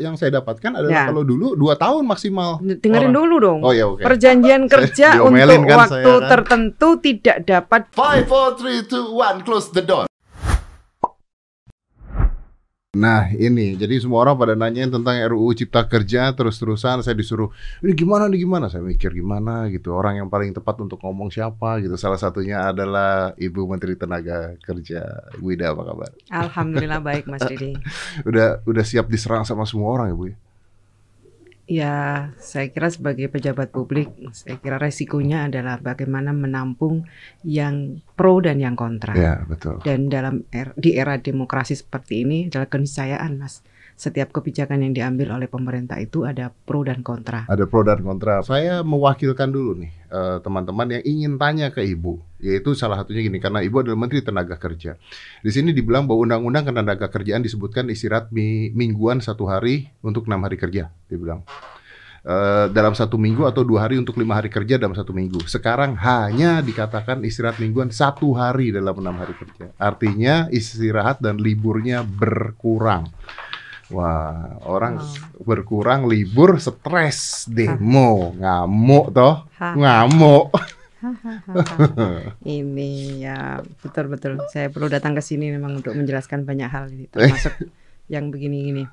yang 0.00 0.16
saya 0.16 0.40
dapatkan 0.40 0.72
adalah 0.72 0.88
Ya. 0.88 1.04
kalau 1.04 1.20
dulu 1.20 1.52
dua 1.52 1.76
tahun 1.76 2.08
maksimal. 2.08 2.64
Dengerin 2.64 3.12
Orang. 3.12 3.12
dulu 3.12 3.34
dong. 3.36 3.60
Oh 3.60 3.76
ya 3.76 3.84
oke. 3.84 4.00
Perjanjian 4.00 4.64
kerja 4.72 5.20
untuk 5.20 5.36
kan 5.36 5.78
waktu 5.84 5.92
saya 5.92 6.04
kan. 6.16 6.28
tertentu 6.32 6.88
tidak 6.96 7.36
dapat 7.44 7.80
Five, 7.92 8.24
four, 8.24 8.56
three, 8.56 8.80
two, 8.88 9.12
one, 9.12 9.44
close 9.44 9.68
the 9.68 9.84
door. 9.84 10.08
Nah 12.92 13.32
ini, 13.32 13.72
jadi 13.72 13.96
semua 14.04 14.20
orang 14.20 14.36
pada 14.36 14.52
nanyain 14.52 14.92
tentang 14.92 15.16
RUU 15.16 15.56
Cipta 15.56 15.88
Kerja 15.88 16.28
terus-terusan 16.36 17.00
saya 17.00 17.16
disuruh 17.16 17.48
ini 17.80 17.96
gimana 17.96 18.28
nih 18.28 18.44
gimana? 18.44 18.68
Saya 18.68 18.84
mikir 18.84 19.16
gimana 19.16 19.64
gitu. 19.72 19.96
Orang 19.96 20.20
yang 20.20 20.28
paling 20.28 20.52
tepat 20.52 20.76
untuk 20.76 21.00
ngomong 21.00 21.32
siapa 21.32 21.80
gitu. 21.80 21.96
Salah 21.96 22.20
satunya 22.20 22.68
adalah 22.68 23.32
Ibu 23.40 23.64
Menteri 23.64 23.96
Tenaga 23.96 24.60
Kerja. 24.60 25.08
Ibu 25.40 25.56
Ida 25.56 25.72
apa 25.72 25.88
kabar? 25.88 26.10
Alhamdulillah 26.36 27.00
baik 27.00 27.32
Mas 27.32 27.40
Didi. 27.48 27.72
Udah 28.28 28.60
udah 28.68 28.84
siap 28.84 29.08
diserang 29.08 29.48
sama 29.48 29.64
semua 29.64 29.88
orang 29.88 30.12
ya 30.12 30.16
Bu? 30.20 30.24
ya? 30.28 30.36
Ya, 31.70 32.28
saya 32.42 32.74
kira 32.74 32.90
sebagai 32.90 33.30
pejabat 33.30 33.70
publik, 33.70 34.10
saya 34.34 34.58
kira 34.58 34.82
resikonya 34.82 35.46
adalah 35.46 35.78
bagaimana 35.78 36.34
menampung 36.34 37.06
yang 37.46 38.02
pro 38.18 38.42
dan 38.42 38.58
yang 38.58 38.74
kontra. 38.74 39.14
Ya 39.14 39.34
betul. 39.46 39.78
Dan 39.86 40.10
dalam 40.10 40.42
er- 40.50 40.74
di 40.74 40.98
era 40.98 41.14
demokrasi 41.22 41.78
seperti 41.78 42.26
ini 42.26 42.38
adalah 42.50 42.66
keniscayaan, 42.66 43.38
Mas. 43.38 43.62
Setiap 43.94 44.34
kebijakan 44.34 44.82
yang 44.82 44.92
diambil 44.96 45.36
oleh 45.38 45.46
pemerintah 45.46 46.00
itu 46.02 46.26
ada 46.26 46.50
pro 46.50 46.82
dan 46.82 47.06
kontra. 47.06 47.46
Ada 47.46 47.68
pro 47.70 47.86
dan 47.86 48.02
kontra. 48.02 48.42
Saya 48.42 48.82
mewakilkan 48.82 49.52
dulu 49.52 49.78
nih 49.78 49.92
eh, 50.10 50.38
teman-teman 50.42 50.98
yang 50.98 51.02
ingin 51.06 51.32
tanya 51.38 51.70
ke 51.70 51.84
Ibu, 51.84 52.18
yaitu 52.42 52.74
salah 52.74 52.98
satunya 53.00 53.22
gini 53.22 53.38
karena 53.38 53.62
Ibu 53.62 53.86
adalah 53.86 53.98
Menteri 54.00 54.24
Tenaga 54.24 54.58
Kerja. 54.58 54.98
Di 55.44 55.50
sini 55.54 55.70
dibilang 55.70 56.08
bahwa 56.08 56.26
Undang-Undang 56.26 56.72
Ketenaga 56.72 57.06
Kerjaan 57.06 57.46
disebutkan 57.46 57.86
istirahat 57.92 58.32
mi- 58.34 58.74
mingguan 58.74 59.22
satu 59.22 59.46
hari 59.46 59.92
untuk 60.02 60.26
enam 60.26 60.42
hari 60.42 60.58
kerja, 60.58 60.90
dibilang. 61.06 61.46
Eh, 62.22 62.66
dalam 62.70 62.94
satu 62.94 63.18
minggu 63.18 63.50
atau 63.50 63.66
dua 63.66 63.82
hari 63.82 63.98
untuk 63.98 64.14
lima 64.14 64.38
hari 64.38 64.46
kerja 64.46 64.78
dalam 64.78 64.94
satu 64.94 65.10
minggu. 65.10 65.42
Sekarang 65.50 65.98
hanya 65.98 66.62
dikatakan 66.62 67.18
istirahat 67.26 67.58
mingguan 67.58 67.90
satu 67.90 68.30
hari 68.30 68.70
dalam 68.70 68.94
enam 69.02 69.18
hari 69.18 69.34
kerja. 69.34 69.74
Artinya 69.74 70.46
istirahat 70.54 71.18
dan 71.18 71.42
liburnya 71.42 72.06
berkurang. 72.06 73.10
Wah, 73.92 74.56
orang 74.64 74.96
berkurang 75.38 76.08
libur 76.08 76.56
stres, 76.56 77.44
demo, 77.46 78.32
ngamuk 78.32 79.12
toh, 79.12 79.44
Hah. 79.54 79.76
ngamuk. 79.76 80.48
Ini 82.42 82.90
ya 83.20 83.38
betul-betul. 83.78 84.38
Saya 84.48 84.70
perlu 84.70 84.88
datang 84.88 85.12
ke 85.12 85.20
sini 85.20 85.50
memang 85.50 85.78
untuk 85.78 85.92
menjelaskan 85.92 86.42
banyak 86.42 86.68
hal 86.68 86.88
ini, 86.88 87.06
termasuk 87.06 87.52
yang 88.12 88.30
begini-gini. 88.30 88.86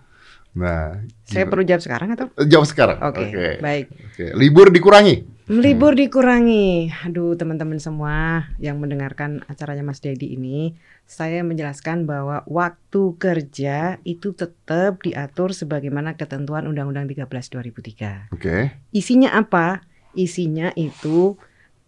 Nah, 0.49 0.97
Saya 1.23 1.45
gimana? 1.45 1.51
perlu 1.53 1.63
jawab 1.63 1.81
sekarang 1.81 2.09
atau? 2.11 2.27
jawab 2.41 2.65
sekarang. 2.65 2.97
Oke, 3.05 3.23
Oke. 3.29 3.47
baik. 3.61 3.85
Oke. 4.11 4.25
Libur 4.33 4.67
dikurangi. 4.67 5.38
Libur 5.49 5.97
dikurangi. 5.97 6.93
Aduh, 7.09 7.33
teman-teman 7.33 7.81
semua 7.81 8.45
yang 8.61 8.77
mendengarkan 8.77 9.41
acaranya 9.49 9.81
Mas 9.81 9.97
Dedi 9.97 10.37
ini, 10.37 10.77
saya 11.09 11.41
menjelaskan 11.41 12.05
bahwa 12.05 12.45
waktu 12.45 13.17
kerja 13.17 13.97
itu 14.05 14.37
tetap 14.37 15.01
diatur 15.01 15.49
sebagaimana 15.49 16.13
ketentuan 16.21 16.69
Undang-Undang 16.69 17.09
13 17.09 17.25
2003. 17.65 18.29
Oke. 18.29 18.77
Isinya 18.93 19.33
apa? 19.33 19.81
Isinya 20.13 20.69
itu 20.77 21.33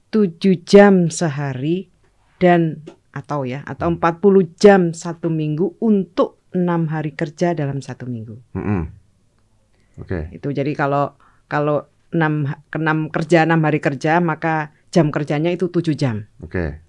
7 0.09 0.57
jam 0.65 1.13
sehari 1.13 1.93
dan 2.41 2.81
atau 3.13 3.45
ya 3.45 3.61
atau 3.69 3.93
40 3.93 4.57
jam 4.57 4.81
satu 4.89 5.29
minggu 5.29 5.77
untuk 5.77 6.41
enam 6.57 6.89
hari 6.89 7.13
kerja 7.13 7.53
dalam 7.53 7.77
satu 7.77 8.09
minggu. 8.09 8.41
Mm-mm. 8.57 8.89
Oke. 10.01 10.33
Itu 10.33 10.49
jadi 10.49 10.73
kalau 10.73 11.13
kalau 11.45 11.90
6 12.11 12.75
enam 12.75 12.97
kerja 13.07 13.47
6 13.47 13.55
hari 13.67 13.79
kerja 13.79 14.19
maka 14.19 14.75
jam 14.91 15.09
kerjanya 15.09 15.51
itu 15.51 15.71
7 15.71 15.95
jam. 15.95 16.27
Oke. 16.43 16.83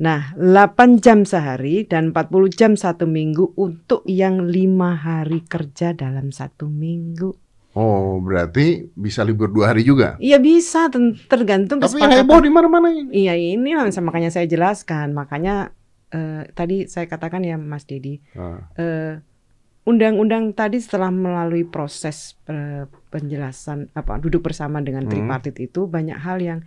Nah, 0.00 0.32
8 0.38 1.02
jam 1.02 1.26
sehari 1.26 1.84
dan 1.84 2.14
40 2.14 2.48
jam 2.54 2.72
satu 2.78 3.04
minggu 3.10 3.52
untuk 3.58 4.06
yang 4.06 4.46
lima 4.46 4.94
hari 4.96 5.42
kerja 5.44 5.92
dalam 5.92 6.30
satu 6.30 6.70
minggu. 6.70 7.34
Oh, 7.70 8.18
berarti 8.18 8.90
bisa 8.98 9.22
libur 9.22 9.46
dua 9.46 9.70
hari 9.70 9.86
juga. 9.86 10.18
Iya 10.18 10.42
bisa 10.42 10.90
tergantung 11.30 11.78
Tapi 11.78 12.02
yang 12.02 12.26
heboh 12.26 12.42
di 12.42 12.50
mana-mana 12.50 12.90
ini. 12.90 13.26
Iya 13.26 13.34
ini 13.38 13.70
makanya 14.02 14.34
saya 14.34 14.50
jelaskan. 14.50 15.14
Makanya 15.14 15.70
eh, 16.10 16.50
tadi 16.50 16.90
saya 16.90 17.06
katakan 17.06 17.46
ya 17.46 17.54
Mas 17.54 17.86
Dedi, 17.86 18.18
Ah, 18.34 18.66
eh, 18.74 19.22
undang-undang 19.84 20.52
tadi 20.52 20.76
setelah 20.76 21.08
melalui 21.08 21.64
proses 21.64 22.36
eh, 22.46 22.84
penjelasan 23.10 23.90
apa 23.96 24.20
duduk 24.20 24.44
bersama 24.44 24.78
dengan 24.80 25.08
Hmm. 25.08 25.12
tripartit 25.12 25.56
itu 25.58 25.88
banyak 25.88 26.18
hal 26.20 26.38
yang 26.38 26.60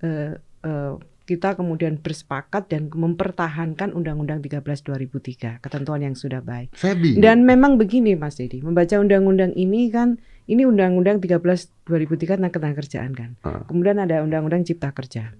eh, 0.00 0.36
eh, 0.64 0.94
kita 1.24 1.56
kemudian 1.56 1.96
bersepakat 1.96 2.68
dan 2.68 2.92
mempertahankan 2.92 3.96
Undang-Undang 3.96 4.44
13 4.44 4.84
2003 4.84 5.56
ketentuan 5.64 6.04
yang 6.04 6.12
sudah 6.12 6.44
baik. 6.44 6.68
bingung. 7.00 7.24
Dan 7.24 7.48
memang 7.48 7.80
begini 7.80 8.12
Mas 8.12 8.36
Dedi, 8.36 8.60
membaca 8.60 8.92
undang-undang 9.00 9.56
ini 9.56 9.88
kan 9.88 10.20
ini 10.44 10.68
Undang-Undang 10.68 11.24
13 11.24 11.40
2003 11.88 12.36
tentang 12.36 12.52
ketenagakerjaan 12.52 13.12
kan. 13.16 13.30
Ah. 13.40 13.64
Kemudian 13.64 13.96
ada 13.96 14.20
Undang-Undang 14.20 14.68
Cipta 14.68 14.92
Kerja. 14.92 15.32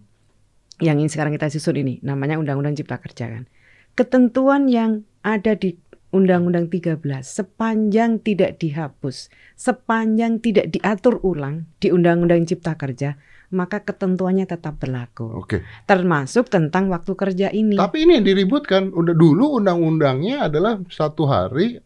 Yang 0.81 0.97
ini 1.05 1.09
sekarang 1.13 1.33
kita 1.37 1.53
susun 1.53 1.77
ini 1.77 2.01
namanya 2.01 2.41
Undang-Undang 2.41 2.81
Cipta 2.81 2.97
Kerja 2.97 3.29
kan. 3.29 3.45
Ketentuan 3.93 4.73
yang 4.73 5.05
ada 5.21 5.53
di 5.53 5.77
Undang-Undang 6.15 6.71
13 6.71 7.03
sepanjang 7.27 8.23
tidak 8.23 8.63
dihapus, 8.63 9.35
sepanjang 9.59 10.39
tidak 10.39 10.71
diatur 10.71 11.19
ulang 11.27 11.67
di 11.83 11.91
Undang-Undang 11.91 12.47
Cipta 12.47 12.79
Kerja, 12.79 13.19
maka 13.51 13.83
ketentuannya 13.83 14.47
tetap 14.47 14.79
berlaku. 14.79 15.27
Oke. 15.43 15.67
Termasuk 15.91 16.47
tentang 16.47 16.87
waktu 16.95 17.13
kerja 17.19 17.51
ini. 17.51 17.75
Tapi 17.75 18.07
ini 18.07 18.23
yang 18.23 18.27
diributkan. 18.27 18.95
Udah 18.95 19.15
dulu 19.15 19.59
undang-undangnya 19.59 20.47
adalah 20.47 20.79
satu 20.87 21.27
hari, 21.27 21.83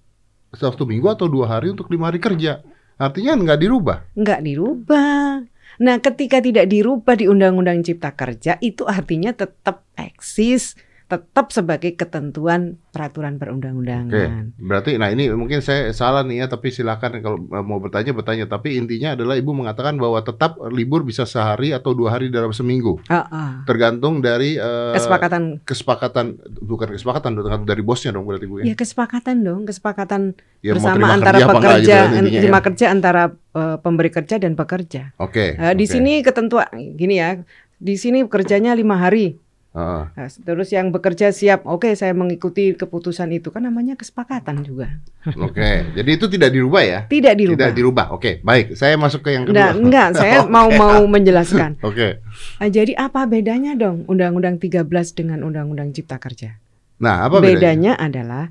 satu 0.53 0.85
minggu 0.85 1.09
atau 1.09 1.27
dua 1.29 1.49
hari 1.59 1.73
untuk 1.73 1.89
lima 1.89 2.13
hari 2.13 2.21
kerja. 2.21 2.61
Artinya 3.01 3.33
nggak 3.39 3.61
dirubah. 3.65 3.99
nggak 4.13 4.41
dirubah. 4.45 5.47
Nah, 5.79 5.97
ketika 6.03 6.43
tidak 6.43 6.67
dirubah 6.67 7.15
di 7.15 7.31
Undang-Undang 7.31 7.87
Cipta 7.87 8.11
Kerja, 8.11 8.59
itu 8.59 8.83
artinya 8.83 9.31
tetap 9.31 9.87
eksis, 9.95 10.75
tetap 11.09 11.49
sebagai 11.49 11.97
ketentuan 11.97 12.77
peraturan 12.93 13.35
Oke, 13.35 13.41
perundang-undangan. 13.41 14.61
berarti 14.61 15.01
nah 15.01 15.09
ini 15.09 15.33
mungkin 15.33 15.65
saya 15.65 15.89
salah 15.91 16.21
nih 16.21 16.45
ya, 16.45 16.47
tapi 16.47 16.69
silakan 16.69 17.25
kalau 17.25 17.41
eh, 17.41 17.65
mau 17.65 17.81
bertanya 17.81 18.13
bertanya. 18.13 18.45
Tapi 18.45 18.77
intinya 18.77 19.17
adalah 19.17 19.33
ibu 19.35 19.51
mengatakan 19.51 19.97
bahwa 19.97 20.21
tetap 20.21 20.61
libur 20.69 21.03
bisa 21.03 21.25
sehari 21.25 21.73
atau 21.73 21.97
dua 21.97 22.13
hari 22.13 22.29
dalam 22.29 22.53
seminggu, 22.53 23.01
Ah, 23.09 23.25
ah. 23.25 23.53
tergantung 23.65 24.21
dari 24.21 24.61
eh, 24.61 24.93
Kesepakatan, 24.93 25.65
kesepakatan 25.65 26.27
bukan 26.61 26.89
kesepakatan, 26.93 27.33
tergantung 27.35 27.65
dari 27.67 27.81
bosnya 27.81 28.13
dong 28.13 28.29
berarti 28.29 28.45
bu 28.45 28.61
ya. 28.61 28.65
ya 28.69 28.75
kesepakatan 28.77 29.37
dong, 29.41 29.65
kesepakatan 29.65 30.37
Ya, 30.59 30.75
bersama 30.75 30.99
terima 30.99 31.15
antara 31.15 31.39
kerja 31.39 31.49
pekerja, 31.55 31.97
gitu 32.05 32.17
intinya 32.19 32.29
ya. 32.29 32.41
terima 32.43 32.61
kerja 32.61 32.87
antara 32.93 33.23
eh, 33.57 33.77
pemberi 33.81 34.11
kerja 34.13 34.37
dan 34.37 34.53
pekerja. 34.53 35.17
Oke. 35.17 35.57
Eh, 35.57 35.73
di 35.73 35.87
oke. 35.87 35.93
sini 35.95 36.13
ketentuan 36.21 36.69
gini 37.01 37.17
ya, 37.17 37.41
di 37.81 37.95
sini 37.97 38.29
kerjanya 38.29 38.77
lima 38.77 39.01
hari. 39.01 39.41
Heeh. 39.69 40.03
Nah, 40.11 40.29
terus 40.33 40.69
yang 40.69 40.89
bekerja 40.89 41.29
siap, 41.29 41.63
oke 41.63 41.93
saya 41.93 42.11
mengikuti 42.11 42.73
keputusan 42.73 43.29
itu 43.31 43.53
kan 43.53 43.61
namanya 43.61 43.95
kesepakatan 43.95 44.65
juga. 44.65 44.89
Oke, 45.37 45.93
jadi 45.93 46.11
itu 46.11 46.25
tidak 46.27 46.51
dirubah 46.51 46.83
ya? 46.83 47.01
Tidak 47.05 47.37
dirubah. 47.37 47.55
Tidak 47.55 47.73
dirubah. 47.73 48.07
Oke, 48.11 48.41
baik. 48.41 48.73
Saya 48.75 48.97
masuk 48.97 49.21
ke 49.23 49.37
yang 49.37 49.45
Nah, 49.45 49.71
kedua. 49.71 49.77
enggak, 49.77 50.09
saya 50.15 50.37
Oke. 50.43 50.51
mau 50.51 50.69
mau 50.69 51.05
menjelaskan. 51.05 51.77
Oke. 51.87 52.25
Ah, 52.57 52.67
jadi 52.67 52.97
apa 52.97 53.29
bedanya 53.29 53.77
dong 53.77 54.09
Undang-Undang 54.09 54.57
13 54.57 54.89
dengan 55.13 55.45
Undang-Undang 55.45 55.93
Cipta 55.93 56.17
Kerja? 56.17 56.57
Nah, 56.99 57.29
apa 57.29 57.39
bedanya? 57.39 57.53
bedanya 57.55 57.93
adalah 57.95 58.45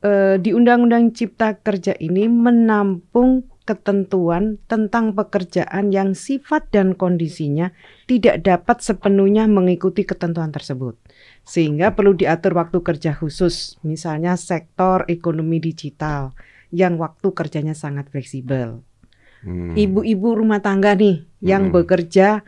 eh, 0.00 0.40
di 0.40 0.50
Undang-Undang 0.50 1.12
Cipta 1.12 1.52
Kerja 1.54 1.92
ini 1.96 2.26
menampung 2.26 3.44
ketentuan 3.66 4.62
tentang 4.70 5.12
pekerjaan 5.12 5.90
yang 5.90 6.14
sifat 6.14 6.70
dan 6.70 6.94
kondisinya 6.94 7.74
tidak 8.06 8.46
dapat 8.46 8.78
sepenuhnya 8.80 9.50
mengikuti 9.50 10.06
ketentuan 10.06 10.54
tersebut. 10.54 10.94
Sehingga 11.42 11.98
perlu 11.98 12.14
diatur 12.14 12.54
waktu 12.54 12.78
kerja 12.80 13.12
khusus, 13.18 13.76
misalnya 13.82 14.38
sektor 14.38 15.02
ekonomi 15.10 15.58
digital 15.58 16.32
yang 16.70 16.96
waktu 16.96 17.34
kerjanya 17.34 17.74
sangat 17.74 18.06
fleksibel. 18.08 18.86
Hmm. 19.42 19.74
Ibu-ibu 19.74 20.38
rumah 20.38 20.62
tangga 20.62 20.94
nih 20.94 21.26
yang 21.42 21.70
Hmm. 21.70 21.74
bekerja 21.74 22.46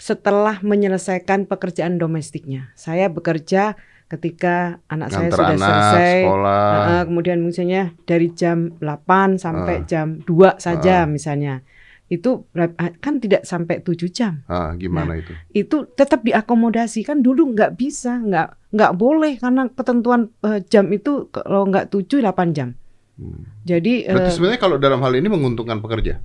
setelah 0.00 0.58
menyelesaikan 0.64 1.46
pekerjaan 1.46 2.00
domestiknya. 2.00 2.72
Saya 2.74 3.12
bekerja 3.12 3.76
ketika 4.06 4.78
anak 4.86 5.08
saya 5.08 5.28
sudah 5.28 5.48
anak, 5.50 5.58
selesai. 5.58 6.14
sekolah. 6.20 6.68
Nah, 6.86 7.02
kemudian 7.04 7.38
misalnya 7.40 7.82
dari 8.02 8.28
jam 8.30 8.76
8 8.78 9.36
sampai 9.36 9.76
Ah. 9.76 9.84
jam 9.84 10.06
2 10.20 10.54
saja 10.56 11.02
Ah. 11.02 11.06
misalnya. 11.06 11.64
Itu 12.04 12.44
berap- 12.50 12.76
kan 13.00 13.16
tidak 13.16 13.42
sampai 13.42 13.80
7 13.80 14.06
jam. 14.08 14.44
Ah, 14.44 14.76
gimana 14.76 15.16
itu? 15.16 15.32
Itu 15.50 15.88
tetap 15.88 16.20
diakomodasi 16.20 17.00
kan 17.00 17.20
dulu 17.20 17.54
nggak 17.54 17.74
bisa, 17.74 18.20
nggak 18.20 18.70
nggak 18.70 18.92
boleh 18.94 19.32
karena 19.34 19.66
ketentuan 19.68 20.20
eh, 20.40 20.60
jam 20.64 20.90
itu 20.90 21.26
kalau 21.28 21.64
nggak 21.64 21.88
7 21.88 22.20
8 22.20 22.52
jam. 22.52 22.76
Hmm. 23.14 23.48
Jadi 23.62 24.04
Berarti 24.04 24.20
eh, 24.20 24.32
sebenarnya 24.32 24.60
kalau 24.60 24.76
dalam 24.76 25.00
hal 25.00 25.12
ini 25.12 25.26
menguntungkan 25.26 25.80
pekerja. 25.80 26.20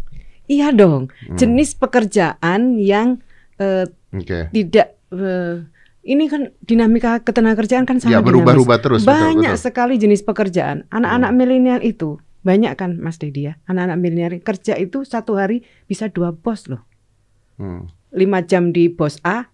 iya 0.46 0.70
dong, 0.70 1.08
Hmm. 1.26 1.38
jenis 1.38 1.74
pekerjaan 1.74 2.76
yang 2.76 3.24
eh, 3.56 3.88
Oke. 4.12 4.52
tidak 4.52 5.00
eh, 5.10 5.64
ini 6.02 6.26
kan 6.26 6.56
dinamika 6.62 7.20
ketenagakerjaan 7.20 7.84
kan 7.84 8.00
sangat 8.00 8.16
Ya 8.16 8.22
berubah-ubah 8.22 8.78
terus. 8.80 9.02
betul, 9.02 9.12
Banyak 9.12 9.54
betul. 9.54 9.66
sekali 9.66 9.96
jenis 9.96 10.22
pekerjaan. 10.22 10.88
Anak-anak 10.88 11.32
milenial 11.32 11.82
itu 11.82 12.18
banyak 12.40 12.72
kan 12.74 12.96
Mas 12.96 13.18
Dedi 13.18 13.46
ya. 13.46 13.60
Anak-anak 13.66 13.98
milenial 13.98 14.32
kerja 14.40 14.76
itu 14.76 15.04
satu 15.04 15.36
hari 15.36 15.60
bisa 15.86 16.08
dua 16.08 16.32
bos 16.32 16.66
loh. 16.66 16.82
Hmm. 17.56 17.92
Lima 18.10 18.40
jam 18.42 18.72
di 18.72 18.88
bos 18.88 19.20
A 19.22 19.52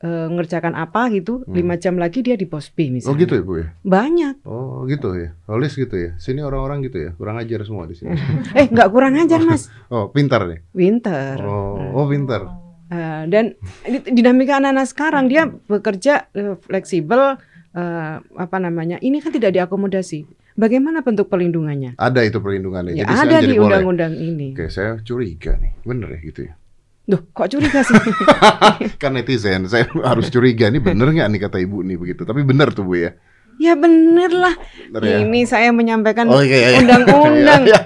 eh, 0.00 0.26
ngerjakan 0.28 0.74
apa 0.74 1.06
gitu, 1.10 1.44
Hmm. 1.44 1.54
lima 1.54 1.76
jam 1.76 1.94
lagi 1.94 2.20
dia 2.20 2.34
di 2.34 2.42
bos 2.42 2.66
B 2.68 2.88
Oh 2.88 2.90
misalnya. 2.90 3.20
gitu 3.20 3.32
ya 3.36 3.42
bu 3.42 3.52
ya. 3.54 3.66
Banyak. 3.80 4.34
Oh 4.42 4.82
gitu 4.84 5.14
ya. 5.14 5.36
Olis 5.46 5.76
gitu 5.76 5.94
ya. 5.94 6.16
Sini 6.16 6.40
orang-orang 6.40 6.82
gitu 6.82 6.98
ya. 6.98 7.10
Kurang 7.12 7.36
ajar 7.36 7.62
semua 7.62 7.84
di 7.84 7.94
sini. 7.94 8.10
Eh 8.58 8.66
nggak 8.66 8.88
kurang 8.88 9.14
ajar 9.14 9.38
Mas. 9.40 9.70
Oh 9.86 10.08
pintar 10.08 10.48
nih. 10.48 10.58
Winter. 10.72 11.38
Oh, 11.38 11.78
oh 11.94 12.06
pintar. 12.06 12.42
Eh, 12.92 13.22
dan 13.32 13.56
di- 13.88 14.12
dinamika 14.12 14.60
anak-anak 14.60 14.84
sekarang 14.84 15.24
dia 15.32 15.48
bekerja 15.48 16.28
eh, 16.36 16.60
fleksibel 16.60 17.40
eh, 17.72 18.14
apa 18.20 18.56
namanya? 18.60 19.00
Ini 19.00 19.16
kan 19.24 19.32
tidak 19.32 19.56
diakomodasi. 19.56 20.28
Bagaimana 20.52 21.00
bentuk 21.00 21.32
pelindungannya? 21.32 21.96
Ada 21.96 22.28
itu 22.28 22.36
perlindungannya. 22.44 22.92
Ya, 22.92 23.08
Jadi 23.08 23.12
ada 23.16 23.36
di 23.40 23.56
undang-undang 23.56 24.12
ini. 24.12 24.52
Oke, 24.52 24.68
saya 24.68 25.00
curiga 25.00 25.56
nih. 25.56 25.72
Bener 25.80 26.12
ya 26.12 26.18
gitu 26.20 26.40
ya. 26.44 26.54
Duh, 27.08 27.24
kok 27.32 27.48
curiga 27.48 27.80
sih? 27.80 27.96
kan 29.02 29.16
netizen, 29.16 29.64
saya 29.66 29.88
harus 30.04 30.28
curiga 30.28 30.68
nih 30.68 30.78
bener 30.78 31.08
nggak 31.08 31.28
nih 31.32 31.40
kata 31.48 31.58
ibu 31.64 31.80
nih 31.80 31.96
begitu. 31.96 32.28
Tapi 32.28 32.44
bener 32.44 32.76
tuh 32.76 32.84
bu 32.84 33.00
ya. 33.00 33.16
Ya 33.62 33.78
bener 33.78 34.30
lah. 34.34 34.54
Bener 34.90 35.06
ya. 35.06 35.16
Ini 35.22 35.40
saya 35.46 35.70
menyampaikan 35.70 36.26
Oh, 36.26 36.42
iya, 36.42 36.74
iya. 36.74 36.78
undang-undang. 36.82 37.62
Iya, 37.72 37.78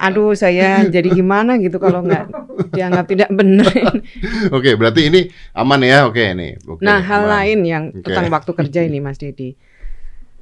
Aduh, 0.00 0.32
saya 0.32 0.88
jadi 0.88 1.12
gimana 1.12 1.60
gitu 1.60 1.76
kalau 1.76 2.00
nggak 2.00 2.24
dianggap 2.72 3.04
tidak 3.04 3.30
benar. 3.30 3.68
Oke, 4.56 4.74
berarti 4.80 5.12
ini 5.12 5.20
aman 5.52 5.84
ya. 5.84 6.08
Oke 6.08 6.32
nih. 6.32 6.56
Oke, 6.64 6.80
nah, 6.80 7.04
hal 7.04 7.28
aman. 7.28 7.32
lain 7.36 7.58
yang 7.68 7.84
Oke. 7.92 8.08
tentang 8.08 8.32
waktu 8.32 8.50
kerja 8.56 8.80
ini, 8.88 8.98
Mas 9.04 9.20
Dedi. 9.20 9.52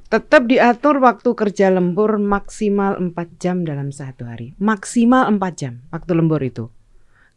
Tetap 0.07 0.47
diatur 0.47 1.03
waktu 1.03 1.35
kerja 1.35 1.67
lembur 1.67 2.15
maksimal 2.15 2.95
4 2.95 3.11
jam 3.43 3.67
dalam 3.67 3.91
satu 3.91 4.23
hari. 4.23 4.55
Maksimal 4.55 5.27
4 5.27 5.59
jam 5.59 5.73
waktu 5.91 6.11
lembur 6.15 6.39
itu. 6.39 6.71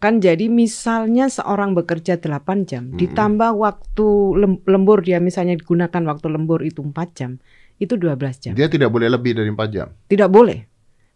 Kan 0.00 0.24
jadi 0.24 0.48
misalnya 0.48 1.28
seorang 1.28 1.76
bekerja 1.76 2.16
8 2.16 2.64
jam, 2.64 2.88
Mm-mm. 2.88 2.96
ditambah 2.96 3.52
waktu 3.52 4.08
lem- 4.40 4.64
lembur 4.64 5.04
dia 5.04 5.20
misalnya 5.20 5.60
digunakan 5.60 6.00
waktu 6.08 6.26
lembur 6.32 6.64
itu 6.64 6.80
4 6.80 6.96
jam, 7.12 7.36
itu 7.76 8.00
12 8.00 8.16
jam. 8.40 8.52
Dia 8.56 8.72
tidak 8.72 8.88
boleh 8.88 9.12
lebih 9.12 9.36
dari 9.36 9.52
4 9.52 9.68
jam. 9.68 9.92
Tidak 10.08 10.32
boleh. 10.32 10.64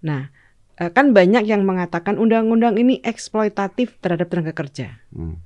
Nah, 0.04 0.28
eh, 0.76 0.92
kan 0.92 1.16
banyak 1.16 1.48
yang 1.48 1.64
mengatakan 1.64 2.20
undang-undang 2.20 2.76
ini 2.76 3.00
eksploitatif 3.00 3.96
terhadap 4.04 4.28
tenaga 4.28 4.52
kerja. 4.52 5.00
Hmm. 5.16 5.40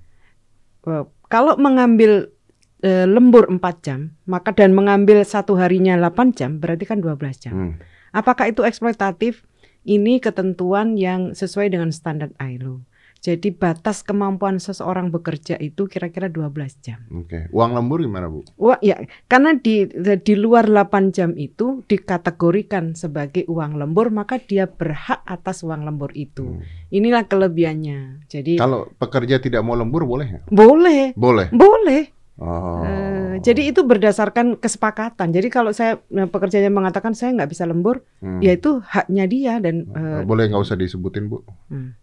Eh, 0.83 1.07
Kalau 1.31 1.55
mengambil 1.61 2.35
eh, 2.83 3.07
lembur 3.07 3.47
4 3.47 3.87
jam, 3.87 4.19
maka 4.27 4.51
dan 4.51 4.75
mengambil 4.75 5.23
satu 5.23 5.55
harinya 5.55 5.95
8 5.95 6.35
jam, 6.35 6.59
berarti 6.59 6.91
kan 6.91 6.99
12 6.99 7.39
jam. 7.39 7.55
Hmm. 7.55 7.75
Apakah 8.11 8.51
itu 8.51 8.67
eksploitatif? 8.67 9.47
Ini 9.87 10.19
ketentuan 10.19 10.99
yang 10.99 11.33
sesuai 11.39 11.71
dengan 11.71 11.95
standar 11.95 12.35
ILO. 12.43 12.83
Jadi 13.19 13.51
batas 13.51 14.07
kemampuan 14.07 14.63
seseorang 14.63 15.11
bekerja 15.11 15.59
itu 15.59 15.91
kira-kira 15.91 16.31
12 16.31 16.79
jam. 16.79 17.03
Oke. 17.11 17.51
Uang 17.51 17.75
lembur 17.75 17.99
gimana 17.99 18.31
bu? 18.31 18.47
Wah, 18.55 18.79
ya, 18.79 18.95
karena 19.27 19.59
di 19.59 19.91
di 20.23 20.35
luar 20.39 20.71
8 20.71 21.11
jam 21.11 21.35
itu 21.35 21.83
dikategorikan 21.85 22.95
sebagai 22.95 23.43
uang 23.51 23.75
lembur, 23.75 24.15
maka 24.15 24.39
dia 24.39 24.71
berhak 24.71 25.27
atas 25.27 25.67
uang 25.67 25.83
lembur 25.83 26.15
itu. 26.15 26.47
Hmm. 26.47 26.63
Inilah 26.95 27.27
kelebihannya. 27.27 28.31
Jadi 28.31 28.57
Kalau 28.57 28.87
pekerja 28.95 29.43
tidak 29.43 29.67
mau 29.67 29.75
lembur 29.75 30.07
boleh 30.07 30.47
boleh, 30.49 31.13
Boleh. 31.19 31.47
boleh. 31.51 32.03
Oh. 32.39 32.87
Eh, 32.87 33.43
jadi 33.43 33.75
itu 33.75 33.83
berdasarkan 33.83 34.63
kesepakatan. 34.63 35.35
Jadi 35.35 35.51
kalau 35.51 35.75
saya 35.75 35.99
nah, 36.07 36.31
pekerjanya 36.31 36.71
mengatakan 36.71 37.11
saya 37.11 37.35
nggak 37.35 37.51
bisa 37.51 37.67
lembur, 37.67 38.07
Hmm. 38.23 38.39
ya 38.39 38.55
itu 38.55 38.79
haknya 38.79 39.27
dia 39.27 39.59
dan 39.59 39.91
eh, 39.91 40.23
boleh 40.23 40.47
nggak 40.47 40.63
usah 40.63 40.79
disebutin 40.79 41.27
bu? 41.27 41.43
hmm. 41.67 41.98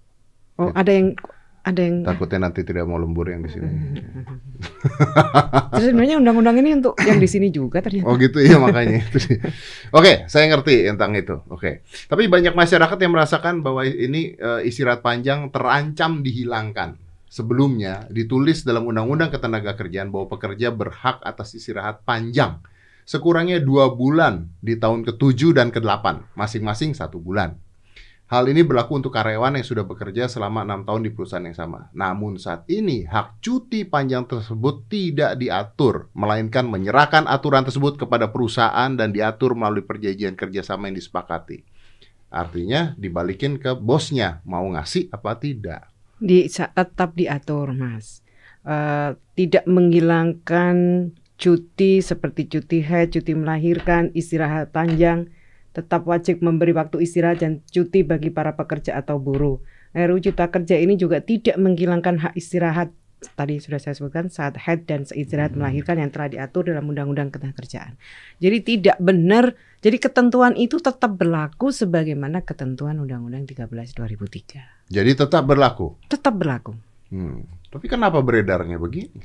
Oh 0.60 0.72
ada 0.75 0.92
yang 0.92 1.16
ada 1.66 1.81
yang 1.81 2.06
Takutnya 2.06 2.46
nanti 2.46 2.62
tidak 2.62 2.86
mau 2.86 3.02
lembur 3.02 3.25
yang 3.25 3.42
di 3.42 3.50
sini. 3.50 3.66
terus 5.74 5.90
sebenarnya 5.90 6.22
undang-undang 6.22 6.62
ini 6.62 6.78
untuk 6.78 6.94
yang 7.02 7.18
di 7.18 7.25
sini 7.25 7.50
juga 7.50 7.81
ternyata. 7.81 8.06
Oh 8.06 8.13
gitu 8.22 8.38
ya 8.38 8.62
makanya. 8.62 9.02
itu 9.02 9.18
sih. 9.18 9.38
Oke, 9.90 10.30
saya 10.30 10.46
ngerti 10.46 10.86
tentang 10.86 11.18
itu. 11.18 11.42
Oke. 11.50 11.81
Tapi 12.06 12.30
banyak 12.30 12.54
masyarakat 12.54 12.98
yang 13.02 13.18
merasakan 13.18 13.66
bahwa 13.66 13.81
ini 13.81 14.38
eh, 14.38 14.62
istirahat 14.62 15.02
panjang 15.02 15.50
terancam 15.50 16.22
dihilangkan. 16.22 17.02
Sebelumnya 17.25 18.06
ditulis 18.13 18.62
dalam 18.62 18.86
Undang-Undang 18.86 19.34
Ketenagakerjaan 19.34 20.13
bahwa 20.13 20.30
pekerja 20.38 20.69
berhak 20.69 21.18
atas 21.25 21.57
istirahat 21.57 22.06
panjang 22.06 22.62
sekurangnya 23.06 23.62
dua 23.62 23.94
bulan 23.94 24.50
di 24.60 24.75
tahun 24.75 25.06
ke-7 25.06 25.54
dan 25.54 25.69
ke-8, 25.69 26.34
masing-masing 26.34 26.98
satu 26.98 27.22
bulan. 27.22 27.57
Hal 28.25 28.50
ini 28.50 28.66
berlaku 28.66 28.98
untuk 28.98 29.13
karyawan 29.13 29.62
yang 29.62 29.68
sudah 29.68 29.86
bekerja 29.86 30.25
selama 30.25 30.66
enam 30.66 30.81
tahun 30.81 31.06
di 31.06 31.13
perusahaan 31.13 31.45
yang 31.45 31.54
sama. 31.54 31.94
Namun 31.94 32.42
saat 32.42 32.66
ini 32.66 33.06
hak 33.06 33.38
cuti 33.38 33.86
panjang 33.86 34.25
tersebut 34.25 34.89
tidak 34.89 35.38
diatur, 35.38 36.10
melainkan 36.18 36.66
menyerahkan 36.66 37.30
aturan 37.30 37.62
tersebut 37.62 38.01
kepada 38.01 38.33
perusahaan 38.33 38.89
dan 38.98 39.13
diatur 39.13 39.54
melalui 39.54 39.86
perjanjian 39.86 40.33
kerjasama 40.33 40.89
yang 40.89 40.98
disepakati. 40.98 41.62
Artinya 42.33 42.98
dibalikin 42.98 43.62
ke 43.62 43.77
bosnya, 43.77 44.42
mau 44.42 44.66
ngasih 44.74 45.13
apa 45.13 45.38
tidak. 45.38 45.86
Di 46.18 46.50
tetap 46.50 47.13
diatur, 47.13 47.78
Mas. 47.78 48.25
Eh, 48.66 49.13
tidak 49.38 49.69
menghilangkan 49.69 50.75
cuti 51.38 52.01
seperti 52.01 52.50
cuti 52.50 52.81
haid, 52.81 53.13
cuti 53.13 53.38
melahirkan, 53.38 54.10
istirahat 54.18 54.74
panjang, 54.74 55.30
tetap 55.75 56.07
wajib 56.07 56.39
memberi 56.39 56.72
waktu 56.72 57.04
istirahat 57.04 57.44
dan 57.44 57.60
cuti 57.68 58.07
bagi 58.07 58.31
para 58.31 58.56
pekerja 58.56 58.95
atau 58.95 59.19
buruh. 59.19 59.60
RUU 59.92 60.24
Cipta 60.24 60.48
Kerja 60.48 60.80
ini 60.80 60.95
juga 60.95 61.19
tidak 61.19 61.60
menghilangkan 61.60 62.24
hak 62.24 62.33
istirahat 62.39 62.95
tadi 63.33 63.57
sudah 63.57 63.80
saya 63.81 63.98
sebutkan 63.98 64.30
saat 64.30 64.60
haid 64.60 64.86
dan 64.86 65.07
istirahat 65.07 65.57
melahirkan 65.57 65.98
yang 65.98 66.12
telah 66.13 66.30
diatur 66.30 66.68
dalam 66.69 66.86
Undang-Undang 66.86 67.33
Ketenagakerjaan. 67.33 67.98
Jadi 68.38 68.57
tidak 68.62 68.98
benar, 69.01 69.57
jadi 69.81 69.98
ketentuan 69.98 70.54
itu 70.60 70.77
tetap 70.77 71.18
berlaku 71.18 71.74
sebagaimana 71.74 72.45
ketentuan 72.45 73.01
Undang-Undang 73.01 73.50
13 73.50 73.71
2003. 73.98 74.94
Jadi 74.94 75.12
tetap 75.18 75.44
berlaku. 75.48 75.97
Tetap 76.06 76.35
berlaku. 76.38 76.78
Hmm. 77.09 77.47
Tapi 77.73 77.85
kenapa 77.90 78.21
beredarnya 78.21 78.78
begini? 78.78 79.19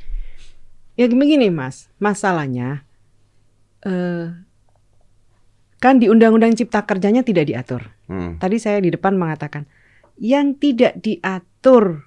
Ya 0.97 1.07
begini 1.11 1.53
Mas, 1.53 1.89
masalahnya 2.01 2.85
eh 3.85 4.33
kan 5.81 5.97
di 5.97 6.13
Undang-Undang 6.13 6.61
Cipta 6.61 6.85
Kerjanya 6.85 7.25
tidak 7.25 7.49
diatur. 7.49 7.89
Hmm. 8.07 8.37
Tadi 8.37 8.61
saya 8.61 8.79
di 8.85 8.93
depan 8.93 9.17
mengatakan 9.17 9.65
yang 10.21 10.55
tidak 10.61 11.01
diatur 11.01 12.05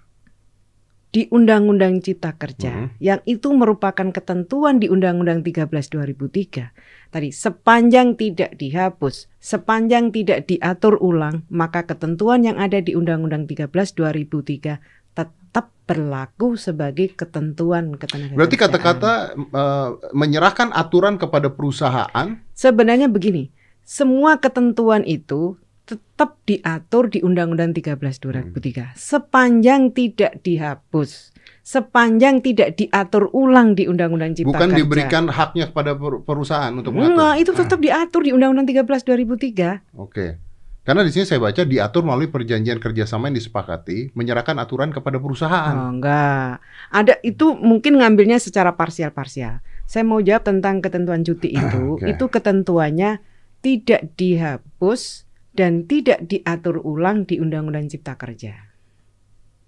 di 1.13 1.29
Undang-Undang 1.29 2.01
Cipta 2.01 2.33
Kerja, 2.33 2.73
Mhm. 2.73 2.87
yang 2.97 3.21
itu 3.29 3.53
merupakan 3.53 4.09
ketentuan 4.09 4.81
di 4.81 4.89
Undang-Undang 4.89 5.45
13 5.45 5.85
2003. 5.93 6.73
Tadi 7.13 7.29
sepanjang 7.29 8.17
tidak 8.17 8.57
dihapus, 8.57 9.29
sepanjang 9.37 10.09
tidak 10.09 10.49
diatur 10.49 10.97
ulang, 10.97 11.45
maka 11.53 11.85
ketentuan 11.85 12.41
yang 12.41 12.57
ada 12.57 12.81
di 12.81 12.97
Undang-Undang 12.97 13.45
13 13.45 13.93
2003 13.93 14.81
tetap 15.13 15.69
berlaku 15.85 16.57
sebagai 16.57 17.13
ketentuan 17.13 17.93
ketenagakerjaan. 17.93 18.37
Berarti 18.37 18.57
kata-kata 18.57 19.11
eh, 19.37 19.89
menyerahkan 20.17 20.73
aturan 20.73 21.21
kepada 21.21 21.53
perusahaan 21.53 22.41
Sebenarnya 22.57 23.05
begini, 23.05 23.53
semua 23.83 24.39
ketentuan 24.39 25.03
itu 25.03 25.59
tetap 25.83 26.39
diatur 26.47 27.11
di 27.11 27.19
Undang-Undang 27.19 27.75
13 27.75 27.99
2003 27.99 28.95
sepanjang 28.95 29.91
tidak 29.91 30.39
dihapus, 30.39 31.35
sepanjang 31.59 32.39
tidak 32.39 32.79
diatur 32.79 33.27
ulang 33.35 33.75
di 33.75 33.91
Undang-Undang 33.91 34.39
Cipta 34.39 34.47
bukan 34.47 34.69
Kerja. 34.71 34.79
diberikan 34.79 35.23
haknya 35.27 35.67
kepada 35.67 35.91
per- 35.99 36.23
perusahaan 36.23 36.71
untuk 36.71 36.95
mengatur. 36.95 37.11
Enggak, 37.19 37.33
itu 37.43 37.51
tetap 37.51 37.79
diatur 37.83 38.21
di 38.23 38.31
Undang-Undang 38.31 38.67
13 38.71 39.03
2003. 39.03 39.99
Oke. 39.99 40.39
Karena 40.83 40.99
di 41.07 41.15
sini 41.15 41.23
saya 41.23 41.39
baca 41.39 41.63
diatur 41.63 42.03
melalui 42.03 42.27
perjanjian 42.27 42.75
kerjasama 42.75 43.31
yang 43.31 43.39
disepakati 43.39 44.11
menyerahkan 44.19 44.59
aturan 44.59 44.91
kepada 44.91 45.15
perusahaan. 45.15 45.75
Oh, 45.79 45.95
enggak. 45.95 46.59
Ada 46.91 47.23
itu 47.23 47.55
mungkin 47.55 48.03
ngambilnya 48.03 48.35
secara 48.39 48.75
parsial-parsial. 48.75 49.63
Saya 49.87 50.03
mau 50.03 50.19
jawab 50.19 50.43
tentang 50.43 50.83
ketentuan 50.83 51.23
cuti 51.23 51.55
itu. 51.55 51.99
Oke. 51.99 52.11
Itu 52.11 52.27
ketentuannya 52.27 53.23
tidak 53.63 54.19
dihapus 54.19 55.23
dan 55.55 55.87
tidak 55.87 56.27
diatur 56.27 56.83
ulang 56.83 57.23
di 57.23 57.39
Undang-Undang 57.39 57.87
Cipta 57.87 58.19
Kerja. 58.19 58.53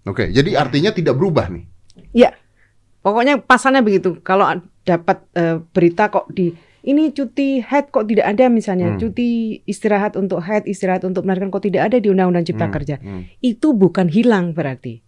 Oke, 0.06 0.30
jadi 0.30 0.60
artinya 0.60 0.92
tidak 0.92 1.18
berubah 1.18 1.50
nih. 1.50 1.66
Ya, 2.12 2.36
pokoknya 3.02 3.40
pasalnya 3.42 3.82
begitu. 3.82 4.20
Kalau 4.22 4.46
dapat 4.86 5.24
eh, 5.34 5.58
berita 5.74 6.12
kok 6.14 6.30
di 6.30 6.54
ini 6.86 7.10
cuti 7.10 7.66
head 7.66 7.90
kok 7.90 8.06
tidak 8.06 8.30
ada 8.30 8.46
misalnya 8.46 8.94
Hmm. 8.94 9.02
cuti 9.02 9.58
istirahat 9.66 10.14
untuk 10.14 10.46
head 10.46 10.70
istirahat 10.70 11.02
untuk 11.02 11.26
melahirkan 11.26 11.50
kok 11.50 11.66
tidak 11.66 11.90
ada 11.90 11.98
di 11.98 12.14
undang-undang 12.14 12.46
cipta 12.46 12.70
Hmm, 12.70 12.76
kerja 12.78 12.96
hmm. 13.02 13.42
itu 13.42 13.74
bukan 13.74 14.06
hilang 14.06 14.54
berarti 14.54 15.02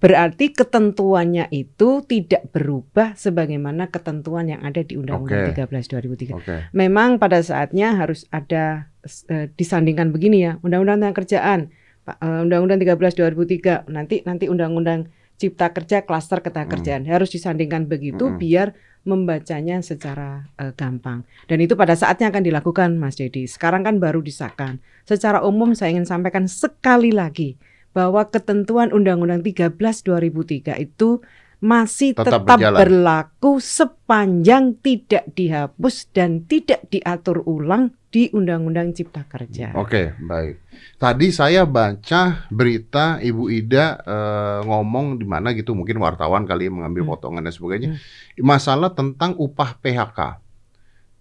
berarti 0.00 0.56
ketentuannya 0.56 1.52
itu 1.52 2.00
tidak 2.08 2.48
berubah 2.56 3.12
sebagaimana 3.20 3.92
ketentuan 3.92 4.48
yang 4.48 4.64
ada 4.64 4.80
di 4.80 4.96
undang-undang 4.96 5.52
Oke. 5.52 5.60
13 5.68 6.32
2003 6.32 6.40
Oke. 6.40 6.56
memang 6.72 7.20
pada 7.20 7.44
saatnya 7.44 7.92
harus 8.00 8.24
ada 8.32 8.88
eh, 9.28 9.52
disandingkan 9.52 10.08
begini 10.08 10.40
ya 10.40 10.52
undang-undang 10.64 11.04
tentang 11.04 11.16
kerjaan 11.20 11.60
eh, 12.08 12.40
undang-undang 12.40 12.80
13 12.80 13.12
2003 13.12 13.92
nanti 13.92 14.24
nanti 14.24 14.48
undang-undang 14.48 15.12
cipta 15.36 15.72
kerja 15.72 16.04
klaster 16.04 16.40
ketenagakerjaan 16.40 17.04
harus 17.04 17.32
disandingkan 17.32 17.84
begitu 17.84 18.28
Mm-mm. 18.28 18.40
biar 18.40 18.72
membacanya 19.04 19.84
secara 19.84 20.48
eh, 20.56 20.72
gampang 20.80 21.28
dan 21.44 21.60
itu 21.60 21.76
pada 21.76 21.92
saatnya 21.92 22.32
akan 22.32 22.40
dilakukan 22.40 22.96
Mas 22.96 23.20
Dedi 23.20 23.44
sekarang 23.44 23.84
kan 23.84 24.00
baru 24.00 24.24
disahkan 24.24 24.80
secara 25.04 25.44
umum 25.44 25.76
saya 25.76 25.92
ingin 25.92 26.08
sampaikan 26.08 26.48
sekali 26.48 27.12
lagi 27.12 27.60
bahwa 27.90 28.22
ketentuan 28.26 28.90
undang-undang 28.90 29.42
13 29.42 29.74
2003 29.74 30.78
itu 30.78 31.20
masih 31.60 32.16
Tetap 32.16 32.48
tetap, 32.48 32.56
berjalan. 32.56 32.78
berlaku 32.80 33.60
sepanjang 33.60 34.80
tidak 34.80 35.28
dihapus 35.36 36.08
dan 36.08 36.48
tidak 36.48 36.88
diatur 36.88 37.44
ulang 37.44 37.92
di 38.10 38.32
Undang-Undang 38.32 38.96
Cipta 38.96 39.28
Kerja. 39.28 39.70
Oke, 39.76 40.16
baik. 40.18 40.58
Tadi 40.96 41.30
saya 41.30 41.62
baca 41.62 42.48
berita 42.48 43.20
Ibu 43.20 43.52
Ida 43.52 44.00
eh, 44.00 44.60
ngomong 44.64 45.20
di 45.20 45.28
mana 45.28 45.52
gitu, 45.52 45.76
mungkin 45.76 46.00
wartawan 46.00 46.42
kali 46.42 46.66
ya 46.66 46.72
mengambil 46.72 47.04
Hmm. 47.06 47.12
potongan 47.12 47.44
dan 47.44 47.52
sebagainya. 47.54 47.88
Hmm. 47.94 48.00
Masalah 48.40 48.90
tentang 48.96 49.36
upah 49.36 49.76
PHK. 49.78 50.40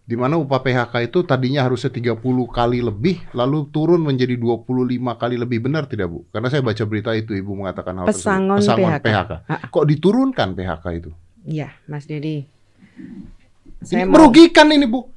Di 0.10 0.18
mana 0.18 0.42
upah 0.42 0.58
PHK 0.66 1.06
itu 1.06 1.22
tadinya 1.22 1.62
harusnya 1.62 1.94
30 1.94 2.18
kali 2.50 2.82
lebih, 2.82 3.30
lalu 3.30 3.70
turun 3.70 4.02
menjadi 4.02 4.42
25 4.42 4.66
kali 5.14 5.38
lebih. 5.38 5.70
Benar 5.70 5.86
tidak, 5.86 6.10
Bu? 6.10 6.26
Karena 6.34 6.50
saya 6.50 6.66
baca 6.66 6.82
berita 6.90 7.14
itu, 7.14 7.38
Ibu 7.38 7.54
mengatakan 7.54 7.94
hal 7.94 8.10
Pesangon 8.10 8.58
tersebut. 8.58 8.90
Pesangon 8.90 9.06
PHK. 9.06 9.06
PHK. 9.06 9.32
Ah. 9.46 9.62
Kok 9.70 9.86
diturunkan 9.86 10.58
PHK 10.58 10.86
itu? 10.98 11.12
Iya, 11.46 11.78
Mas 11.86 12.10
Dedi. 12.10 12.42
Ini 13.86 14.10
merugikan 14.10 14.74
ini, 14.74 14.90
Bu. 14.90 15.14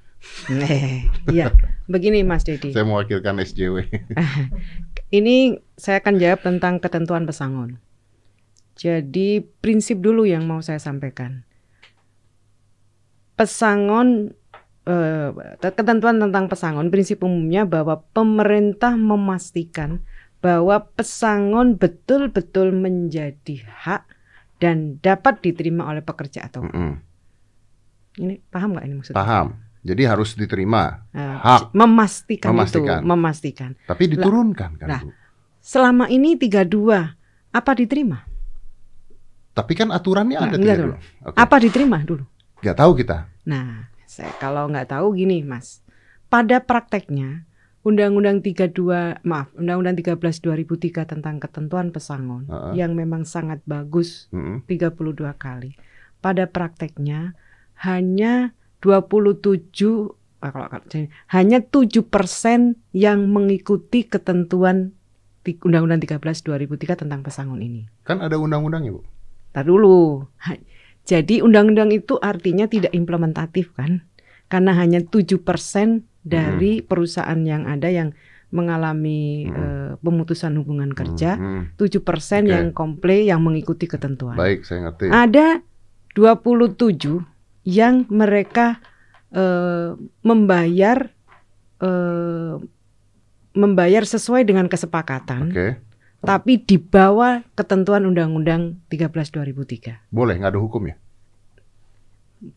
Iya, 1.33 1.57
begini 1.89 2.21
Mas 2.21 2.45
Dedi. 2.45 2.77
Saya 2.77 2.85
mewakilkan 2.85 3.41
SJW. 3.41 3.89
Ini 5.19 5.61
saya 5.77 6.05
akan 6.05 6.15
jawab 6.21 6.41
tentang 6.45 6.81
ketentuan 6.81 7.25
pesangon. 7.25 7.81
Jadi 8.77 9.45
prinsip 9.61 10.01
dulu 10.05 10.25
yang 10.29 10.45
mau 10.45 10.61
saya 10.61 10.81
sampaikan. 10.81 11.45
Pesangon 13.37 14.37
ketentuan 15.63 16.19
tentang 16.19 16.51
pesangon 16.51 16.91
prinsip 16.91 17.23
umumnya 17.23 17.63
bahwa 17.63 18.03
pemerintah 18.11 18.99
memastikan 18.99 20.03
bahwa 20.43 20.91
pesangon 20.99 21.79
betul-betul 21.79 22.75
menjadi 22.75 23.63
hak 23.63 24.03
dan 24.59 24.99
dapat 24.99 25.39
diterima 25.39 25.87
oleh 25.87 26.03
pekerja 26.03 26.51
atau 26.51 26.67
Mm-mm. 26.67 26.99
ini 28.19 28.43
paham 28.51 28.75
nggak 28.75 28.85
ini 28.85 28.95
maksudnya? 28.99 29.19
Paham. 29.19 29.47
Jadi 29.83 30.03
harus 30.07 30.39
diterima. 30.39 31.11
Eh, 31.11 31.19
Hak. 31.19 31.75
memastikan, 31.75 32.55
Memastikan. 32.55 33.03
itu, 33.03 33.07
memastikan. 33.07 33.71
Tapi 33.83 34.15
diturunkan 34.15 34.71
kan, 34.79 34.87
lah. 34.87 35.03
Bu? 35.03 35.11
Selama 35.59 36.07
ini 36.07 36.39
32 36.39 37.19
apa 37.51 37.71
diterima? 37.75 38.23
Tapi 39.53 39.73
kan 39.75 39.91
aturannya 39.91 40.39
Nah, 40.39 40.47
ada 40.47 40.55
enggak 40.55 40.77
tiga 40.79 40.87
dulu. 40.87 40.95
Oke. 41.27 41.35
Apa 41.35 41.57
diterima 41.59 41.99
dulu? 42.07 42.25
Nggak 42.63 42.77
tahu 42.79 42.93
kita. 42.95 43.19
Nah, 43.43 43.91
saya 44.13 44.37
kalau 44.37 44.69
nggak 44.69 44.93
tahu 44.93 45.17
gini, 45.17 45.41
Mas. 45.41 45.81
Pada 46.29 46.61
prakteknya 46.61 47.49
Undang-Undang 47.83 48.45
32, 48.45 49.25
maaf, 49.25 49.49
Undang-Undang 49.57 49.97
13 49.99 50.21
2003 50.21 51.09
tentang 51.09 51.41
ketentuan 51.41 51.91
pesangon 51.91 52.45
Heeh. 52.47 52.85
yang 52.85 52.93
memang 52.93 53.25
sangat 53.25 53.65
bagus 53.65 54.29
Mm-mm. 54.31 54.63
32 54.69 55.17
kali. 55.41 55.75
Pada 56.21 56.45
prakteknya 56.47 57.35
hanya 57.83 58.55
27 58.85 60.15
ah, 60.45 60.53
kalau, 60.55 60.69
kalau 60.71 61.09
hanya 61.33 61.59
7% 61.65 62.79
yang 62.93 63.21
mengikuti 63.33 64.05
ketentuan 64.07 64.93
Undang-Undang 65.43 66.05
13 66.07 66.23
2003 66.23 67.03
tentang 67.03 67.27
pesangon 67.27 67.59
ini. 67.65 67.91
Kan 68.07 68.23
ada 68.23 68.39
undang-undangnya, 68.39 68.95
Bu. 68.95 69.03
Tar 69.51 69.67
dulu. 69.67 70.29
Jadi 71.03 71.43
undang-undang 71.43 71.91
itu 71.91 72.15
artinya 72.23 72.71
tidak 72.71 72.95
implementatif 72.95 73.75
kan? 73.75 74.07
Karena 74.47 74.77
hanya 74.79 75.03
7% 75.03 75.43
dari 76.23 76.79
perusahaan 76.79 77.41
yang 77.43 77.67
ada 77.67 77.91
yang 77.91 78.15
mengalami 78.53 79.49
Hmm. 79.49 79.57
eh, 79.57 79.93
pemutusan 79.99 80.53
hubungan 80.61 80.93
kerja, 80.93 81.41
Mm-mm. 81.41 81.73
7% 81.81 82.45
Oke. 82.47 82.53
yang 82.53 82.67
komplain 82.71 83.25
yang 83.27 83.41
mengikuti 83.41 83.89
ketentuan. 83.89 84.37
Baik, 84.37 84.69
saya 84.69 84.93
ngerti. 84.93 85.09
Ada 85.09 85.65
27 86.13 87.25
yang 87.65 88.05
mereka 88.13 88.79
eh, 89.33 89.97
membayar 90.21 91.09
eh, 91.81 92.55
membayar 93.53 94.05
sesuai 94.05 94.45
dengan 94.45 94.69
kesepakatan, 94.69 95.49
Oke. 95.49 95.69
Tapi 96.23 96.63
di 96.63 96.79
bawah 96.79 97.43
ketentuan 97.53 98.07
Undang-Undang 98.07 98.87
13 98.89 99.11
2003. 99.11 100.07
Boleh, 100.09 100.39
nggak 100.39 100.55
ada 100.55 100.63
hukum 100.63 100.83
ya? 100.87 100.97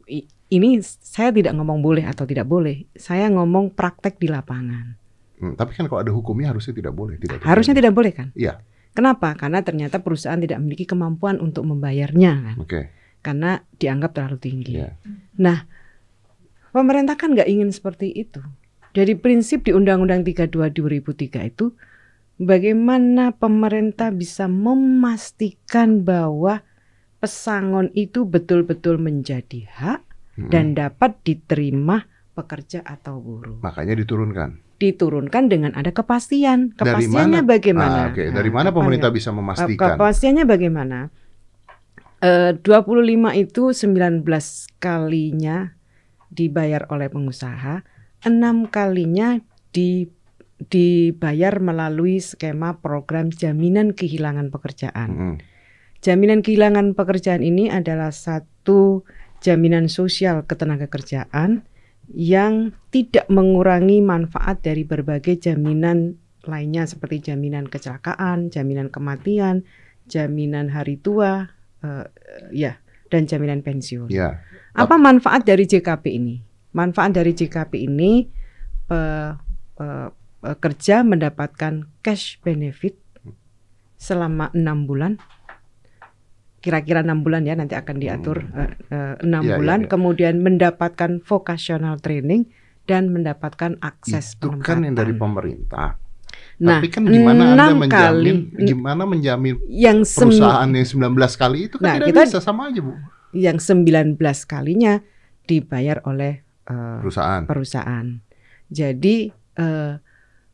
I- 0.06 0.30
Ini 0.46 0.78
saya 0.86 1.34
tidak 1.34 1.58
ngomong 1.58 1.82
boleh 1.82 2.06
atau 2.06 2.22
tidak 2.30 2.46
boleh, 2.46 2.86
saya 2.94 3.34
ngomong 3.34 3.74
praktek 3.74 4.22
di 4.22 4.30
lapangan. 4.30 4.94
Hmm, 5.42 5.58
tapi 5.58 5.74
kan 5.74 5.90
kalau 5.90 6.06
ada 6.06 6.14
hukumnya 6.14 6.54
harusnya 6.54 6.70
tidak 6.72 6.94
boleh. 6.94 7.18
Tidak 7.18 7.42
Harusnya 7.42 7.74
tidak 7.74 7.98
boleh 7.98 8.14
kan? 8.14 8.30
Iya. 8.38 8.62
Kenapa? 8.94 9.34
Karena 9.34 9.66
ternyata 9.66 10.06
perusahaan 10.06 10.38
tidak 10.38 10.62
memiliki 10.62 10.86
kemampuan 10.86 11.42
untuk 11.42 11.66
membayarnya 11.66 12.32
kan, 12.46 12.56
Oke. 12.62 12.82
karena 13.26 13.66
dianggap 13.82 14.14
terlalu 14.16 14.38
tinggi. 14.38 14.80
Iya. 14.80 14.94
Nah, 15.42 15.66
pemerintah 16.70 17.18
kan 17.18 17.34
nggak 17.34 17.50
ingin 17.50 17.74
seperti 17.74 18.14
itu. 18.14 18.40
Jadi 18.94 19.18
prinsip 19.18 19.66
di 19.66 19.74
Undang-Undang 19.74 20.24
32 20.24 20.72
2003 20.72 21.42
itu 21.42 21.74
bagaimana 22.42 23.36
pemerintah 23.36 24.12
bisa 24.12 24.46
memastikan 24.52 26.04
bahwa 26.04 26.62
pesangon 27.20 27.90
itu 27.96 28.28
betul-betul 28.28 29.00
menjadi 29.00 29.66
hak 29.66 30.02
dan 30.52 30.76
dapat 30.76 31.16
diterima 31.24 32.06
pekerja 32.36 32.84
atau 32.84 33.24
buruh. 33.24 33.64
Makanya 33.64 33.96
diturunkan. 33.96 34.60
Diturunkan 34.76 35.48
dengan 35.48 35.72
ada 35.72 35.96
kepastian. 35.96 36.76
Dari 36.76 37.08
Kepastiannya 37.08 37.42
mana? 37.42 37.52
bagaimana? 37.56 38.00
Ah, 38.04 38.08
Oke. 38.12 38.28
Dari 38.28 38.50
Nah, 38.52 38.56
mana 38.60 38.70
pemerintah 38.76 39.08
bisa 39.08 39.32
memastikan? 39.32 39.96
Kepastiannya 39.96 40.44
bagaimana? 40.44 41.08
Eh, 42.20 42.52
25 42.60 43.32
itu 43.40 43.72
19 43.72 44.68
kalinya 44.84 45.72
dibayar 46.28 46.84
oleh 46.92 47.08
pengusaha, 47.08 47.88
enam 48.28 48.68
kalinya 48.68 49.40
di 49.72 50.12
dibayar 50.56 51.60
melalui 51.60 52.24
skema 52.24 52.80
program 52.80 53.28
jaminan 53.28 53.92
kehilangan 53.92 54.50
pekerjaan. 54.50 55.10
Mm-mm. 55.12 55.36
Jaminan 56.00 56.46
kehilangan 56.46 56.94
pekerjaan 56.94 57.42
ini 57.42 57.68
adalah 57.68 58.14
satu 58.14 59.04
jaminan 59.42 59.92
sosial 59.92 60.46
ketenagakerjaan 60.46 61.66
yang 62.14 62.78
tidak 62.94 63.26
mengurangi 63.28 64.00
manfaat 64.00 64.62
dari 64.62 64.86
berbagai 64.86 65.42
jaminan 65.42 66.22
lainnya 66.46 66.86
seperti 66.86 67.34
jaminan 67.34 67.66
kecelakaan, 67.66 68.54
jaminan 68.54 68.94
kematian, 68.94 69.66
jaminan 70.06 70.70
hari 70.70 71.02
tua, 71.02 71.50
eh, 71.82 72.06
ya, 72.54 72.78
dan 73.10 73.26
jaminan 73.26 73.66
pensiun. 73.66 74.14
Ya. 74.14 74.46
Apa 74.78 75.02
manfaat 75.02 75.42
dari 75.50 75.66
JKP 75.66 76.06
ini? 76.06 76.36
Manfaat 76.78 77.18
dari 77.18 77.34
JKP 77.34 77.74
ini 77.90 78.30
pe- 78.86 79.34
pe- 79.74 80.25
pekerja 80.46 81.02
mendapatkan 81.02 81.74
cash 82.00 82.38
benefit 82.40 83.02
selama 83.98 84.54
enam 84.54 84.86
bulan. 84.86 85.18
Kira-kira 86.62 87.02
enam 87.02 87.22
bulan 87.22 87.46
ya 87.46 87.54
nanti 87.54 87.74
akan 87.74 87.98
diatur 87.98 88.42
eh, 88.52 88.74
eh, 88.90 89.14
enam 89.22 89.42
Iya, 89.42 89.50
iya, 89.50 89.58
bulan. 89.58 89.80
iya. 89.82 89.90
Kemudian 89.90 90.36
mendapatkan 90.40 91.22
vocational 91.22 91.98
training 91.98 92.50
dan 92.86 93.10
mendapatkan 93.10 93.78
akses 93.82 94.34
Itu 94.34 94.54
kan 94.62 94.82
yang 94.82 94.94
dari 94.94 95.14
pemerintah. 95.14 95.98
Nah, 96.58 96.80
Tapi 96.80 96.88
kan 96.90 97.04
gimana 97.06 97.54
Anda 97.54 97.70
menjamin 97.70 97.90
kali 97.92 98.32
gimana 98.64 99.04
menjamin 99.04 99.56
yang 99.68 100.02
perusahaan 100.02 100.68
yang 100.68 100.86
19 100.86 101.14
kali 101.36 101.58
itu 101.66 101.76
kan 101.78 101.86
Nah, 101.86 101.96
tidak 102.00 102.08
kita- 102.12 102.24
bisa 102.28 102.40
sama 102.40 102.70
aja, 102.70 102.80
Bu. 102.82 102.94
yang 103.32 103.58
19 103.60 104.16
kalinya 104.46 104.94
dibayar 105.44 106.02
oleh 106.04 106.42
eh, 106.66 106.98
Perusahaan. 106.98 107.44
perusahaan. 107.46 108.08
Jadi 108.68 109.30
eh, 109.56 109.94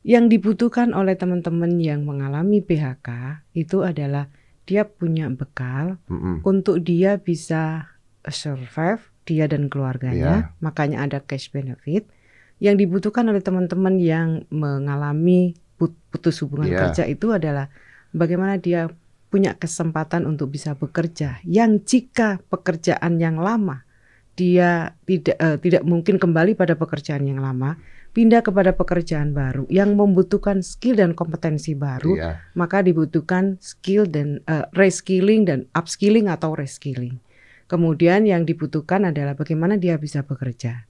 yang 0.02 0.28
dibutuhkan 0.28 0.92
oleh 0.92 1.14
teman-teman 1.14 1.78
yang 1.78 2.02
mengalami 2.02 2.58
PHK 2.60 3.08
itu 3.54 3.86
adalah 3.86 4.28
dia 4.66 4.82
punya 4.84 5.30
bekal 5.30 6.02
Mm-mm. 6.08 6.42
untuk 6.42 6.82
dia 6.82 7.18
bisa 7.18 7.92
survive 8.24 9.02
dia 9.24 9.46
dan 9.46 9.70
keluarganya, 9.70 10.18
makanya 10.60 11.06
ada 11.06 11.22
cash 11.22 11.50
benefit. 11.50 12.10
Yang 12.58 12.86
dibutuhkan 12.86 13.26
oleh 13.26 13.42
teman-teman 13.42 13.98
yang 13.98 14.46
mengalami 14.50 15.54
put- 15.78 15.98
putus 16.10 16.42
hubungan 16.42 16.70
Iya. 16.70 16.80
kerja 16.88 17.04
itu 17.06 17.30
adalah 17.30 17.70
bagaimana 18.12 18.58
dia 18.58 18.90
punya 19.30 19.54
kesempatan 19.54 20.26
untuk 20.26 20.52
bisa 20.52 20.74
bekerja. 20.74 21.42
Yang 21.42 21.72
jika 21.86 22.42
pekerjaan 22.50 23.18
yang 23.18 23.38
lama 23.38 23.86
dia 24.32 24.94
tidak 25.06 25.38
eh, 25.38 25.58
tidak 25.60 25.84
mungkin 25.84 26.18
kembali 26.18 26.54
pada 26.54 26.74
pekerjaan 26.74 27.26
yang 27.26 27.42
lama, 27.42 27.78
pindah 28.12 28.44
kepada 28.44 28.76
pekerjaan 28.76 29.32
baru 29.32 29.64
yang 29.72 29.96
membutuhkan 29.96 30.60
skill 30.60 31.00
dan 31.00 31.16
kompetensi 31.16 31.72
baru, 31.74 32.16
Iya. 32.20 32.32
maka 32.60 32.84
dibutuhkan 32.84 33.56
skill 33.64 34.04
dan 34.08 34.44
eh, 34.48 34.68
reskilling 34.76 35.48
dan 35.48 35.68
upskilling 35.72 36.28
atau 36.28 36.52
reskilling. 36.52 37.24
Kemudian 37.72 38.28
yang 38.28 38.44
dibutuhkan 38.44 39.08
adalah 39.08 39.32
bagaimana 39.32 39.80
dia 39.80 39.96
bisa 39.96 40.28
bekerja 40.28 40.84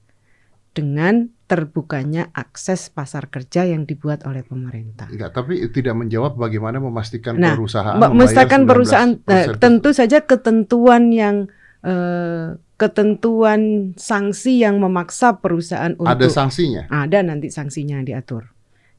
dengan 0.71 1.29
terbukanya 1.51 2.31
akses 2.31 2.87
pasar 2.89 3.27
kerja 3.27 3.67
yang 3.67 3.83
dibuat 3.83 4.23
oleh 4.23 4.41
pemerintah. 4.41 5.11
Enggak, 5.11 5.35
tapi 5.35 5.67
tidak 5.67 5.99
menjawab 5.99 6.39
bagaimana 6.39 6.79
memastikan 6.79 7.35
Nah, 7.35 7.53
perusahaan 7.59 7.99
Mestikan 8.15 8.63
perusahaan 8.63 9.11
eh, 9.27 9.51
19%. 9.51 9.59
tentu 9.59 9.91
saja 9.91 10.23
ketentuan 10.23 11.11
yang 11.11 11.51
eh, 11.85 12.57
ketentuan 12.77 13.93
sanksi 13.93 14.65
yang 14.65 14.81
memaksa 14.81 15.37
perusahaan 15.37 15.93
untuk 15.97 16.09
ada 16.09 16.27
sanksinya. 16.29 16.89
ada 16.89 17.21
nanti 17.21 17.53
sanksinya 17.53 18.01
yang 18.01 18.07
diatur. 18.09 18.49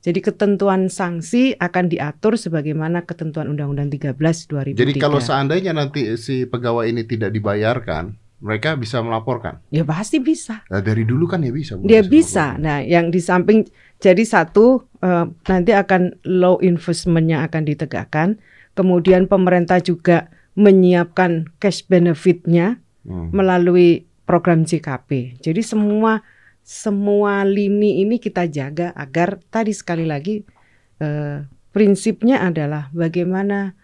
Jadi 0.02 0.18
ketentuan 0.18 0.90
sanksi 0.90 1.54
akan 1.54 1.86
diatur 1.86 2.34
sebagaimana 2.34 3.06
ketentuan 3.06 3.46
Undang-Undang 3.54 3.86
13 3.94 4.74
2003. 4.74 4.74
Jadi 4.74 4.92
kalau 4.98 5.22
seandainya 5.22 5.70
nanti 5.70 6.18
si 6.18 6.42
pegawai 6.42 6.90
ini 6.90 7.06
tidak 7.06 7.30
dibayarkan, 7.30 8.18
mereka 8.42 8.74
bisa 8.74 8.98
melaporkan. 8.98 9.62
ya 9.70 9.86
pasti 9.86 10.18
bisa. 10.18 10.66
Nah, 10.66 10.82
dari 10.82 11.06
dulu 11.06 11.30
kan 11.30 11.46
ya 11.46 11.54
bisa. 11.54 11.78
Bu, 11.78 11.86
Dia 11.86 12.02
bisa 12.02 12.10
bisa. 12.10 12.46
Nah, 12.58 12.82
yang 12.82 13.14
di 13.14 13.22
samping 13.22 13.62
jadi 14.02 14.26
satu 14.26 14.82
eh, 14.98 15.26
nanti 15.46 15.70
akan 15.70 16.26
law 16.26 16.58
enforcement-nya 16.58 17.46
akan 17.46 17.62
ditegakkan. 17.62 18.28
Kemudian 18.74 19.30
pemerintah 19.30 19.78
juga 19.78 20.26
menyiapkan 20.54 21.48
cash 21.58 21.84
benefit-nya 21.88 22.82
Hmm. 23.02 23.34
melalui 23.34 24.06
program 24.22 24.62
JKP. 24.62 25.42
Jadi 25.42 25.60
semua 25.66 26.22
semua 26.62 27.42
lini 27.42 27.98
ini 27.98 28.22
kita 28.22 28.46
jaga 28.46 28.94
agar 28.94 29.42
tadi 29.50 29.74
sekali 29.74 30.06
lagi 30.06 30.46
eh, 31.02 31.42
prinsipnya 31.74 32.46
adalah 32.46 32.94
bagaimana 32.94 33.74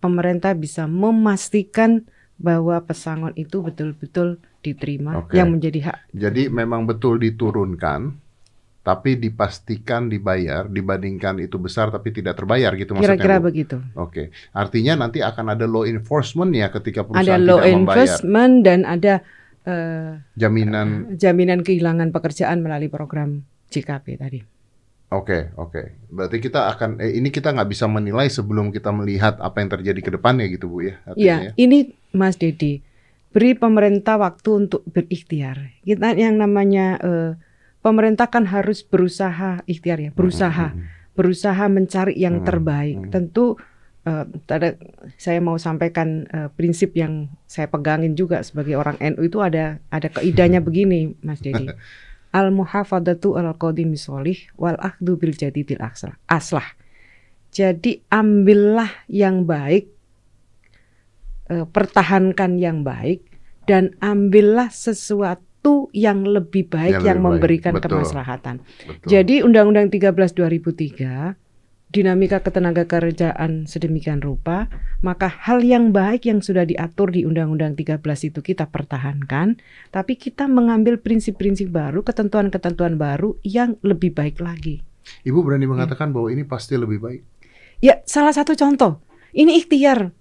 pemerintah 0.00 0.56
bisa 0.56 0.88
memastikan 0.88 2.08
bahwa 2.40 2.80
pesangon 2.80 3.36
itu 3.36 3.60
betul-betul 3.60 4.40
diterima 4.64 5.20
Oke. 5.20 5.36
yang 5.36 5.52
menjadi 5.52 5.92
hak 5.92 5.98
Jadi 6.16 6.48
memang 6.48 6.88
betul 6.88 7.20
diturunkan, 7.20 8.16
tapi 8.82 9.14
dipastikan 9.14 10.10
dibayar 10.10 10.66
dibandingkan 10.66 11.38
itu 11.38 11.54
besar 11.54 11.94
tapi 11.94 12.10
tidak 12.10 12.34
terbayar 12.34 12.74
gitu 12.74 12.98
maksudnya. 12.98 13.14
kira-kira 13.14 13.36
begitu. 13.38 13.76
Oke, 13.94 14.34
artinya 14.50 15.06
nanti 15.06 15.22
akan 15.22 15.54
ada 15.54 15.70
law 15.70 15.86
enforcement 15.86 16.50
ya 16.50 16.66
ketika 16.74 17.06
Ada 17.06 17.08
perusahaan 17.14 17.42
law 17.46 17.58
tidak 17.62 17.70
membayar 17.78 17.78
enforcement 17.78 18.54
dan 18.66 18.80
ada 18.82 19.14
eh, 19.62 20.10
jaminan. 20.34 21.14
jaminan 21.14 21.62
kehilangan 21.62 22.10
pekerjaan 22.10 22.58
melalui 22.58 22.90
program 22.90 23.46
JKP 23.70 24.06
tadi. 24.18 24.40
Oke, 25.14 25.54
oke. 25.54 26.10
Berarti 26.10 26.42
kita 26.42 26.74
akan 26.74 26.98
eh, 26.98 27.14
ini 27.22 27.30
kita 27.30 27.54
nggak 27.54 27.70
bisa 27.70 27.86
menilai 27.86 28.26
sebelum 28.26 28.74
kita 28.74 28.90
melihat 28.90 29.38
apa 29.38 29.62
yang 29.62 29.70
terjadi 29.78 30.00
ke 30.02 30.10
depannya 30.18 30.50
gitu 30.50 30.66
bu 30.66 30.90
ya. 30.90 30.94
Iya, 31.14 31.36
ya. 31.38 31.50
ini 31.54 31.94
Mas 32.10 32.34
Dedi, 32.34 32.82
beri 33.30 33.54
pemerintah 33.54 34.18
waktu 34.18 34.66
untuk 34.66 34.82
berikhtiar. 34.90 35.70
Kita 35.86 36.18
yang 36.18 36.34
namanya 36.40 36.98
eh, 36.98 37.30
pemerintah 37.82 38.30
kan 38.30 38.46
harus 38.48 38.86
berusaha 38.86 39.60
ikhtiar 39.66 39.98
ya, 39.98 40.10
berusaha, 40.14 40.72
Hmm, 40.72 40.86
berusaha 41.18 41.64
mencari 41.68 42.14
yang 42.16 42.40
Hmm, 42.40 42.46
terbaik. 42.46 42.96
hmm. 42.96 43.10
Tentu 43.12 43.58
ada 44.50 44.74
saya 45.14 45.38
mau 45.38 45.54
sampaikan 45.62 46.26
eh, 46.26 46.50
prinsip 46.58 46.90
yang 46.98 47.30
saya 47.46 47.70
pegangin 47.70 48.18
juga 48.18 48.42
sebagai 48.42 48.74
orang 48.74 48.98
NU 48.98 49.30
itu 49.30 49.38
ada 49.38 49.78
ada 49.94 50.10
keidahnya 50.10 50.58
begini, 50.58 51.14
Mas 51.22 51.38
Dedi. 51.38 51.70
Al 52.34 52.50
muhafadatu 52.50 53.36
al 53.36 53.54
qadim 53.54 53.94
solih 53.94 54.34
wal 54.58 54.74
akhdu 54.80 55.20
bil 55.20 55.36
jadidil 55.36 55.78
aslah. 55.78 56.16
aslah. 56.26 56.64
Jadi 57.52 58.02
ambillah 58.08 58.88
yang 59.06 59.44
baik 59.46 59.86
eh, 61.52 61.66
pertahankan 61.68 62.58
yang 62.58 62.82
baik 62.82 63.22
dan 63.68 63.94
ambillah 64.02 64.72
sesuatu 64.72 65.44
yang 65.92 66.26
lebih 66.26 66.66
baik 66.66 66.98
Yang 66.98 67.04
yang, 67.06 67.18
lebih 67.20 67.22
baik, 67.22 67.38
memberikan 67.38 67.72
betul. 67.78 67.90
kemaslahatan. 68.02 68.54
Betul. 68.64 69.08
Jadi 69.08 69.34
Undang-Undang 69.46 69.88
13 69.94 70.34
2003 70.34 71.38
dinamika 71.92 72.40
ketenaga 72.40 72.88
kerjaan 72.88 73.68
sedemikian 73.68 74.24
rupa, 74.24 74.72
maka 75.04 75.28
hal 75.28 75.60
yang 75.60 75.92
baik 75.92 76.24
yang 76.24 76.40
sudah 76.40 76.64
diatur 76.64 77.12
di 77.12 77.28
Undang-Undang 77.28 77.76
13 77.76 78.00
itu 78.32 78.40
kita 78.40 78.72
pertahankan, 78.72 79.60
tapi 79.92 80.16
kita 80.16 80.48
mengambil 80.48 80.96
prinsip-prinsip 80.96 81.68
baru, 81.68 82.00
ketentuan-ketentuan 82.00 82.96
baru 82.96 83.36
yang 83.44 83.76
lebih 83.84 84.16
baik 84.16 84.40
lagi. 84.40 84.80
Ibu 85.28 85.44
berani 85.44 85.68
mengatakan 85.68 86.16
bahwa 86.16 86.32
ini 86.32 86.48
pasti 86.48 86.80
lebih 86.80 86.96
baik. 86.96 87.20
Ya, 87.84 88.00
salah 88.08 88.32
satu 88.32 88.56
contoh. 88.56 89.04
Ini 89.36 89.60
ikhtiar. 89.60 90.16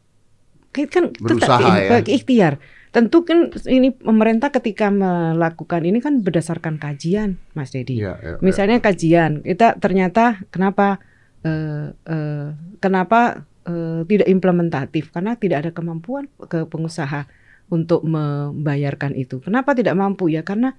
Kan 0.76 1.16
tetap 1.16 1.24
Berusaha 1.24 1.72
ya. 1.80 1.90
baik 1.96 2.08
ikhtiar. 2.12 2.54
Tentu 2.92 3.24
kan 3.24 3.48
ini 3.72 3.96
pemerintah 3.96 4.52
ketika 4.52 4.92
melakukan 4.92 5.88
ini 5.88 6.04
kan 6.04 6.20
berdasarkan 6.20 6.76
kajian, 6.76 7.40
Mas 7.56 7.72
Dedi. 7.72 8.04
Iya, 8.04 8.20
iya, 8.20 8.30
iya. 8.36 8.44
Misalnya 8.44 8.84
kajian, 8.84 9.40
kita 9.48 9.80
ternyata 9.80 10.44
kenapa 10.52 11.00
eh, 11.48 11.96
eh, 11.96 12.52
kenapa 12.84 13.48
eh, 13.64 14.04
tidak 14.04 14.28
implementatif? 14.28 15.08
Karena 15.16 15.40
tidak 15.40 15.64
ada 15.64 15.72
kemampuan 15.72 16.28
ke 16.52 16.68
pengusaha 16.68 17.32
untuk 17.72 18.04
membayarkan 18.04 19.16
itu. 19.16 19.40
Kenapa 19.40 19.72
tidak 19.72 19.96
mampu 19.96 20.28
ya? 20.28 20.44
Karena 20.44 20.76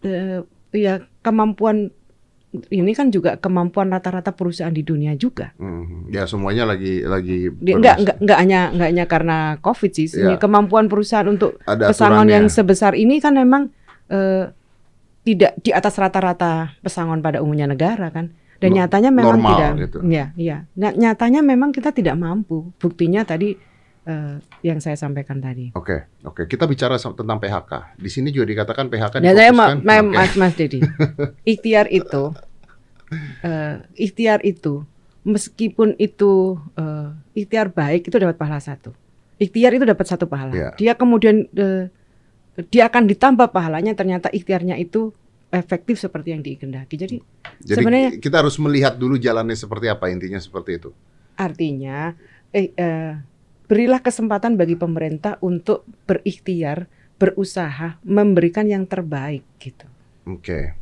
eh, 0.00 0.40
ya 0.72 1.04
kemampuan 1.20 1.92
ini 2.52 2.92
kan 2.92 3.08
juga 3.08 3.40
kemampuan 3.40 3.88
rata-rata 3.88 4.36
perusahaan 4.36 4.72
di 4.72 4.84
dunia 4.84 5.16
juga. 5.16 5.56
Hmm, 5.56 6.12
ya 6.12 6.28
semuanya 6.28 6.68
lagi 6.68 7.00
lagi 7.00 7.48
enggak, 7.48 7.96
enggak, 8.04 8.16
enggak 8.20 8.38
hanya 8.38 8.60
enggak 8.68 8.88
hanya 8.92 9.04
karena 9.08 9.36
COVID 9.64 9.90
sih. 9.96 10.06
Iya. 10.12 10.36
Kemampuan 10.36 10.92
perusahaan 10.92 11.24
untuk 11.24 11.56
ada 11.64 11.88
pesangon 11.88 12.28
aturannya. 12.28 12.36
yang 12.36 12.46
sebesar 12.52 12.92
ini 12.92 13.24
kan 13.24 13.32
memang 13.40 13.72
eh, 14.12 14.52
tidak 15.24 15.56
di 15.64 15.72
atas 15.72 15.96
rata-rata 15.96 16.76
pesangon 16.84 17.24
pada 17.24 17.40
umumnya 17.40 17.70
negara 17.70 18.12
kan. 18.12 18.36
Dan 18.62 18.78
nyatanya 18.78 19.10
memang 19.10 19.42
normal 19.42 19.58
tidak. 19.58 19.72
gitu. 19.90 19.98
Iya, 20.06 20.26
iya. 20.38 20.56
Nah, 20.78 20.94
nyatanya 20.94 21.42
memang 21.42 21.74
kita 21.74 21.90
tidak 21.90 22.14
mampu. 22.14 22.70
Buktinya 22.78 23.26
tadi 23.26 23.58
eh, 24.04 24.36
yang 24.62 24.78
saya 24.78 24.94
sampaikan 24.94 25.38
tadi. 25.38 25.70
Oke, 25.72 26.06
oke. 26.22 26.44
Kita 26.44 26.64
bicara 26.64 26.96
tentang 26.96 27.38
PHK. 27.38 27.96
Di 27.96 28.08
sini 28.08 28.28
juga 28.28 28.46
dikatakan 28.48 28.86
PHK 28.86 29.14
Nah, 29.18 29.32
saya 29.32 29.50
ma- 29.50 29.74
ma- 29.74 30.00
Oke. 30.00 30.12
Mas 30.12 30.32
Mas 30.34 30.54
Dedi, 30.54 30.80
ikhtiar 31.48 31.86
itu, 31.88 32.34
eh, 33.42 33.76
ikhtiar 33.96 34.42
itu, 34.42 34.82
meskipun 35.22 35.94
itu 35.96 36.32
eh, 36.74 37.08
ikhtiar 37.36 37.70
baik 37.70 38.06
itu 38.06 38.16
dapat 38.16 38.34
pahala 38.34 38.58
satu. 38.58 38.90
Ikhtiar 39.36 39.74
itu 39.74 39.82
dapat 39.82 40.06
satu 40.06 40.26
pahala. 40.26 40.52
Iya. 40.52 40.68
Dia 40.76 40.92
kemudian 40.94 41.46
eh, 41.52 41.90
dia 42.68 42.86
akan 42.86 43.06
ditambah 43.06 43.50
pahalanya. 43.50 43.92
Ternyata 43.92 44.28
ikhtiarnya 44.28 44.76
itu 44.76 45.10
efektif 45.48 45.98
seperti 45.98 46.32
yang 46.32 46.40
dikehendaki. 46.40 46.94
Jadi 46.96 47.16
Jadi 47.60 47.78
sebenarnya- 47.78 48.12
kita 48.18 48.40
harus 48.40 48.56
melihat 48.56 48.96
dulu 48.96 49.14
jalannya 49.14 49.52
seperti 49.52 49.86
apa 49.86 50.08
intinya 50.08 50.38
seperti 50.38 50.78
itu. 50.78 50.90
artinya, 51.32 52.12
eh, 52.50 52.70
eh, 52.72 53.16
berilah 53.72 54.04
kesempatan 54.04 54.60
bagi 54.60 54.76
pemerintah 54.76 55.40
untuk 55.40 55.88
berikhtiar, 56.04 56.92
berusaha, 57.16 57.96
memberikan 58.04 58.68
yang 58.68 58.84
terbaik 58.84 59.40
gitu. 59.56 59.88
Oke. 60.28 60.76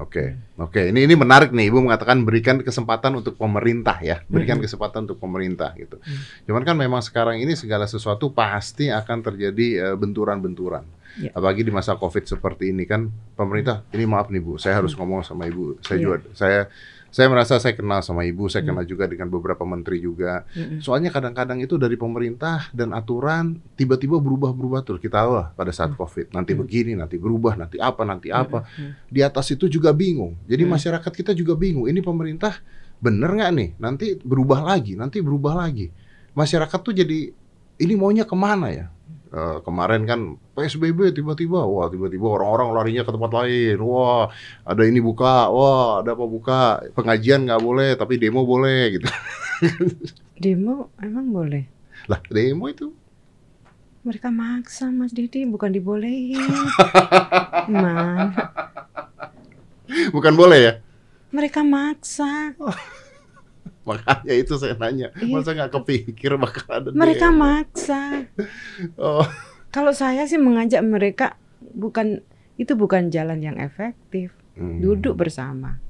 Oke. 0.00 0.34
Oke, 0.58 0.88
ini 0.90 1.06
ini 1.06 1.14
menarik 1.14 1.54
nih 1.54 1.70
Ibu 1.70 1.86
mengatakan 1.86 2.26
berikan 2.26 2.58
kesempatan 2.58 3.14
untuk 3.14 3.38
pemerintah 3.38 4.02
ya. 4.02 4.26
Berikan 4.26 4.58
Mm-mm. 4.58 4.66
kesempatan 4.66 5.06
untuk 5.06 5.22
pemerintah 5.22 5.70
gitu. 5.78 6.02
Mm. 6.02 6.18
Cuman 6.50 6.62
kan 6.66 6.76
memang 6.80 6.98
sekarang 7.04 7.38
ini 7.38 7.54
segala 7.54 7.86
sesuatu 7.86 8.34
pasti 8.34 8.90
akan 8.90 9.18
terjadi 9.22 9.92
eh, 9.92 9.94
benturan-benturan. 9.94 10.82
Ya. 11.22 11.30
Apalagi 11.36 11.62
di 11.62 11.70
masa 11.70 11.94
Covid 11.94 12.24
seperti 12.26 12.72
ini 12.72 12.88
kan 12.88 13.06
pemerintah 13.36 13.84
ini 13.92 14.08
maaf 14.08 14.32
nih 14.32 14.40
Bu, 14.40 14.56
saya 14.56 14.80
harus 14.80 14.96
ngomong 14.96 15.22
sama 15.22 15.44
Ibu. 15.46 15.84
Saya 15.84 15.96
Iya. 16.00 16.04
juga 16.08 16.16
saya 16.34 16.60
saya 17.12 17.28
merasa 17.28 17.60
saya 17.60 17.76
kenal 17.76 18.00
sama 18.00 18.24
Ibu, 18.24 18.48
saya 18.48 18.64
Mm. 18.64 18.68
kenal 18.72 18.84
juga 18.88 19.04
dengan 19.04 19.28
beberapa 19.28 19.68
menteri 19.68 20.00
juga. 20.00 20.48
Mm-mm. 20.56 20.80
Soalnya 20.80 21.12
kadang-kadang 21.12 21.60
itu 21.60 21.76
dari 21.76 22.00
pemerintah 22.00 22.72
dan 22.72 22.96
aturan 22.96 23.60
tiba-tiba 23.76 24.16
berubah-berubah 24.16 24.80
terus. 24.80 24.96
Kita 25.04 25.20
tahu 25.20 25.36
lah 25.36 25.52
pada 25.52 25.68
saat 25.76 25.92
Covid, 25.92 26.32
nanti 26.32 26.56
Hmm. 26.56 26.64
begini, 26.64 26.96
nanti 26.96 27.20
berubah, 27.20 27.52
nanti 27.52 27.76
apa, 27.76 28.00
nanti 28.08 28.32
apa. 28.32 28.64
Mm-mm. 28.64 29.12
Di 29.12 29.20
atas 29.20 29.52
itu 29.52 29.68
juga 29.68 29.92
bingung. 29.92 30.40
Jadi 30.48 30.64
Hmm. 30.64 30.72
masyarakat 30.72 31.12
kita 31.12 31.36
juga 31.36 31.52
bingung. 31.52 31.84
Ini 31.84 32.00
pemerintah 32.00 32.56
bener 32.96 33.28
nggak 33.28 33.50
nih? 33.52 33.70
Nanti 33.76 34.16
berubah 34.16 34.64
lagi, 34.64 34.96
nanti 34.96 35.20
berubah 35.20 35.68
lagi. 35.68 35.92
Masyarakat 36.32 36.80
tuh 36.80 36.96
jadi 36.96 37.28
ini 37.76 37.92
maunya 37.92 38.24
ke 38.24 38.32
mana 38.32 38.72
ya? 38.72 38.88
Eh, 39.32 39.58
kemarin 39.64 40.04
kan 40.04 40.36
PSBB 40.52 41.16
tiba-tiba, 41.16 41.64
wah 41.64 41.88
tiba-tiba 41.88 42.36
orang-orang 42.36 42.68
larinya 42.76 43.00
ke 43.00 43.16
tempat 43.16 43.32
lain, 43.32 43.80
wah 43.80 44.28
ada 44.60 44.82
ini 44.84 45.00
buka, 45.00 45.48
wah 45.48 46.04
ada 46.04 46.12
apa 46.12 46.24
buka, 46.28 46.84
pengajian 46.92 47.48
nggak 47.48 47.64
boleh 47.64 47.96
tapi 47.96 48.20
demo 48.20 48.44
boleh 48.44 49.00
gitu. 49.00 49.08
Demo 50.42 50.92
emang 51.00 51.32
boleh? 51.32 51.64
Lah 52.10 52.20
demo 52.28 52.66
itu 52.68 52.92
Mereka 54.02 54.28
maksa 54.34 54.90
Mas 54.90 55.14
Didi, 55.14 55.48
bukan 55.48 55.70
dibolehin. 55.72 56.36
Man, 57.72 58.34
bukan 60.12 60.34
boleh 60.36 60.58
ya? 60.60 60.72
mereka 61.32 61.64
maksa. 61.64 62.52
Makanya 63.82 64.32
itu 64.32 64.54
saya 64.54 64.74
nanya, 64.74 65.10
Iya. 65.14 65.26
masa 65.28 65.52
nggak 65.52 65.72
kepikir 65.72 66.34
bakal 66.36 66.66
ada 66.70 66.88
Mereka 66.90 67.28
demo? 67.28 67.42
maksa. 67.42 68.26
Oh, 68.94 69.26
Kalau 69.68 69.90
saya 69.90 70.22
sih 70.24 70.36
mengajak 70.36 70.80
mereka 70.80 71.34
bukan 71.72 72.20
itu 72.54 72.72
bukan 72.72 73.08
jalan 73.08 73.38
yang 73.38 73.56
efektif. 73.56 74.30
hmm. 74.52 74.78
Duduk 74.78 75.16
bersama. 75.16 75.80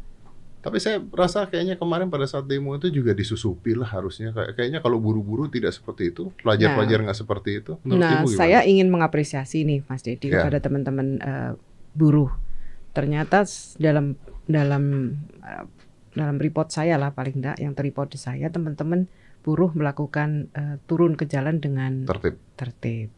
Tapi 0.62 0.78
saya 0.78 1.02
rasa 1.10 1.44
kayaknya 1.44 1.74
kemarin 1.74 2.06
pada 2.06 2.22
saat 2.22 2.46
demo 2.46 2.70
itu 2.72 2.86
juga 2.86 3.10
disusupi 3.10 3.74
lah 3.74 3.90
harusnya. 3.90 4.30
Kayak- 4.30 4.54
Kayaknya 4.54 4.78
kalau 4.78 4.96
buru-buru 4.96 5.50
tidak 5.50 5.74
seperti 5.74 6.14
itu, 6.14 6.30
pelajar-pelajar 6.38 7.02
nggak 7.02 7.18
seperti 7.18 7.50
itu. 7.58 7.72
Menurut 7.82 7.98
Nah, 8.00 8.22
saya 8.30 8.62
ingin 8.62 8.86
mengapresiasi 8.86 9.66
nih 9.66 9.82
Mas 9.84 10.00
Dedi 10.00 10.30
Ya. 10.30 10.40
kepada 10.40 10.62
teman-teman 10.62 11.18
eh, 11.18 11.52
buruh. 11.92 12.30
Ternyata 12.92 13.42
dalam 13.76 14.14
dalam 14.46 15.18
eh, 15.42 15.66
dalam 16.12 16.36
report 16.36 16.68
saya 16.68 17.00
lah 17.00 17.16
paling 17.16 17.40
enggak 17.40 17.56
yang 17.60 17.72
terreport 17.72 18.12
di 18.12 18.20
saya 18.20 18.52
teman-teman 18.52 19.08
buruh 19.42 19.72
melakukan 19.74 20.52
eh, 20.54 20.76
turun 20.86 21.18
ke 21.18 21.26
jalan 21.26 21.58
dengan 21.58 22.06
tertib. 22.06 22.38
tertib. 22.54 23.08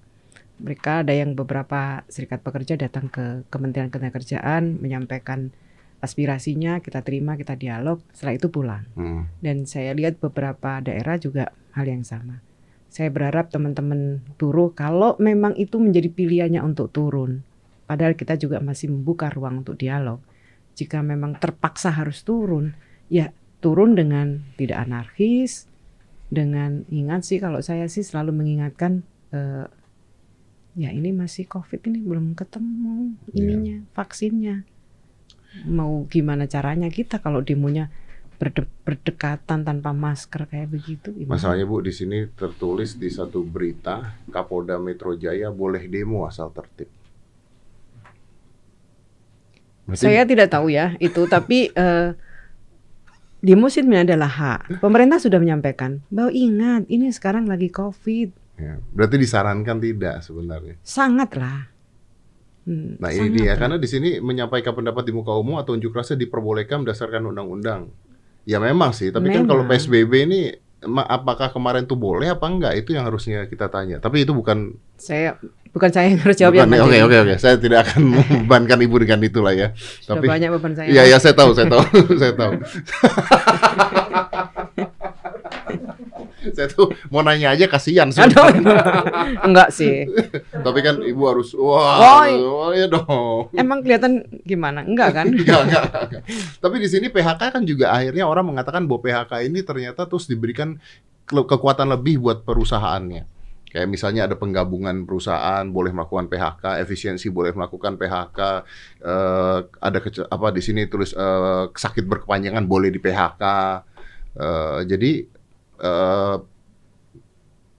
Mereka 0.54 1.02
ada 1.02 1.10
yang 1.10 1.34
beberapa 1.34 2.06
serikat 2.06 2.40
pekerja 2.40 2.78
datang 2.78 3.10
ke 3.10 3.42
Kementerian 3.50 3.90
Ketenagakerjaan 3.90 4.78
menyampaikan 4.78 5.50
aspirasinya, 5.98 6.78
kita 6.78 7.00
terima, 7.00 7.34
kita 7.34 7.56
dialog, 7.58 7.98
setelah 8.12 8.36
itu 8.38 8.48
pulang. 8.52 8.84
Hmm. 8.94 9.26
Dan 9.40 9.64
saya 9.64 9.96
lihat 9.96 10.20
beberapa 10.20 10.78
daerah 10.84 11.16
juga 11.16 11.50
hal 11.74 11.88
yang 11.88 12.06
sama. 12.06 12.44
Saya 12.92 13.10
berharap 13.10 13.50
teman-teman 13.50 14.22
buruh 14.38 14.70
kalau 14.70 15.18
memang 15.18 15.58
itu 15.58 15.82
menjadi 15.82 16.12
pilihannya 16.14 16.62
untuk 16.62 16.94
turun. 16.94 17.42
Padahal 17.90 18.14
kita 18.14 18.38
juga 18.38 18.62
masih 18.62 18.94
membuka 18.94 19.26
ruang 19.34 19.66
untuk 19.66 19.74
dialog. 19.74 20.22
Jika 20.78 21.02
memang 21.02 21.34
terpaksa 21.42 21.90
harus 21.90 22.22
turun, 22.22 22.78
ya 23.08 23.30
turun 23.58 23.94
dengan 23.94 24.44
tidak 24.54 24.84
anarkis, 24.84 25.66
dengan 26.28 26.84
ingat 26.88 27.24
sih 27.24 27.38
kalau 27.38 27.60
saya 27.60 27.86
sih 27.86 28.02
selalu 28.02 28.32
mengingatkan 28.34 29.00
eh, 29.30 29.66
ya 30.74 30.90
ini 30.90 31.10
masih 31.10 31.46
covid 31.46 31.80
ini 31.84 32.00
belum 32.00 32.34
ketemu 32.34 33.14
Iya. 33.30 33.38
ininya 33.38 33.76
vaksinnya 33.92 34.56
mau 35.64 36.02
gimana 36.04 36.44
caranya 36.44 36.90
kita 36.90 37.22
kalau 37.22 37.38
demonya 37.38 37.86
berde- 38.34 38.66
berdekatan 38.82 39.62
tanpa 39.62 39.94
masker 39.94 40.50
kayak 40.50 40.66
begitu 40.68 41.14
gimana? 41.14 41.38
Masalahnya 41.38 41.62
Bu 41.62 41.78
di 41.78 41.94
sini 41.94 42.26
tertulis 42.28 42.98
di 42.98 43.06
satu 43.06 43.40
berita 43.40 44.18
Kapolda 44.28 44.74
Metro 44.76 45.14
Jaya 45.14 45.54
boleh 45.54 45.86
demo 45.86 46.26
asal 46.26 46.50
tertib. 46.50 46.90
Berarti- 49.86 50.00
Saya 50.00 50.24
tidak 50.24 50.48
tahu 50.48 50.72
ya 50.72 50.96
itu, 50.98 51.22
tapi 51.28 51.68
eh, 51.70 52.08
sebenarnya 53.68 54.16
adalah 54.16 54.30
hak. 54.32 54.60
Pemerintah 54.80 55.20
sudah 55.20 55.36
menyampaikan 55.36 56.00
bahwa 56.08 56.32
ingat 56.32 56.88
ini 56.88 57.12
sekarang 57.12 57.44
lagi 57.44 57.68
COVID, 57.68 58.28
ya, 58.56 58.80
berarti 58.90 59.16
disarankan 59.20 59.76
tidak 59.78 60.24
sebenarnya. 60.24 60.80
sangatlah. 60.80 61.68
Hmm, 62.64 62.96
Nah 62.96 63.12
ini 63.12 63.28
sangat 63.28 63.36
dia 63.36 63.52
lah. 63.52 63.56
karena 63.60 63.76
di 63.76 63.88
sini 63.88 64.10
menyampaikan 64.24 64.72
pendapat 64.72 65.04
di 65.04 65.12
muka 65.12 65.36
umum 65.36 65.60
atau 65.60 65.76
unjuk 65.76 65.92
rasa 65.92 66.16
diperbolehkan 66.16 66.80
berdasarkan 66.80 67.28
undang-undang. 67.28 67.92
Ya 68.44 68.56
memang 68.56 68.96
sih, 68.96 69.12
tapi 69.12 69.28
kan 69.28 69.44
kalau 69.44 69.68
Memang. 69.68 69.76
PSBB 69.76 70.12
ini 70.24 70.40
apakah 70.84 71.48
kemarin 71.48 71.84
tuh 71.84 71.96
boleh 71.96 72.28
apa 72.28 72.44
enggak 72.44 72.76
itu 72.76 72.92
yang 72.92 73.04
harusnya 73.04 73.44
kita 73.44 73.68
tanya. 73.68 74.00
Tapi 74.00 74.24
itu 74.24 74.32
bukan 74.32 74.76
Saya 74.96 75.36
bukan 75.74 75.90
saya 75.90 76.06
yang 76.08 76.20
harus 76.20 76.36
jawab 76.36 76.54
ya. 76.54 76.64
bukan- 76.64 76.80
Oke 76.80 76.98
oke 77.02 77.16
oke, 77.20 77.34
saya 77.36 77.58
tidak 77.58 77.84
akan 77.84 78.00
membebankan 78.14 78.78
ibu 78.80 78.96
dengan 78.96 79.18
itulah 79.20 79.52
ya. 79.52 79.68
Sudah 79.98 80.16
Tapi 80.16 80.26
banyak 80.28 80.48
beban 80.52 80.72
saya. 80.72 80.88
Iya 80.88 81.02
ya 81.04 81.16
saya 81.18 81.34
tahu 81.34 81.50
saya 81.52 81.66
tahu 81.66 81.82
saya 82.22 82.32
tahu. 82.32 82.52
saya 86.46 86.68
tuh 86.68 86.92
mau 87.08 87.20
nanya 87.20 87.50
aja 87.50 87.64
kasihan 87.66 88.06
Aduh, 88.06 88.20
sebenarnya. 88.20 88.60
enggak 89.42 89.68
sih. 89.70 90.04
Tapi 90.52 90.78
kan 90.78 91.00
ibu 91.00 91.22
harus 91.24 91.50
wah, 91.52 92.22
Oh, 92.22 92.68
oh, 92.68 92.70
ya 92.70 92.86
dong. 92.86 93.48
Emang 93.52 93.80
kelihatan 93.80 94.12
gimana? 94.42 94.84
Enggak 94.84 95.10
kan? 95.14 95.26
Enggak, 95.34 95.60
enggak, 95.64 95.84
enggak. 96.04 96.22
Tapi 96.60 96.76
di 96.78 96.86
sini 96.86 97.06
PHK 97.08 97.42
kan 97.50 97.62
juga 97.64 97.90
akhirnya 97.90 98.24
orang 98.24 98.44
mengatakan 98.46 98.84
bahwa 98.84 99.00
PHK 99.02 99.32
ini 99.42 99.60
ternyata 99.60 100.04
terus 100.04 100.24
diberikan 100.24 100.76
ke- 101.24 101.46
kekuatan 101.48 101.88
lebih 101.90 102.20
buat 102.20 102.44
perusahaannya. 102.44 103.33
Kayak 103.74 103.90
misalnya 103.90 104.30
ada 104.30 104.38
penggabungan 104.38 105.02
perusahaan 105.02 105.66
boleh 105.66 105.90
melakukan 105.90 106.30
PHK, 106.30 106.78
efisiensi 106.78 107.26
boleh 107.26 107.50
melakukan 107.50 107.98
PHK, 107.98 108.38
eh, 109.02 109.58
ada 109.66 109.98
kece- 109.98 110.30
apa 110.30 110.54
di 110.54 110.62
sini 110.62 110.86
tulis 110.86 111.10
eh, 111.10 111.64
sakit 111.68 112.06
berkepanjangan 112.06 112.62
boleh 112.64 112.94
di 112.94 113.02
PHK. 113.02 113.42
Eh, 114.38 114.80
jadi 114.86 115.12
eh, 115.82 116.36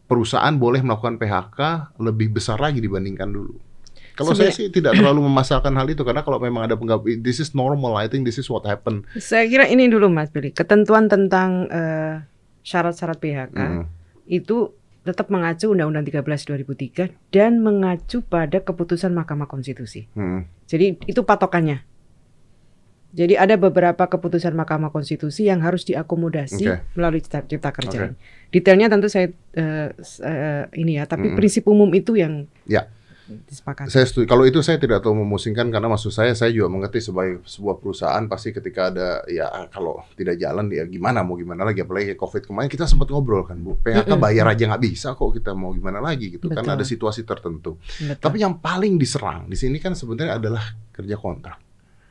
perusahaan 0.05 0.53
boleh 0.53 0.83
melakukan 0.83 1.15
PHK 1.15 1.59
lebih 1.97 2.35
besar 2.35 2.59
lagi 2.59 2.77
dibandingkan 2.77 3.31
dulu. 3.31 3.55
Kalau 4.15 4.31
saya 4.31 4.47
sih 4.47 4.71
tidak 4.71 4.95
terlalu 4.95 5.27
memasalkan 5.27 5.75
hal 5.75 5.87
itu 5.87 6.03
karena 6.03 6.23
kalau 6.23 6.39
memang 6.39 6.63
ada 6.63 6.79
penggabungan, 6.79 7.19
this 7.19 7.43
is 7.43 7.51
normal. 7.51 7.99
I 7.99 8.07
think 8.07 8.23
this 8.23 8.39
is 8.39 8.47
what 8.47 8.63
happened. 8.63 9.03
Saya 9.15 9.43
kira 9.43 9.67
ini 9.67 9.91
dulu 9.91 10.07
Mas 10.07 10.31
Billy, 10.31 10.55
ketentuan 10.55 11.11
tentang 11.11 11.67
eh, 11.67 12.23
syarat-syarat 12.63 13.19
PHK 13.19 13.59
Mm. 13.59 13.83
itu 14.27 14.71
tetap 15.05 15.29
mengacu 15.29 15.69
Undang-Undang 15.69 16.03
13 16.03 16.65
2003 16.65 17.13
dan 17.29 17.61
mengacu 17.61 18.19
pada 18.19 18.59
keputusan 18.59 19.13
Mahkamah 19.13 19.45
Konstitusi. 19.45 20.09
Hmm. 20.11 20.49
Jadi 20.65 20.97
itu 21.05 21.21
patokannya. 21.21 21.85
Jadi 23.15 23.31
ada 23.33 23.55
beberapa 23.55 24.03
keputusan 24.03 24.51
Mahkamah 24.51 24.91
Konstitusi 24.91 25.47
yang 25.47 25.63
harus 25.63 25.87
diakomodasi 25.87 26.65
Oke. 26.67 26.83
melalui 26.93 27.23
cipta, 27.23 27.39
cipta 27.41 27.71
kerja. 27.71 28.11
ini. 28.11 28.15
Detailnya 28.51 28.91
tentu 28.91 29.07
saya 29.07 29.31
s- 29.95 30.19
eh, 30.19 30.67
ini 30.75 30.99
ya, 30.99 31.07
tapi 31.07 31.31
Mm-mm. 31.31 31.37
prinsip 31.37 31.63
umum 31.63 31.87
itu 31.91 32.19
yang 32.19 32.43
Ya. 32.65 32.91
Disepakati. 33.25 33.89
Saya 33.89 34.05
setuju. 34.05 34.25
Kalau 34.29 34.45
itu 34.45 34.61
saya 34.61 34.77
tidak 34.77 35.01
tahu 35.01 35.17
memusingkan 35.17 35.67
karena 35.73 35.89
maksud 35.89 36.13
saya 36.13 36.37
saya 36.37 36.53
juga 36.53 36.69
mengerti 36.69 37.01
sebagai 37.01 37.41
sebuah 37.45 37.81
perusahaan 37.81 38.23
pasti 38.29 38.53
ketika 38.53 38.93
ada 38.93 39.25
ya 39.25 39.49
kalau 39.73 40.05
tidak 40.13 40.37
jalan 40.37 40.69
ya 40.69 40.85
gimana 40.85 41.25
mau 41.25 41.33
gimana 41.35 41.65
lagi 41.65 41.81
apalagi 41.81 42.13
Covid 42.13 42.45
kemarin 42.45 42.69
kita 42.69 42.85
sempat 42.85 43.09
ngobrol 43.09 43.45
kan 43.45 43.57
Bu. 43.57 43.77
PHK 43.81 44.13
bayar 44.17 44.45
aja 44.53 44.63
nggak 44.69 44.83
bisa 44.83 45.17
kok 45.17 45.33
kita 45.33 45.57
mau 45.57 45.73
gimana 45.73 45.97
lagi 45.97 46.37
gitu 46.37 46.47
karena 46.47 46.77
ada 46.77 46.85
Betul. 46.85 46.93
situasi 46.97 47.21
tertentu. 47.25 47.81
Betul. 47.81 48.21
Tapi 48.21 48.37
yang 48.41 48.61
paling 48.61 49.01
diserang 49.01 49.49
di 49.49 49.57
sini 49.57 49.81
kan 49.81 49.97
sebenarnya 49.97 50.37
adalah 50.37 50.63
kerja 50.93 51.17
kontrak. 51.17 51.57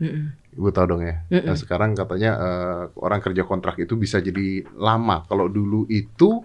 Mm-mm. 0.03 0.59
Ibu 0.59 0.69
tahu 0.75 0.87
dong 0.91 1.03
ya. 1.07 1.23
Mm-mm. 1.31 1.47
Nah, 1.47 1.57
sekarang 1.59 1.95
katanya 1.95 2.31
eh, 2.39 2.83
orang 2.99 3.23
kerja 3.23 3.47
kontrak 3.47 3.79
itu 3.79 3.95
bisa 3.95 4.19
jadi 4.19 4.67
lama. 4.75 5.23
Kalau 5.27 5.47
dulu 5.47 5.87
itu 5.87 6.43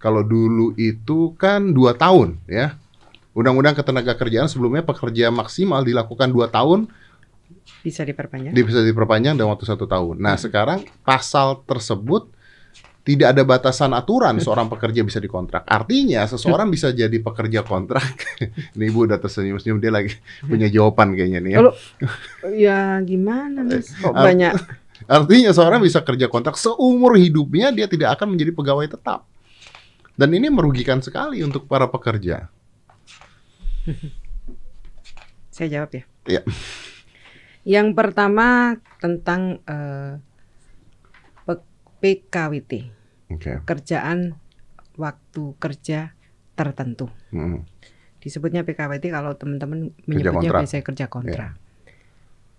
kalau 0.00 0.24
dulu 0.24 0.72
itu 0.80 1.36
kan 1.36 1.72
dua 1.76 1.92
tahun 1.96 2.40
ya. 2.48 2.76
Undang-undang 3.30 3.78
ketenagakerjaan 3.78 4.50
sebelumnya 4.50 4.82
pekerja 4.82 5.30
maksimal 5.30 5.86
dilakukan 5.86 6.34
dua 6.34 6.50
tahun 6.50 6.90
bisa 7.80 8.04
diperpanjang. 8.04 8.52
bisa 8.52 8.82
diperpanjang 8.82 9.38
dalam 9.38 9.54
waktu 9.54 9.64
satu 9.64 9.86
tahun. 9.86 10.20
Nah 10.20 10.36
sekarang 10.36 10.84
pasal 11.06 11.62
tersebut 11.64 12.28
tidak 13.00 13.32
ada 13.32 13.42
batasan 13.46 13.96
aturan 13.96 14.36
seorang 14.44 14.68
pekerja 14.68 15.00
bisa 15.00 15.16
dikontrak. 15.22 15.64
Artinya 15.64 16.26
seseorang 16.28 16.68
bisa 16.68 16.92
jadi 16.92 17.14
pekerja 17.22 17.64
kontrak. 17.64 18.04
Ini 18.76 18.84
ibu 18.90 19.08
udah 19.08 19.16
tersenyum-senyum 19.16 19.78
dia 19.80 19.92
lagi 19.94 20.12
punya 20.44 20.68
jawaban 20.68 21.16
kayaknya 21.16 21.40
nih 21.40 21.50
ya. 21.50 21.58
Kalau 21.58 21.72
ya 22.68 22.78
gimana 23.00 23.64
Mas? 23.64 23.94
Kok 23.96 24.12
Ar- 24.12 24.26
banyak 24.28 24.52
Artinya 25.08 25.50
seorang 25.56 25.80
bisa 25.80 26.04
kerja 26.04 26.28
kontrak 26.28 26.60
seumur 26.60 27.16
hidupnya 27.16 27.72
dia 27.72 27.88
tidak 27.88 28.20
akan 28.20 28.36
menjadi 28.36 28.52
pegawai 28.52 28.84
tetap. 28.84 29.24
Dan 30.12 30.36
ini 30.36 30.52
merugikan 30.52 31.00
sekali 31.00 31.40
untuk 31.40 31.64
para 31.64 31.88
pekerja. 31.88 32.52
Saya 35.54 35.68
jawab 35.70 35.90
ya. 35.92 36.04
Iya. 36.26 36.42
Yang 37.62 37.88
pertama 37.92 38.76
tentang 38.98 39.60
eh, 39.64 40.12
P- 41.44 41.66
PKWT, 42.00 42.72
Oke. 43.30 43.52
kerjaan 43.64 44.36
waktu 44.96 45.42
kerja 45.56 46.12
tertentu. 46.52 47.08
Hmm. 47.32 47.64
Disebutnya 48.20 48.64
PKWT 48.64 49.08
kalau 49.08 49.32
teman-teman 49.32 49.92
Kerja 49.92 50.04
menyebutnya 50.04 50.32
kontrak. 50.52 50.60
biasanya 50.60 50.84
kerja 50.84 51.06
kontrak. 51.08 51.52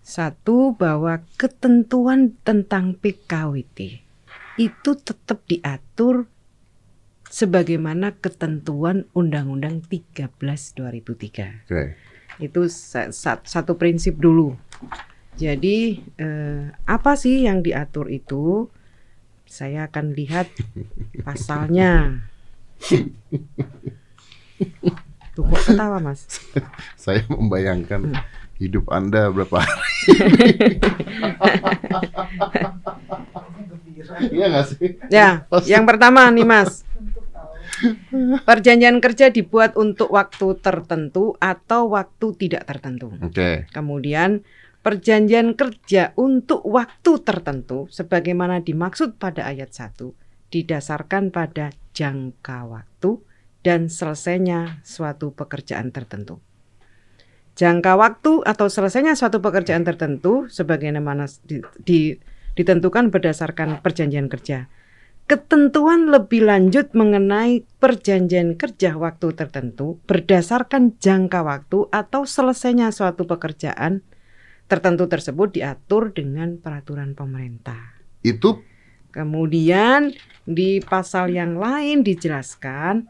Satu 0.02 0.74
bahwa 0.74 1.22
ketentuan 1.38 2.34
tentang 2.42 2.98
PKWT 2.98 4.02
itu 4.58 4.92
tetap 4.98 5.46
diatur 5.46 6.26
sebagaimana 7.32 8.12
ketentuan 8.20 9.08
Undang-Undang 9.16 9.88
13 9.88 10.28
2003. 10.76 11.64
Oke. 11.66 11.96
Itu 12.38 12.68
sa- 12.68 13.10
sa- 13.10 13.40
satu 13.42 13.80
prinsip 13.80 14.20
dulu. 14.20 14.60
Jadi 15.40 16.04
eh, 16.20 16.64
apa 16.84 17.16
sih 17.16 17.48
yang 17.48 17.64
diatur 17.64 18.12
itu? 18.12 18.68
Saya 19.48 19.88
akan 19.88 20.12
lihat 20.12 20.52
pasalnya. 21.28 22.28
Tuh 25.32 25.44
kok 25.48 25.62
ketawa 25.64 26.04
mas? 26.04 26.28
Saya 27.04 27.24
membayangkan 27.32 28.12
hidup 28.60 28.92
Anda 28.92 29.32
berapa 29.32 29.64
hari. 29.64 29.88
Iya 34.32 34.46
nggak 34.50 34.66
sih? 34.68 34.88
Ya, 35.10 35.46
yang 35.66 35.86
pertama 35.86 36.26
nih 36.30 36.44
Mas. 36.44 36.84
Perjanjian 38.50 39.02
kerja 39.02 39.30
dibuat 39.34 39.76
untuk 39.76 40.14
waktu 40.14 40.58
tertentu 40.62 41.36
atau 41.38 41.92
waktu 41.92 42.28
tidak 42.38 42.68
tertentu. 42.70 43.14
Oke. 43.22 43.66
Kemudian 43.72 44.46
perjanjian 44.82 45.54
kerja 45.54 46.14
untuk 46.18 46.66
waktu 46.66 47.22
tertentu 47.22 47.86
sebagaimana 47.94 48.62
dimaksud 48.66 49.18
pada 49.22 49.46
ayat 49.46 49.74
1 49.74 49.98
didasarkan 50.52 51.32
pada 51.32 51.72
jangka 51.94 52.68
waktu 52.68 53.22
dan 53.62 53.88
selesainya 53.88 54.82
suatu 54.82 55.32
pekerjaan 55.32 55.94
tertentu. 55.94 56.42
Jangka 57.54 57.94
waktu 58.00 58.42
atau 58.42 58.68
selesainya 58.72 59.14
suatu 59.14 59.38
pekerjaan 59.44 59.86
tertentu 59.86 60.50
sebagaimana 60.50 61.30
di- 61.46 61.62
di- 61.86 62.18
ditentukan 62.58 63.14
berdasarkan 63.14 63.80
perjanjian 63.86 64.28
kerja. 64.28 64.66
Ketentuan 65.32 66.12
lebih 66.12 66.44
lanjut 66.44 66.92
mengenai 66.92 67.64
perjanjian 67.80 68.60
kerja 68.60 69.00
waktu 69.00 69.32
tertentu 69.32 69.96
berdasarkan 70.04 71.00
jangka 71.00 71.40
waktu 71.48 71.88
atau 71.88 72.28
selesainya 72.28 72.92
suatu 72.92 73.24
pekerjaan 73.24 74.04
tertentu 74.68 75.08
tersebut 75.08 75.56
diatur 75.56 76.12
dengan 76.12 76.60
peraturan 76.60 77.16
pemerintah. 77.16 77.80
Itu 78.20 78.60
Kemudian 79.16 80.12
di 80.44 80.84
pasal 80.84 81.32
yang 81.32 81.56
lain 81.56 82.04
dijelaskan 82.04 83.08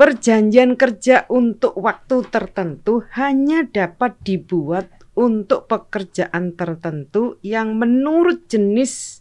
perjanjian 0.00 0.72
kerja 0.80 1.28
untuk 1.28 1.76
waktu 1.76 2.24
tertentu 2.32 3.04
hanya 3.12 3.68
dapat 3.68 4.16
dibuat 4.24 4.88
untuk 5.12 5.68
pekerjaan 5.68 6.56
tertentu 6.56 7.36
yang 7.44 7.76
menurut 7.76 8.48
jenis 8.48 9.20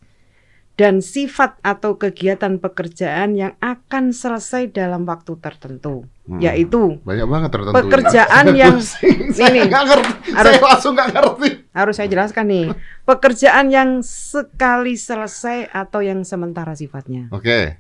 dan 0.80 1.04
sifat 1.04 1.60
atau 1.60 2.00
kegiatan 2.00 2.56
pekerjaan 2.56 3.36
yang 3.36 3.60
akan 3.60 4.16
selesai 4.16 4.72
dalam 4.72 5.04
waktu 5.04 5.36
tertentu, 5.36 6.08
Hmm. 6.24 6.40
yaitu 6.40 7.04
banyak 7.04 7.28
banget 7.28 7.50
tertentu. 7.52 7.76
Pekerjaan 7.76 8.46
Saya 8.48 8.56
yang- 8.56 8.80
Ini. 8.80 9.62
ngerti. 9.68 10.12
Harus- 10.32 10.56
Saya 10.56 10.64
langsung 10.64 10.94
nggak 10.96 11.10
ngerti. 11.12 11.50
harus 11.70 11.94
saya 11.94 12.08
jelaskan 12.08 12.46
nih, 12.48 12.66
pekerjaan 13.04 13.68
yang 13.68 13.90
sekali 14.00 14.96
selesai 14.96 15.68
atau 15.68 16.00
yang 16.00 16.24
sementara 16.24 16.72
sifatnya. 16.74 17.28
Oke. 17.30 17.76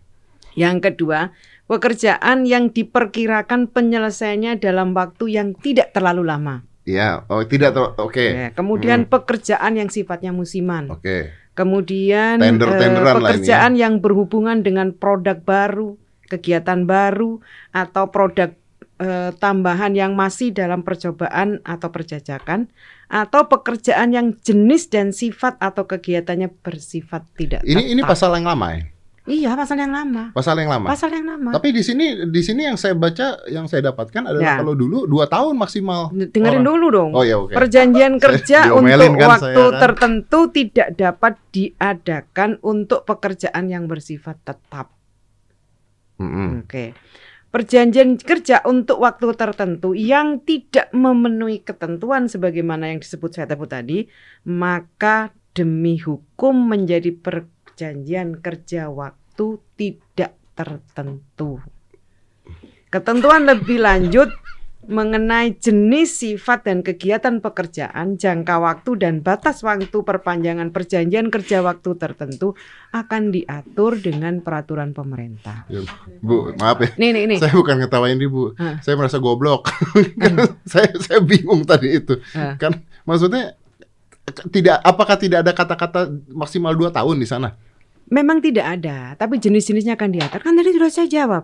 Yang 0.54 0.92
kedua, 0.92 1.32
pekerjaan 1.66 2.44
yang 2.44 2.68
diperkirakan 2.68 3.72
penyelesaiannya 3.72 4.58
dalam 4.58 4.92
waktu 4.92 5.32
yang 5.32 5.56
tidak 5.56 5.96
terlalu 5.96 6.28
lama. 6.28 6.68
Iya. 6.84 7.30
Oh 7.30 7.46
tidak. 7.46 7.78
Oke. 7.96 8.26
Ya, 8.28 8.50
kemudian 8.50 9.06
pekerjaan 9.06 9.78
yang 9.78 9.88
sifatnya 9.88 10.34
musiman. 10.34 10.90
Oke. 10.90 11.30
Kemudian 11.60 12.40
lah 12.40 12.56
ini 12.56 12.56
ya. 12.56 13.16
pekerjaan 13.20 13.76
yang 13.76 14.00
berhubungan 14.00 14.64
dengan 14.64 14.96
produk 14.96 15.36
baru, 15.44 16.00
kegiatan 16.32 16.88
baru, 16.88 17.44
atau 17.76 18.08
produk 18.08 18.56
eh, 19.04 19.36
tambahan 19.36 19.92
yang 19.92 20.16
masih 20.16 20.56
dalam 20.56 20.88
percobaan 20.88 21.60
atau 21.68 21.92
perjajakan, 21.92 22.72
atau 23.12 23.52
pekerjaan 23.52 24.16
yang 24.16 24.40
jenis 24.40 24.88
dan 24.88 25.12
sifat 25.12 25.60
atau 25.60 25.84
kegiatannya 25.84 26.48
bersifat 26.64 27.28
tidak 27.36 27.60
Ini 27.68 27.92
ini 27.92 28.00
tetap. 28.00 28.16
pasal 28.16 28.40
yang 28.40 28.48
lama 28.48 28.80
ya. 28.80 28.88
Iya, 29.30 29.54
pasal 29.54 29.78
yang 29.78 29.94
lama. 29.94 30.34
Pasal 30.34 30.56
yang 30.58 30.70
lama. 30.70 30.88
Pasal 30.90 31.10
yang 31.14 31.26
lama. 31.26 31.50
Tapi 31.54 31.70
di 31.70 31.80
sini 31.80 32.06
di 32.26 32.42
sini 32.42 32.66
yang 32.66 32.76
saya 32.76 32.98
baca 32.98 33.46
yang 33.46 33.70
saya 33.70 33.88
dapatkan 33.88 34.26
adalah 34.26 34.42
Ya. 34.44 34.56
kalau 34.58 34.74
dulu 34.74 35.06
dua 35.06 35.30
tahun 35.30 35.54
maksimal. 35.54 36.10
Dengerin 36.10 36.60
orang. 36.60 36.66
dulu 36.66 36.86
dong. 36.90 37.12
Oh 37.14 37.22
ya 37.22 37.38
oke. 37.38 37.54
Perjanjian 37.54 38.18
Saya 38.18 38.24
kerja 38.26 38.60
untuk 38.76 38.90
kan 39.16 39.30
waktu 39.30 39.46
saya 39.46 39.56
kan. 39.56 39.80
tertentu 39.80 40.40
tidak 40.50 40.88
dapat 40.94 41.34
diadakan 41.50 42.50
untuk 42.60 43.06
pekerjaan 43.06 43.66
yang 43.66 43.86
bersifat 43.86 44.42
tetap. 44.42 44.90
Mm-mm. 46.18 46.66
Oke. 46.66 46.98
Perjanjian 47.50 48.22
kerja 48.22 48.62
untuk 48.64 49.02
waktu 49.02 49.34
tertentu 49.34 49.98
yang 49.98 50.38
tidak 50.42 50.94
memenuhi 50.94 51.66
ketentuan 51.66 52.30
sebagaimana 52.30 52.94
yang 52.94 53.02
disebut 53.02 53.34
saya 53.34 53.50
tadi 53.50 53.66
tadi, 53.66 54.00
maka 54.46 55.34
demi 55.50 55.98
hukum 55.98 56.70
menjadi 56.70 57.10
perjanjian 57.10 58.38
kerja 58.38 58.94
waktu 59.40 59.56
tidak 59.80 60.36
tertentu. 60.52 61.64
Ketentuan 62.92 63.48
lebih 63.48 63.80
lanjut 63.80 64.28
mengenai 64.90 65.56
jenis, 65.56 66.20
sifat, 66.20 66.68
dan 66.68 66.84
kegiatan 66.84 67.40
pekerjaan, 67.40 68.20
jangka 68.20 68.58
waktu, 68.60 69.00
dan 69.00 69.24
batas 69.24 69.64
waktu 69.64 69.94
perpanjangan 69.94 70.74
perjanjian 70.76 71.32
kerja 71.32 71.64
waktu 71.64 71.96
tertentu 71.96 72.58
akan 72.92 73.32
diatur 73.32 73.96
dengan 74.02 74.44
peraturan 74.44 74.92
pemerintah. 74.92 75.70
Ya, 75.72 75.86
Bu, 76.20 76.52
maaf 76.58 76.82
ya. 76.84 76.90
Nih, 77.00 77.16
nih, 77.16 77.24
nih. 77.32 77.38
Saya 77.40 77.56
bukan 77.56 77.80
ngetawain 77.80 78.20
Ibu. 78.20 78.60
Hah. 78.60 78.82
Saya 78.84 79.00
merasa 79.00 79.22
goblok. 79.22 79.72
saya 80.72 80.90
saya 81.00 81.22
bingung 81.24 81.64
tadi 81.64 82.02
itu. 82.02 82.18
Hah. 82.36 82.58
Kan 82.58 82.82
maksudnya 83.06 83.56
tidak 84.50 84.82
apakah 84.82 85.16
tidak 85.22 85.46
ada 85.46 85.54
kata-kata 85.54 86.12
maksimal 86.34 86.74
dua 86.74 86.90
tahun 86.90 87.22
di 87.22 87.30
sana? 87.30 87.69
Memang 88.10 88.42
tidak 88.42 88.82
ada, 88.82 89.14
tapi 89.16 89.38
jenis-jenisnya 89.38 89.94
akan 89.94 90.10
diatur. 90.12 90.42
Kan 90.42 90.58
tadi 90.58 90.74
sudah 90.74 90.90
saya 90.90 91.06
jawab. 91.06 91.44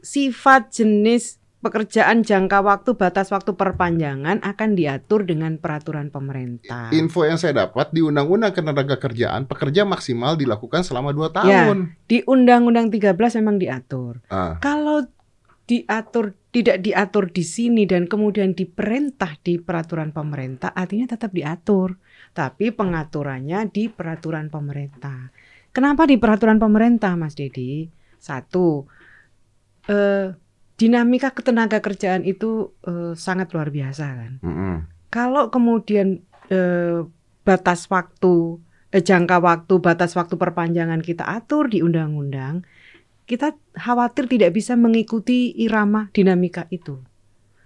Sifat, 0.00 0.72
jenis, 0.72 1.38
pekerjaan, 1.60 2.24
jangka 2.24 2.58
waktu, 2.58 2.96
batas 2.96 3.28
waktu 3.28 3.52
perpanjangan 3.52 4.40
akan 4.40 4.70
diatur 4.72 5.22
dengan 5.22 5.60
peraturan 5.60 6.08
pemerintah. 6.08 6.88
Info 6.90 7.22
yang 7.22 7.36
saya 7.36 7.68
dapat 7.68 7.92
di 7.92 8.00
Undang-Undang 8.00 8.50
Ketenagakerjaan 8.50 9.44
pekerja 9.44 9.84
maksimal 9.84 10.34
dilakukan 10.34 10.82
selama 10.82 11.12
dua 11.12 11.28
Ya. 11.30 11.68
tahun. 11.68 11.94
Di 12.08 12.24
Undang-Undang 12.24 12.88
13 12.90 13.38
memang 13.38 13.60
diatur. 13.60 14.24
Ah, 14.26 14.56
Kalau 14.58 15.04
diatur 15.68 16.34
tidak 16.50 16.82
diatur 16.82 17.30
di 17.30 17.46
sini 17.46 17.86
dan 17.86 18.10
kemudian 18.10 18.58
diperintah 18.58 19.38
di 19.38 19.62
peraturan 19.62 20.10
pemerintah, 20.10 20.74
artinya 20.74 21.06
tetap 21.06 21.30
diatur. 21.30 21.94
Tapi 22.30 22.74
pengaturannya 22.74 23.70
di 23.70 23.86
peraturan 23.86 24.50
pemerintah. 24.50 25.30
Kenapa 25.70 26.06
di 26.06 26.18
peraturan 26.18 26.58
pemerintah, 26.58 27.14
Mas 27.14 27.38
Dedi? 27.38 27.86
Satu, 28.18 28.84
eh, 29.86 30.34
dinamika 30.74 31.30
ketenaga 31.30 31.78
kerjaan 31.84 32.24
itu 32.26 32.74
eh, 32.88 33.12
sangat 33.14 33.52
luar 33.52 33.68
biasa 33.68 34.06
kan. 34.16 34.32
mm-mm. 34.40 34.74
Kalau 35.10 35.50
kemudian 35.50 36.22
eh, 36.50 37.06
batas 37.44 37.86
waktu, 37.90 38.58
eh, 38.90 39.02
jangka 39.02 39.38
waktu, 39.38 39.74
batas 39.78 40.14
waktu 40.18 40.34
perpanjangan 40.34 41.04
kita 41.04 41.26
atur 41.26 41.70
di 41.70 41.82
undang-undang, 41.84 42.66
kita 43.30 43.54
khawatir 43.78 44.26
tidak 44.26 44.56
bisa 44.58 44.74
mengikuti 44.74 45.54
irama 45.54 46.10
dinamika 46.10 46.66
itu. 46.74 46.98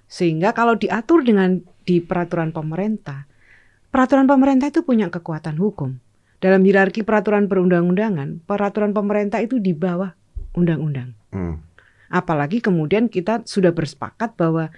Sehingga 0.04 0.52
kalau 0.52 0.76
diatur 0.76 1.24
dengan 1.24 1.64
di 1.88 2.04
peraturan 2.04 2.52
pemerintah, 2.52 3.24
peraturan 3.88 4.28
pemerintah 4.28 4.68
itu 4.68 4.84
punya 4.84 5.08
kekuatan 5.08 5.56
hukum. 5.56 5.96
Dalam 6.44 6.60
hierarki 6.60 7.08
peraturan 7.08 7.48
perundang-undangan, 7.48 8.44
peraturan 8.44 8.92
pemerintah 8.92 9.40
itu 9.40 9.56
di 9.56 9.72
bawah 9.72 10.12
undang-undang. 10.52 11.16
Mm. 11.32 11.56
Apalagi 12.12 12.60
kemudian 12.60 13.08
kita 13.08 13.48
sudah 13.48 13.72
bersepakat 13.72 14.36
bahwa 14.36 14.68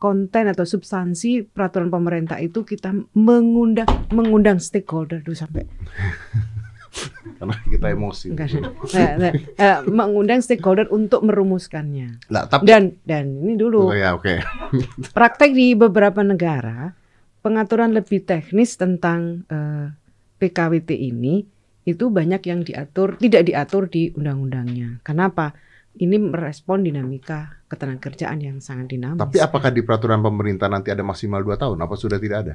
konten 0.00 0.48
atau 0.48 0.64
substansi 0.64 1.44
peraturan 1.46 1.92
pemerintah 1.92 2.40
itu 2.40 2.64
kita 2.64 2.90
mengundang 3.14 3.86
mengundang 4.10 4.58
stakeholder 4.58 5.22
dulu 5.22 5.36
sampai 5.36 5.62
Karena 7.38 7.56
kita 7.64 7.86
emosi. 7.88 8.26
enggak, 8.34 8.48
eh, 8.92 9.12
eh, 9.16 9.32
eh, 9.56 9.78
mengundang 9.88 10.44
stakeholder 10.44 10.90
untuk 10.92 11.24
merumuskannya. 11.24 12.24
Lah, 12.28 12.44
tapi 12.50 12.68
Dan 12.68 13.00
dan 13.04 13.32
ini 13.40 13.56
dulu 13.56 13.92
Oh 13.92 13.96
ya, 13.96 14.12
oke. 14.12 14.40
praktek 15.16 15.56
di 15.56 15.72
beberapa 15.72 16.20
negara 16.20 16.92
pengaturan 17.40 17.96
lebih 17.96 18.26
teknis 18.28 18.76
tentang 18.76 19.48
eh, 19.48 19.86
PKWT 20.42 20.90
ini 20.98 21.46
itu 21.86 22.10
banyak 22.10 22.42
yang 22.50 22.66
diatur 22.66 23.14
tidak 23.22 23.46
diatur 23.46 23.86
di 23.86 24.10
undang-undangnya. 24.18 24.98
Kenapa? 25.06 25.54
Ini 25.92 26.18
merespon 26.18 26.82
dinamika 26.82 27.62
ketenagakerjaan 27.70 28.42
yang 28.42 28.58
sangat 28.58 28.90
dinamis. 28.90 29.20
Tapi 29.22 29.38
apakah 29.38 29.70
di 29.70 29.84
peraturan 29.86 30.24
pemerintah 30.24 30.66
nanti 30.66 30.90
ada 30.90 31.04
maksimal 31.06 31.44
dua 31.44 31.54
tahun? 31.54 31.78
Apa 31.78 31.94
sudah 31.94 32.18
tidak 32.18 32.38
ada? 32.42 32.54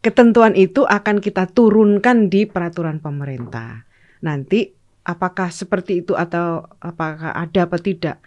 ketentuan 0.00 0.56
itu 0.56 0.88
akan 0.88 1.20
kita 1.20 1.48
turunkan 1.52 2.32
di 2.32 2.48
peraturan 2.48 2.98
pemerintah. 3.04 3.84
Nanti 4.24 4.72
apakah 5.04 5.52
seperti 5.52 6.04
itu 6.04 6.16
atau 6.16 6.64
apakah 6.80 7.36
ada 7.36 7.68
apa 7.68 7.76
tidak? 7.76 8.20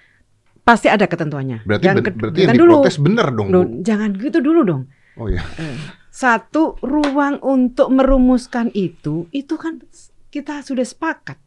Pasti 0.64 0.88
ada 0.88 1.10
ketentuannya. 1.10 1.68
Berarti 1.68 1.86
Yang 1.86 1.98
berarti 2.16 2.40
yang 2.46 2.56
dulu. 2.56 2.72
diprotes 2.80 2.98
bener 3.02 3.28
dong, 3.36 3.48
Bu. 3.52 3.62
Jangan 3.84 4.10
gitu 4.16 4.40
dulu 4.40 4.62
dong. 4.64 4.84
Oh 5.20 5.28
ya. 5.28 5.44
Eh, 5.60 5.78
Satu 6.14 6.78
ruang 6.86 7.42
untuk 7.42 7.90
merumuskan 7.90 8.70
itu, 8.78 9.26
itu 9.34 9.58
kan 9.58 9.82
kita 10.30 10.62
sudah 10.62 10.86
sepakat 10.86 11.42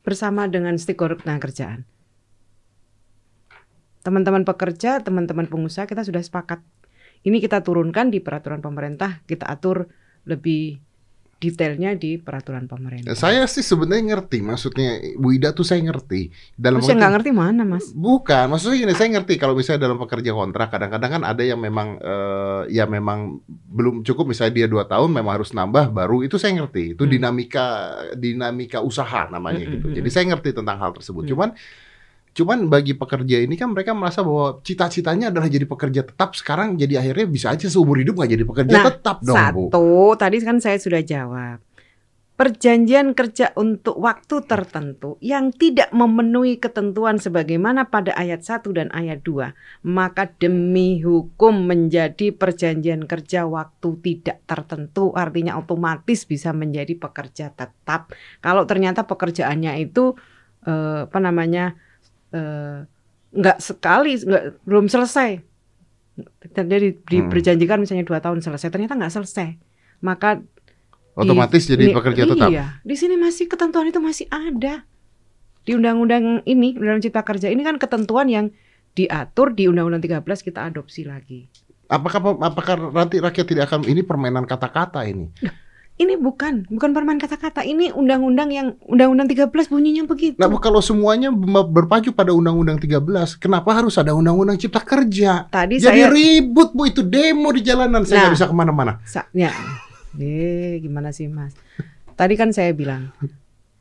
bersama 0.00 0.48
dengan 0.48 0.80
stakeholder 0.80 1.20
tenaga 1.20 1.52
kerjaan. 1.52 1.84
Teman-teman 4.00 4.48
pekerja, 4.48 5.04
teman-teman 5.04 5.44
pengusaha 5.44 5.84
kita 5.84 6.00
sudah 6.00 6.24
sepakat. 6.24 6.64
Ini 7.28 7.44
kita 7.44 7.60
turunkan 7.60 8.08
di 8.08 8.24
peraturan 8.24 8.64
pemerintah, 8.64 9.20
kita 9.28 9.44
atur 9.44 9.92
lebih 10.24 10.80
detailnya 11.40 11.96
di 11.96 12.20
peraturan 12.20 12.68
pemerintah. 12.68 13.16
Saya 13.16 13.48
sih 13.48 13.64
sebenarnya 13.64 14.12
ngerti 14.12 14.44
maksudnya 14.44 15.16
Bu 15.16 15.32
Ida 15.32 15.50
tuh 15.50 15.64
saya 15.64 15.80
ngerti. 15.80 16.28
Dalam 16.52 16.84
arti- 16.84 16.92
nggak 16.92 17.12
ngerti 17.16 17.30
mana, 17.32 17.64
Mas? 17.64 17.90
Bukan, 17.90 18.44
maksudnya 18.46 18.76
gini, 18.78 18.92
saya 18.92 19.08
ngerti 19.10 19.34
kalau 19.34 19.56
misalnya 19.56 19.88
dalam 19.88 19.96
pekerja 19.96 20.30
kontrak 20.30 20.68
kadang-kadang 20.68 21.10
kan 21.16 21.22
ada 21.24 21.40
yang 21.40 21.56
memang 21.56 21.96
eh, 21.96 22.62
ya 22.68 22.84
memang 22.84 23.40
belum 23.48 24.04
cukup 24.04 24.28
misalnya 24.28 24.52
dia 24.54 24.66
dua 24.68 24.84
tahun 24.84 25.08
memang 25.10 25.40
harus 25.40 25.50
nambah 25.50 25.88
baru 25.90 26.20
itu 26.20 26.36
saya 26.36 26.60
ngerti 26.60 26.92
itu 26.92 27.02
Hmm. 27.02 27.10
dinamika 27.10 27.66
dinamika 28.14 28.78
usaha 28.78 29.24
namanya 29.26 29.64
Hmm, 29.64 29.72
gitu. 29.74 29.86
hmm, 29.88 29.96
Jadi 29.96 30.06
hmm. 30.06 30.14
saya 30.14 30.24
ngerti 30.28 30.48
tentang 30.52 30.76
hal 30.76 30.92
tersebut. 30.92 31.24
Hmm. 31.24 31.30
Cuman 31.32 31.48
cuman 32.30 32.70
bagi 32.70 32.94
pekerja 32.94 33.42
ini 33.42 33.58
kan 33.58 33.74
mereka 33.74 33.90
merasa 33.90 34.22
bahwa 34.22 34.62
cita-citanya 34.62 35.34
adalah 35.34 35.50
jadi 35.50 35.66
pekerja 35.66 36.06
tetap 36.06 36.38
sekarang 36.38 36.78
jadi 36.78 37.02
akhirnya 37.02 37.26
bisa 37.26 37.50
aja 37.50 37.66
seumur 37.66 37.98
hidup 37.98 38.18
nggak 38.22 38.32
jadi 38.38 38.44
pekerja 38.46 38.70
Nah, 38.70 38.86
tetap 38.86 39.16
dong 39.20 39.36
Bu. 39.50 39.62
Satu, 39.68 39.88
tadi 40.16 40.36
kan 40.40 40.56
saya 40.62 40.78
sudah 40.78 41.02
jawab. 41.02 41.58
Perjanjian 42.40 43.12
kerja 43.12 43.52
untuk 43.52 44.00
waktu 44.00 44.40
tertentu 44.48 45.20
yang 45.20 45.52
tidak 45.52 45.92
memenuhi 45.92 46.56
ketentuan 46.56 47.20
sebagaimana 47.20 47.92
pada 47.92 48.16
ayat 48.16 48.40
1 48.40 48.64
dan 48.72 48.88
ayat 48.96 49.20
2, 49.20 49.52
maka 49.84 50.24
demi 50.40 51.04
hukum 51.04 51.68
menjadi 51.68 52.32
perjanjian 52.32 53.04
kerja 53.04 53.44
waktu 53.44 53.92
tidak 54.00 54.40
tertentu, 54.48 55.12
artinya 55.12 55.60
otomatis 55.60 56.24
bisa 56.24 56.56
menjadi 56.56 56.96
pekerja 56.96 57.52
tetap. 57.52 58.08
Kalau 58.40 58.64
ternyata 58.64 59.04
pekerjaannya 59.04 59.76
itu 59.84 60.16
eh, 60.64 61.12
apa 61.12 61.20
namanya 61.20 61.76
eh, 62.34 62.78
nggak 63.30 63.58
sekali, 63.62 64.18
nggak 64.18 64.66
belum 64.66 64.86
selesai. 64.90 65.40
Jadi 66.52 67.00
diperjanjikan 67.00 67.80
misalnya 67.80 68.04
dua 68.04 68.20
tahun 68.20 68.44
selesai, 68.44 68.68
ternyata 68.68 68.98
nggak 68.98 69.14
selesai, 69.14 69.56
maka 70.04 70.42
Otomatis 71.16 71.64
di- 71.64 71.70
jadi 71.76 71.84
pekerja 71.94 72.22
tetap. 72.28 72.48
Iya, 72.50 72.66
di 72.84 72.96
sini 72.96 73.16
masih 73.16 73.48
ketentuan 73.48 73.88
itu 73.88 74.00
masih 74.02 74.26
ada 74.30 74.84
di 75.64 75.72
undang-undang 75.76 76.40
ini, 76.48 76.76
undang 76.76 77.04
Cipta 77.04 77.20
Kerja 77.22 77.52
ini 77.52 77.60
kan 77.60 77.76
ketentuan 77.76 78.26
yang 78.28 78.48
diatur 78.96 79.54
di 79.54 79.70
Undang-Undang 79.70 80.02
13 80.02 80.42
kita 80.42 80.66
adopsi 80.66 81.06
lagi. 81.06 81.46
Apakah 81.90 82.38
apakah 82.42 82.90
nanti 82.94 83.18
rakyat 83.18 83.46
tidak 83.46 83.64
akan 83.70 83.86
ini 83.86 84.02
permainan 84.02 84.46
kata-kata 84.46 85.06
ini? 85.06 85.30
Ini 86.00 86.16
bukan 86.16 86.64
bukan 86.66 86.90
permain 86.90 87.20
kata-kata, 87.20 87.60
ini 87.60 87.92
undang-undang 87.92 88.48
yang 88.48 88.72
Undang-Undang 88.82 89.28
13 89.28 89.68
bunyinya 89.68 90.08
begitu. 90.08 90.32
Nah, 90.34 90.48
kalau 90.56 90.80
semuanya 90.80 91.28
be- 91.28 91.44
berpacu 91.66 92.08
pada 92.10 92.32
Undang-Undang 92.32 92.80
13, 92.80 93.04
kenapa 93.36 93.76
harus 93.76 94.00
ada 94.00 94.16
Undang-Undang 94.16 94.56
Cipta 94.56 94.80
Kerja? 94.80 95.44
Tadi 95.46 95.76
Jadi 95.76 96.00
saya 96.00 96.08
ribut 96.08 96.72
bu 96.72 96.88
itu 96.88 97.04
demo 97.04 97.52
di 97.52 97.60
jalanan, 97.60 98.00
saya 98.02 98.24
nggak 98.24 98.26
Nah. 98.26 98.34
bisa 98.34 98.48
ke 98.48 98.54
mana-mana. 98.56 98.92
Sa- 99.04 99.28
ya. 99.30 99.52
Eh, 100.16 100.80
gimana 100.80 101.12
sih, 101.12 101.28
Mas? 101.28 101.52
Tadi 102.16 102.32
kan 102.34 102.48
saya 102.50 102.72
bilang 102.72 103.12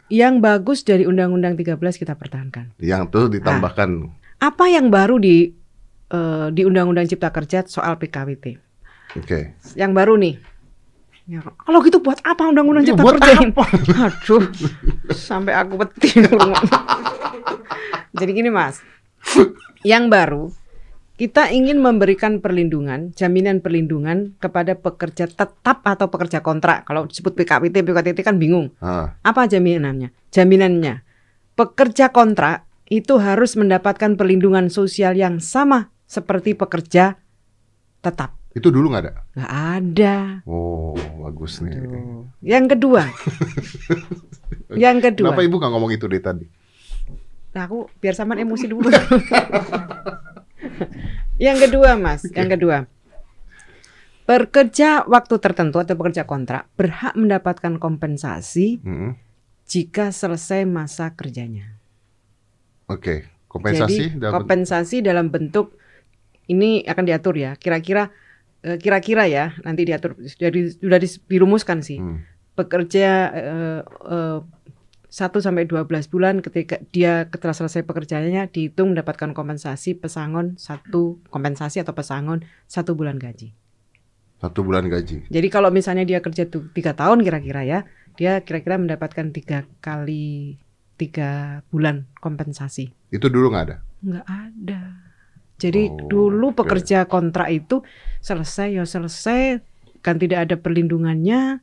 yang 0.07 0.39
bagus 0.39 0.83
dari 0.83 1.03
Undang-Undang 1.03 1.55
13 1.55 1.95
kita 1.95 2.13
pertahankan. 2.13 2.75
Yang 2.77 3.03
tuh 3.09 3.25
ditambahkan, 3.31 4.11
Apa 4.37 4.67
yang 4.67 4.87
baru 4.87 5.15
di 5.17 5.55
eh, 6.09 6.47
di 6.49 6.61
Undang-Undang 6.63 7.07
Cipta 7.07 7.29
Kerja 7.29 7.63
soal 7.63 7.95
PKWT? 7.95 8.59
oke. 9.15 9.39
Yang 9.73 9.91
baru 9.93 10.13
nih. 10.15 10.35
Ya, 11.29 11.45
kalau 11.45 11.85
gitu 11.85 12.01
buat 12.01 12.17
apa 12.25 12.41
Undang-Undang 12.49 12.89
Ya, 12.89 12.97
Cipta 12.97 13.05
buat 13.05 13.21
Kerja 13.21 13.53
apa? 13.53 13.63
Aduh, 14.09 14.49
sampai 15.13 15.53
aku 15.53 15.77
petir. 15.85 16.25
Jadi 18.17 18.31
gini 18.33 18.49
Mas, 18.49 18.81
yang 19.85 20.09
baru 20.09 20.49
kita 21.21 21.53
ingin 21.53 21.85
memberikan 21.85 22.41
perlindungan, 22.41 23.13
jaminan 23.13 23.61
perlindungan 23.61 24.33
kepada 24.41 24.73
pekerja 24.73 25.29
tetap 25.29 25.85
atau 25.85 26.09
pekerja 26.09 26.41
kontrak. 26.41 26.89
Kalau 26.89 27.05
disebut 27.05 27.37
PKWT, 27.37 27.77
PKWT 27.77 28.19
kan 28.25 28.41
bingung. 28.41 28.73
Ah, 28.81 29.13
Apa 29.21 29.45
jaminannya? 29.45 30.09
Jaminannya, 30.33 31.05
pekerja 31.53 32.09
kontrak 32.09 32.65
itu 32.89 33.21
harus 33.21 33.53
mendapatkan 33.53 34.17
perlindungan 34.17 34.73
sosial 34.73 35.13
yang 35.13 35.37
sama 35.37 35.93
seperti 36.09 36.57
pekerja 36.57 37.21
tetap. 38.01 38.38
Itu 38.57 38.67
dulu 38.73 38.89
nggak 38.89 39.03
ada. 39.05 39.13
Nggak 39.37 39.53
ada. 39.53 40.15
Oh, 40.49 40.97
bagus 41.21 41.61
nih. 41.61 41.77
Tuh. 41.77 42.25
Yang 42.41 42.65
kedua, 42.75 43.03
yang 44.83 44.97
kedua. 44.97 45.29
Kenapa 45.29 45.45
ibu 45.45 45.55
nggak 45.61 45.71
ngomong 45.71 45.91
itu 45.93 46.05
dari 46.09 46.23
tadi? 46.23 46.45
Nah, 47.53 47.65
aku 47.65 47.89
biar 48.01 48.17
sama 48.17 48.37
emosi 48.37 48.65
dulu. 48.69 48.89
yang 51.45 51.57
kedua, 51.57 51.97
Mas, 51.97 52.25
yang 52.33 52.49
kedua. 52.49 52.85
Pekerja 54.29 55.09
waktu 55.09 55.41
tertentu 55.41 55.81
atau 55.81 55.97
pekerja 55.97 56.29
kontrak 56.29 56.69
berhak 56.77 57.17
mendapatkan 57.17 57.81
kompensasi 57.81 58.77
Mm-mm. 58.85 59.17
jika 59.65 60.13
selesai 60.13 60.69
masa 60.69 61.17
kerjanya. 61.17 61.73
Oke, 62.85 63.25
kompensasi 63.49 64.13
Jadi 64.13 64.21
dalam 64.21 64.33
kompensasi 64.37 64.95
dalam 65.01 65.33
bentuk 65.33 65.73
ini 66.45 66.85
akan 66.85 67.09
diatur 67.09 67.41
ya. 67.41 67.57
Kira-kira 67.57 68.13
kira-kira 68.59 69.23
ya 69.25 69.55
nanti 69.63 69.87
diatur 69.87 70.19
sudah 70.19 70.99
dis- 70.99 71.23
dirumuskan 71.25 71.79
sih. 71.79 71.99
Hmm. 71.99 72.23
Pekerja 72.53 73.31
eh, 73.31 73.81
eh, 73.85 74.39
1 75.09 75.41
sampai 75.41 75.65
12 75.65 76.05
bulan 76.05 76.37
ketika 76.37 76.77
dia 76.93 77.25
setelah 77.25 77.55
selesai 77.55 77.81
pekerjaannya 77.81 78.45
dihitung 78.51 78.93
mendapatkan 78.93 79.33
kompensasi 79.33 79.97
pesangon 79.97 80.53
satu 80.53 81.17
kompensasi 81.33 81.81
atau 81.81 81.97
pesangon 81.97 82.45
satu 82.67 82.93
bulan 82.93 83.17
gaji. 83.17 83.55
satu 84.39 84.63
bulan 84.63 84.87
gaji. 84.87 85.27
Jadi 85.27 85.47
kalau 85.51 85.67
misalnya 85.67 86.07
dia 86.07 86.23
kerja 86.23 86.47
tuh 86.47 86.71
tiga 86.71 86.95
tahun 86.95 87.27
kira-kira 87.27 87.67
ya, 87.67 87.79
dia 88.15 88.39
kira-kira 88.39 88.79
mendapatkan 88.79 89.35
tiga 89.35 89.67
kali 89.83 90.55
tiga 90.95 91.59
bulan 91.67 92.07
kompensasi. 92.23 92.87
Itu 93.11 93.27
dulu 93.27 93.51
nggak 93.51 93.65
ada. 93.67 93.77
Nggak 93.99 94.25
ada. 94.29 94.81
Jadi 95.59 95.91
Oh, 95.91 96.07
dulu 96.07 96.55
pekerja 96.55 97.03
kontrak 97.03 97.51
itu 97.51 97.83
selesai 98.23 98.79
ya 98.79 98.87
selesai 98.87 99.59
kan 99.99 100.15
tidak 100.15 100.47
ada 100.47 100.55
perlindungannya, 100.55 101.59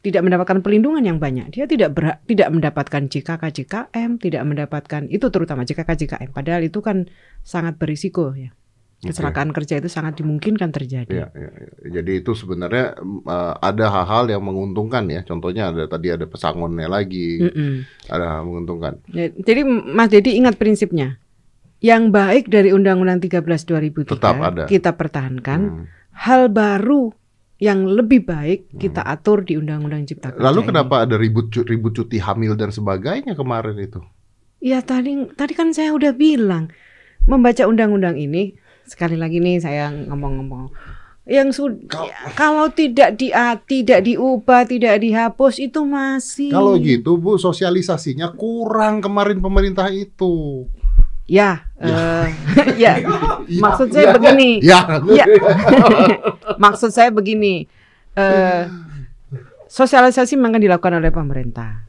tidak 0.00 0.22
mendapatkan 0.24 0.64
perlindungan 0.64 1.04
yang 1.04 1.20
banyak. 1.20 1.52
Dia 1.52 1.68
tidak 1.68 1.92
berhak, 1.92 2.24
tidak 2.24 2.48
mendapatkan 2.48 3.02
JKK 3.12 3.42
JKM, 3.52 4.10
tidak 4.16 4.42
mendapatkan 4.48 5.02
itu 5.12 5.26
terutama 5.28 5.68
JKK 5.68 5.90
JKM. 5.92 6.30
Padahal 6.32 6.64
itu 6.64 6.80
kan 6.80 7.04
sangat 7.44 7.76
berisiko 7.76 8.32
ya. 8.32 8.56
Kecelakaan 8.96 9.52
kerja 9.52 9.76
itu 9.76 9.92
sangat 9.92 10.16
dimungkinkan 10.18 10.72
terjadi. 10.72 11.12
Ya, 11.12 11.28
ya, 11.36 11.50
ya. 11.52 12.00
Jadi 12.00 12.24
itu 12.24 12.32
sebenarnya 12.32 12.96
mm, 12.96 13.28
eh, 13.28 13.54
ada 13.60 13.86
hal-hal 13.92 14.24
yang 14.32 14.40
menguntungkan 14.40 15.04
ya. 15.12 15.20
Contohnya 15.20 15.68
ada 15.68 15.84
tadi 15.84 16.08
ada 16.08 16.24
pesangonnya 16.24 16.88
lagi, 16.88 17.44
Mm-mm. 17.44 17.84
ada 18.08 18.24
hal 18.24 18.48
menguntungkan. 18.48 19.04
Ya, 19.12 19.28
jadi 19.28 19.68
Mas 19.68 20.08
Dedi 20.08 20.40
ingat 20.40 20.56
prinsipnya. 20.56 21.20
Yang 21.78 22.02
baik 22.08 22.44
dari 22.48 22.72
Undang-Undang 22.72 23.20
13 23.20 23.44
2003 23.44 24.16
Tetap 24.16 24.36
ada. 24.40 24.64
kita 24.64 24.96
pertahankan. 24.96 25.60
Hmm. 25.62 25.84
hal 26.16 26.48
baru 26.48 27.12
yang 27.56 27.84
lebih 27.84 28.24
baik 28.24 28.72
kita 28.76 29.00
atur 29.00 29.44
di 29.44 29.56
Undang-Undang 29.56 30.08
Cipta 30.08 30.32
Kerja. 30.32 30.44
Lalu 30.44 30.60
ini. 30.64 30.68
kenapa 30.72 30.94
ada 31.04 31.16
ribut 31.16 31.52
ribut 31.64 31.92
cuti 31.92 32.16
hamil 32.16 32.56
dan 32.56 32.72
sebagainya 32.72 33.36
kemarin 33.36 33.76
itu? 33.76 34.00
Ya 34.60 34.80
tadi 34.80 35.28
tadi 35.36 35.52
kan 35.52 35.76
saya 35.76 35.92
udah 35.92 36.16
bilang 36.16 36.72
membaca 37.24 37.68
undang-undang 37.68 38.16
ini 38.16 38.56
sekali 38.88 39.20
lagi 39.20 39.40
nih 39.40 39.60
saya 39.60 39.92
ngomong-ngomong 39.92 40.72
yang 41.26 41.50
sudah 41.50 41.84
Kal- 41.90 42.12
kalau 42.38 42.70
tidak 42.70 43.18
di 43.18 43.34
tidak 43.66 44.00
diubah 44.06 44.62
tidak 44.64 45.02
dihapus 45.02 45.58
itu 45.58 45.82
masih 45.82 46.54
Kalau 46.54 46.78
gitu 46.78 47.18
Bu, 47.18 47.34
sosialisasinya 47.34 48.30
kurang 48.32 49.02
kemarin 49.02 49.42
pemerintah 49.42 49.90
itu. 49.90 50.64
Ya 51.26 51.66
eh, 51.82 52.26
ya. 52.86 53.02
Maksud 53.64 53.90
Ya, 53.90 53.94
saya 53.94 54.06
begini. 54.16 54.50
Ya, 54.62 54.80
ya. 55.18 55.26
Maksud 56.56 56.90
saya 56.90 57.10
begini 57.12 57.66
eh, 58.16 58.64
sosialisasi 59.68 60.38
memang 60.38 60.58
dilakukan 60.58 60.96
oleh 60.96 61.12
pemerintah. 61.12 61.86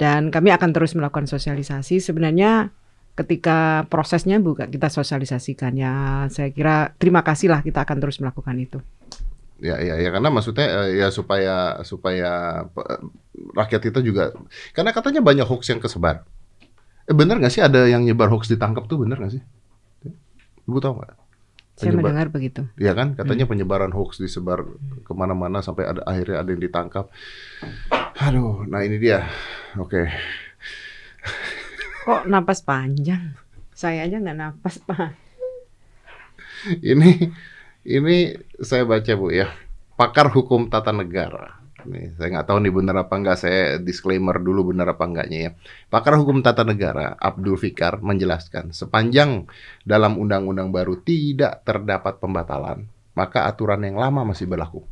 Dan 0.00 0.32
kami 0.32 0.48
akan 0.48 0.70
terus 0.72 0.96
melakukan 0.96 1.28
sosialisasi. 1.28 2.00
Sebenarnya 2.00 2.72
ketika 3.18 3.84
prosesnya 3.92 4.40
bukan 4.40 4.72
kita 4.72 4.88
sosialisasikan. 4.88 5.76
Ya 5.76 6.24
saya 6.32 6.48
kira 6.54 6.96
terima 6.96 7.20
kasih 7.20 7.52
lah 7.52 7.60
kita 7.60 7.84
akan 7.84 7.98
terus 8.00 8.20
melakukan 8.22 8.56
itu. 8.56 8.78
Ya, 9.60 9.76
ya, 9.76 10.00
ya. 10.00 10.08
Karena 10.08 10.32
maksudnya 10.32 10.88
eh, 10.88 11.04
ya 11.04 11.08
supaya 11.12 11.84
supaya 11.84 12.64
eh, 12.64 13.00
rakyat 13.52 13.80
kita 13.92 14.00
juga 14.00 14.32
karena 14.72 14.90
katanya 14.96 15.20
banyak 15.20 15.44
hoax 15.44 15.68
yang 15.68 15.80
kesebar. 15.84 16.24
Eh, 17.10 17.16
bener 17.18 17.42
nggak 17.42 17.50
sih 17.50 17.58
ada 17.58 17.90
yang 17.90 18.06
nyebar 18.06 18.30
hoax 18.30 18.46
ditangkap 18.46 18.86
tuh 18.86 19.02
bener 19.02 19.18
nggak 19.18 19.34
sih? 19.34 19.42
Ibu 20.70 20.78
tahu? 20.78 21.02
Saya 21.74 21.90
Penyebar- 21.90 22.14
mendengar 22.14 22.28
begitu. 22.30 22.62
Ya 22.78 22.94
kan 22.94 23.18
katanya 23.18 23.50
penyebaran 23.50 23.90
hoax 23.90 24.22
disebar 24.22 24.62
ke 25.02 25.10
mana-mana 25.10 25.58
sampai 25.58 25.90
ada 25.90 26.06
akhirnya 26.06 26.38
ada 26.38 26.48
yang 26.54 26.62
ditangkap. 26.62 27.10
Aduh, 28.20 28.62
nah 28.70 28.86
ini 28.86 29.02
dia. 29.02 29.26
Oke. 29.74 30.06
Kok 32.06 32.30
napas 32.30 32.62
panjang? 32.62 33.34
Saya 33.74 34.06
aja 34.06 34.22
nggak 34.22 34.38
napas 34.38 34.78
pak. 34.78 35.10
Ini 36.84 37.32
ini 37.88 38.16
saya 38.60 38.84
baca 38.84 39.12
Bu 39.16 39.32
ya. 39.32 39.48
Pakar 39.96 40.28
hukum 40.30 40.68
tata 40.68 40.92
negara. 40.92 41.59
Nih, 41.86 42.12
saya 42.18 42.28
nggak 42.36 42.46
tahu 42.50 42.58
nih 42.64 42.72
benar 42.74 42.96
apa 43.06 43.14
enggak. 43.16 43.36
Saya 43.40 43.78
disclaimer 43.80 44.36
dulu 44.40 44.74
benar 44.74 44.92
apa 44.92 45.04
enggaknya 45.06 45.38
ya. 45.38 45.50
Pakar 45.88 46.18
hukum 46.18 46.44
tata 46.44 46.66
negara 46.66 47.14
Abdul 47.16 47.56
Fikar 47.56 48.02
menjelaskan 48.02 48.74
sepanjang 48.74 49.48
dalam 49.86 50.18
undang-undang 50.20 50.74
baru 50.74 50.98
tidak 51.00 51.64
terdapat 51.64 52.20
pembatalan, 52.20 52.88
maka 53.16 53.46
aturan 53.46 53.84
yang 53.86 53.96
lama 53.96 54.34
masih 54.34 54.50
berlaku. 54.50 54.84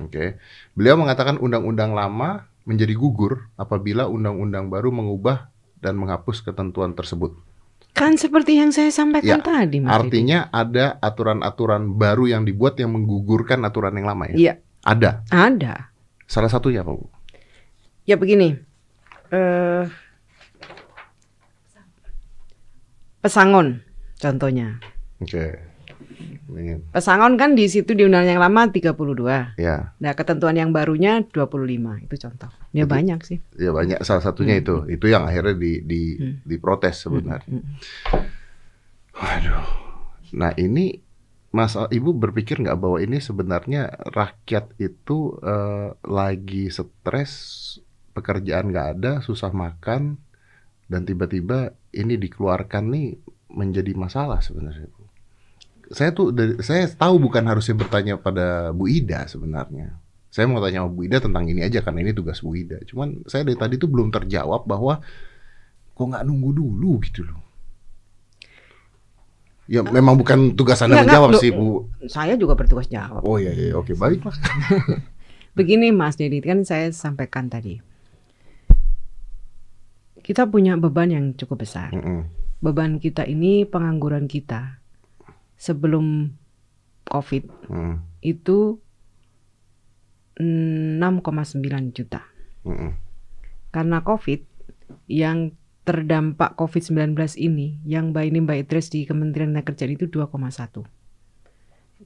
Oke. 0.00 0.40
Beliau 0.72 0.96
mengatakan 0.96 1.36
undang-undang 1.36 1.92
lama 1.92 2.48
menjadi 2.64 2.94
gugur 2.96 3.50
apabila 3.58 4.06
undang-undang 4.06 4.70
baru 4.70 4.88
mengubah 4.94 5.50
dan 5.80 5.96
menghapus 5.96 6.44
ketentuan 6.44 6.92
tersebut. 6.96 7.36
Kan 7.90 8.14
seperti 8.14 8.56
yang 8.56 8.70
saya 8.70 8.88
sampaikan 8.94 9.42
Ya, 9.42 9.44
tadi, 9.44 9.82
Mas. 9.82 9.90
Didi. 9.90 9.96
Artinya 9.98 10.38
ada 10.54 10.96
aturan-aturan 11.02 11.98
baru 11.98 12.30
yang 12.30 12.46
dibuat 12.46 12.78
yang 12.78 12.94
menggugurkan 12.94 13.66
aturan 13.66 13.98
yang 13.98 14.06
lama 14.06 14.30
ya? 14.30 14.36
Iya, 14.38 14.54
Ada. 14.80 15.22
ada. 15.28 15.92
Salah 16.24 16.48
satunya 16.48 16.80
apa, 16.80 16.92
Bu? 16.92 17.06
Ya 18.04 18.16
begini, 18.16 18.56
eh 19.30 19.84
pesangon 23.20 23.84
contohnya. 24.16 24.80
Oke. 25.20 25.68
Ini, 26.50 26.82
Pesangon 26.90 27.38
kan 27.38 27.54
di 27.54 27.64
situ 27.64 27.94
di 27.94 28.04
undang 28.04 28.26
yang 28.26 28.36
lama 28.36 28.68
32. 28.68 29.54
ya, 29.56 29.94
Nah, 29.96 30.12
ketentuan 30.12 30.52
yang 30.52 30.68
barunya 30.68 31.22
25. 31.24 31.96
Itu 31.96 32.18
contoh. 32.18 32.50
Ya 32.72 32.84
Betul. 32.84 32.92
banyak 32.92 33.20
sih. 33.22 33.38
ya 33.56 33.70
banyak. 33.70 34.02
Salah 34.02 34.20
satunya 34.20 34.58
Hmm. 34.58 34.62
itu. 34.62 34.76
Itu 34.90 35.06
yang 35.06 35.24
akhirnya 35.24 35.54
di 35.54 35.80
di 35.80 36.02
Hmm. 36.18 36.42
diprotes 36.44 37.00
sebenarnya. 37.00 37.48
Mm, 37.48 37.62
mm. 37.62 38.26
Waduh. 39.14 39.66
Nah 40.34 40.52
ini 40.56 40.98
Mas 41.50 41.74
Ibu 41.74 42.14
berpikir 42.14 42.62
nggak 42.62 42.78
bahwa 42.78 43.02
ini 43.02 43.18
sebenarnya 43.18 43.90
rakyat 44.14 44.78
itu 44.78 45.34
eh, 45.42 45.90
lagi 46.06 46.70
stres, 46.70 47.32
pekerjaan 48.14 48.70
nggak 48.70 48.88
ada, 48.98 49.12
susah 49.18 49.50
makan, 49.50 50.14
dan 50.86 51.02
tiba-tiba 51.02 51.74
ini 51.90 52.14
dikeluarkan 52.18 52.84
nih 52.94 53.18
menjadi 53.50 53.94
masalah 53.98 54.38
sebenarnya. 54.38 54.86
Saya 55.90 56.14
tuh 56.14 56.30
saya 56.62 56.86
tahu 56.86 57.18
bukan 57.18 57.42
harusnya 57.50 57.74
bertanya 57.74 58.14
pada 58.14 58.70
Bu 58.70 58.86
Ida 58.86 59.26
sebenarnya. 59.26 59.98
Saya 60.30 60.46
mau 60.46 60.62
tanya 60.62 60.86
sama 60.86 60.94
Bu 60.94 61.10
Ida 61.10 61.18
tentang 61.18 61.50
ini 61.50 61.66
aja 61.66 61.82
karena 61.82 62.06
ini 62.06 62.14
tugas 62.14 62.38
Bu 62.46 62.54
Ida. 62.54 62.78
Cuman 62.86 63.26
saya 63.26 63.42
dari 63.42 63.58
tadi 63.58 63.74
tuh 63.74 63.90
belum 63.90 64.14
terjawab 64.14 64.70
bahwa 64.70 65.02
kok 65.98 66.06
nggak 66.06 66.22
nunggu 66.22 66.50
dulu 66.54 67.02
gitu 67.02 67.26
loh. 67.26 67.49
Ya 69.70 69.86
memang 69.86 70.18
bukan 70.18 70.58
tugas 70.58 70.82
Anda 70.82 71.06
menjawab 71.06 71.38
sih 71.38 71.54
Bu. 71.54 71.86
Saya 72.10 72.34
juga 72.34 72.58
bertugas 72.58 72.90
jawab. 72.90 73.22
Oh 73.22 73.38
iya 73.38 73.54
iya 73.54 73.78
oke 73.78 73.94
baiklah. 73.94 74.34
Begini 75.56 75.94
Mas 75.94 76.18
Dedi, 76.18 76.42
kan 76.42 76.66
saya 76.66 76.90
sampaikan 76.90 77.46
tadi. 77.46 77.78
Kita 80.20 80.50
punya 80.50 80.74
beban 80.74 81.14
yang 81.14 81.26
cukup 81.38 81.62
besar. 81.62 81.94
Mm-mm. 81.94 82.26
Beban 82.58 82.98
kita 82.98 83.22
ini 83.24 83.62
pengangguran 83.62 84.26
kita 84.26 84.82
sebelum 85.54 86.34
COVID 87.06 87.70
Mm, 87.70 87.94
itu 88.22 88.78
6,9 90.38 90.98
juta. 91.94 92.22
mm-mm. 92.66 92.90
Karena 93.70 94.02
COVID 94.02 94.40
yang 95.06 95.54
terdampak 95.90 96.54
COVID-19 96.54 97.18
ini 97.42 97.82
yang 97.82 98.14
Mbak 98.14 98.24
ini 98.30 98.38
Mbak 98.46 98.58
Idris 98.62 98.94
di 98.94 99.02
Kementerian 99.02 99.58
Kerjaan 99.58 99.90
itu 99.90 100.06
2,1. 100.06 100.86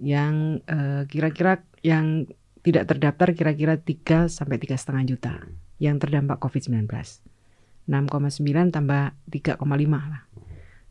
Yang 0.01 0.65
eh, 0.65 1.03
kira-kira 1.05 1.61
yang 1.85 2.25
tidak 2.65 2.89
terdaftar 2.89 3.37
kira-kira 3.37 3.77
3 3.77 4.33
sampai 4.33 4.57
tiga 4.57 4.81
setengah 4.81 5.05
juta 5.05 5.37
yang 5.77 6.01
terdampak 6.01 6.41
COVID-19. 6.41 6.89
6,9 6.89 8.73
tambah 8.73 9.13
3,5 9.29 9.61
lah. 9.93 10.25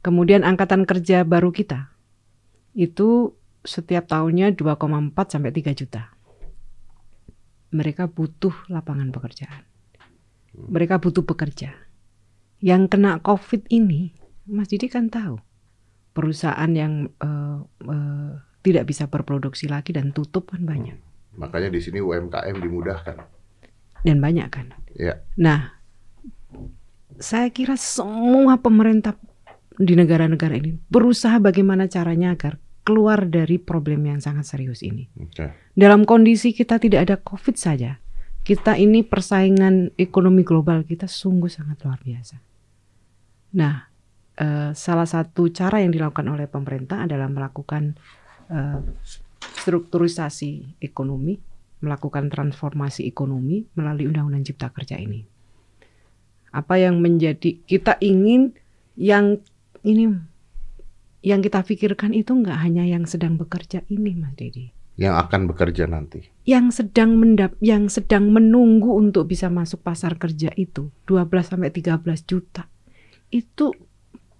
Kemudian 0.05 0.45
angkatan 0.45 0.85
kerja 0.85 1.25
baru 1.25 1.49
kita 1.49 1.89
itu 2.77 3.33
setiap 3.65 4.05
tahunnya 4.05 4.53
2,4 4.53 5.33
sampai 5.33 5.49
3 5.49 5.73
juta. 5.73 6.13
Mereka 7.73 8.05
butuh 8.13 8.53
lapangan 8.69 9.09
pekerjaan. 9.09 9.65
Mereka 10.53 11.01
butuh 11.01 11.25
bekerja. 11.25 11.82
Yang 12.63 12.95
kena 12.95 13.19
COVID 13.19 13.67
ini, 13.75 14.15
Mas 14.47 14.71
Didi 14.71 14.87
kan 14.87 15.11
tahu, 15.11 15.35
perusahaan 16.15 16.71
yang 16.71 17.11
eh, 17.19 17.59
eh, 17.91 18.31
tidak 18.63 18.87
bisa 18.87 19.11
berproduksi 19.11 19.67
lagi 19.67 19.91
dan 19.91 20.15
tutup 20.15 20.55
kan 20.55 20.63
banyak. 20.63 20.95
Makanya 21.35 21.67
di 21.67 21.83
sini 21.83 21.99
UMKM 21.99 22.55
dimudahkan. 22.55 23.19
Dan 24.07 24.23
banyak 24.23 24.47
kan. 24.47 24.71
Ya. 24.95 25.19
Nah, 25.35 25.75
saya 27.19 27.51
kira 27.51 27.75
semua 27.75 28.63
pemerintah 28.63 29.19
di 29.75 29.97
negara-negara 29.97 30.55
ini 30.55 30.77
berusaha 30.87 31.41
bagaimana 31.41 31.89
caranya 31.89 32.37
agar 32.37 32.61
keluar 32.85 33.25
dari 33.25 33.57
problem 33.57 34.05
yang 34.07 34.19
sangat 34.23 34.45
serius 34.47 34.85
ini. 34.85 35.09
Oke. 35.19 35.51
Dalam 35.73 36.07
kondisi 36.07 36.55
kita 36.55 36.77
tidak 36.77 37.09
ada 37.09 37.15
COVID 37.19 37.55
saja, 37.57 37.97
kita 38.43 38.75
ini 38.75 39.01
persaingan 39.07 39.95
ekonomi 39.95 40.43
global 40.43 40.83
kita 40.83 41.07
sungguh 41.07 41.49
sangat 41.49 41.79
luar 41.87 41.99
biasa. 42.03 42.52
Nah, 43.53 43.85
eh, 44.37 44.71
salah 44.73 45.05
satu 45.05 45.49
cara 45.53 45.81
yang 45.81 45.93
dilakukan 45.93 46.25
oleh 46.25 46.49
pemerintah 46.49 47.05
adalah 47.05 47.29
melakukan 47.29 47.93
eh, 48.49 48.81
strukturisasi 49.63 50.83
ekonomi, 50.83 51.39
melakukan 51.79 52.27
transformasi 52.27 53.07
ekonomi 53.07 53.63
melalui 53.79 54.11
Undang-Undang 54.11 54.43
Cipta 54.51 54.67
Kerja 54.73 54.99
ini. 54.99 55.23
Apa 56.53 56.77
yang 56.77 56.99
menjadi 57.01 57.57
kita 57.65 57.97
ingin 58.03 58.53
yang 58.93 59.41
ini 59.81 60.13
yang 61.23 61.39
kita 61.39 61.63
pikirkan 61.63 62.11
itu 62.11 62.35
nggak 62.35 62.59
hanya 62.59 62.83
yang 62.83 63.07
sedang 63.07 63.39
bekerja 63.39 63.81
ini, 63.87 64.11
Mas 64.13 64.35
Dedi 64.35 64.69
Yang 64.99 65.15
akan 65.25 65.41
bekerja 65.49 65.89
nanti. 65.89 66.29
yang 66.45 66.69
sedang 66.69 67.17
mendap 67.17 67.55
yang 67.63 67.87
sedang 67.89 68.29
menunggu 68.29 68.93
untuk 68.93 69.31
bisa 69.31 69.47
masuk 69.49 69.81
pasar 69.81 70.19
kerja 70.19 70.51
itu 70.59 70.91
12 71.07 71.47
sampai 71.47 71.71
13 71.71 72.03
juta. 72.27 72.69
Itu 73.33 73.73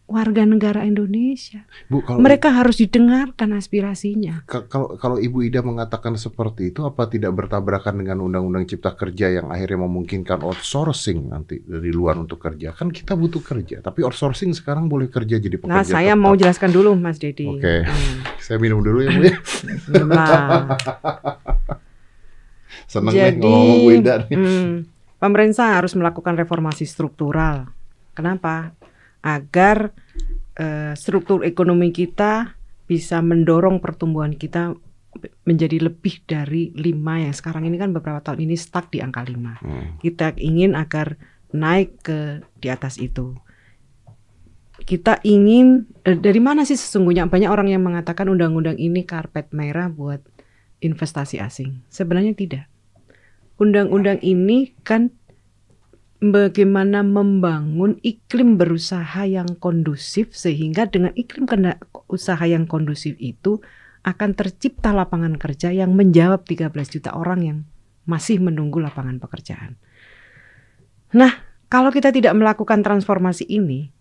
warga 0.03 0.45
negara 0.45 0.85
Indonesia. 0.85 1.65
Bu 1.89 2.05
kalau 2.05 2.21
Mereka 2.21 2.53
harus 2.53 2.77
didengarkan 2.77 3.49
aspirasinya. 3.51 4.45
ka- 4.45 4.67
kalau 4.67 4.93
kalau 4.93 5.17
Ibu 5.17 5.41
Ida 5.41 5.59
mengatakan 5.59 6.13
seperti 6.15 6.69
itu 6.69 6.83
apa 6.83 7.07
tidak 7.07 7.33
bertabrakan 7.33 7.97
dengan 7.97 8.21
Undang-Undang 8.21 8.69
Cipta 8.69 8.93
Kerja 8.93 9.33
yang 9.33 9.49
akhirnya 9.49 9.81
memungkinkan 9.81 10.43
outsourcing 10.43 11.33
nanti 11.33 11.63
dari 11.63 11.89
luar 11.89 12.15
untuk 12.15 12.37
kerja? 12.37 12.71
Kan 12.71 12.93
kita 12.93 13.15
butuh 13.15 13.41
kerja, 13.41 13.81
tapi 13.81 14.05
outsourcing 14.05 14.53
sekarang 14.53 14.85
boleh 14.85 15.09
kerja 15.09 15.39
jadi 15.39 15.55
pekerja. 15.55 15.73
Nah, 15.73 15.87
saya 15.87 16.13
tetap. 16.13 16.21
mau 16.21 16.33
jelaskan 16.35 16.69
dulu 16.69 16.93
Mas 16.93 17.17
Dedi. 17.17 17.49
Oke. 17.49 17.81
Hmm, 17.81 18.17
Saya 18.37 18.61
minum 18.61 18.85
dulu 18.85 19.01
ya 19.01 19.09
Bu 19.09 19.23
ya. 19.23 19.33
lah. 20.05 20.77
Seneng 22.85 23.13
nih 23.13 23.23
Jadi 23.31 23.39
ngomong 23.41 23.77
Bu 23.79 23.89
Ida 23.93 24.13
nih. 24.21 24.35
hmm, 24.35 24.69
pemerintah 25.17 25.73
harus 25.73 25.95
melakukan 25.95 26.35
reformasi 26.35 26.85
struktural. 26.85 27.71
Kenapa? 28.14 28.74
Agar 29.22 29.93
eh, 30.57 30.93
struktur 30.97 31.45
ekonomi 31.45 31.89
kita 31.89 32.57
bisa 32.84 33.24
mendorong 33.24 33.80
pertumbuhan 33.80 34.36
kita 34.36 34.76
menjadi 35.45 35.78
lebih 35.89 36.26
dari 36.26 36.74
lima 36.74 37.22
yang 37.22 37.34
sekarang 37.36 37.70
ini 37.70 37.78
kan 37.78 37.93
beberapa 37.93 38.20
tahun 38.22 38.49
ini 38.49 38.55
stuck 38.57 38.89
di 38.89 38.99
angka 38.99 39.22
5. 39.26 39.34
Hmm. 39.34 39.88
Kita 40.01 40.34
ingin 40.41 40.74
agar 40.74 41.16
naik 41.53 42.01
ke 42.01 42.41
di 42.57 42.68
atas 42.74 42.97
itu. 42.97 43.38
Kita 44.84 45.22
ingin 45.24 45.86
eh, 46.03 46.18
dari 46.18 46.41
mana 46.41 46.66
sih 46.66 46.76
sesungguhnya 46.76 47.30
banyak 47.30 47.47
orang 47.47 47.70
yang 47.70 47.86
mengatakan 47.86 48.28
undang-undang 48.28 48.76
ini 48.82 49.05
karpet 49.05 49.53
merah 49.53 49.88
buat 49.88 50.20
investasi 50.82 51.39
asing. 51.39 51.86
Sebenarnya 51.88 52.34
tidak. 52.36 52.66
Undang-undang 53.61 54.20
ini 54.26 54.74
kan 54.82 55.14
bagaimana 56.24 57.03
membangun 57.03 57.99
iklim 57.99 58.55
berusaha 58.55 59.28
yang 59.28 59.59
kondusif 59.59 60.32
sehingga 60.32 60.88
dengan 60.88 61.11
iklim 61.19 61.43
kena 61.43 61.76
usaha 62.07 62.39
yang 62.47 62.63
kondusif 62.63 63.19
itu 63.19 63.59
akan 64.07 64.32
tercipta 64.36 64.95
lapangan 64.95 65.36
kerja 65.36 65.76
yang 65.76 65.91
menjawab 65.95 66.47
13 66.47 66.71
juta 66.71 67.11
orang 67.15 67.39
yang 67.43 67.59
masih 68.07 68.39
menunggu 68.39 68.80
lapangan 68.80 69.19
pekerjaan. 69.19 69.80
Nah, 71.15 71.32
kalau 71.71 71.91
kita 71.91 72.11
tidak 72.11 72.36
melakukan 72.36 72.84
transformasi 72.84 73.47
ini, 73.47 73.91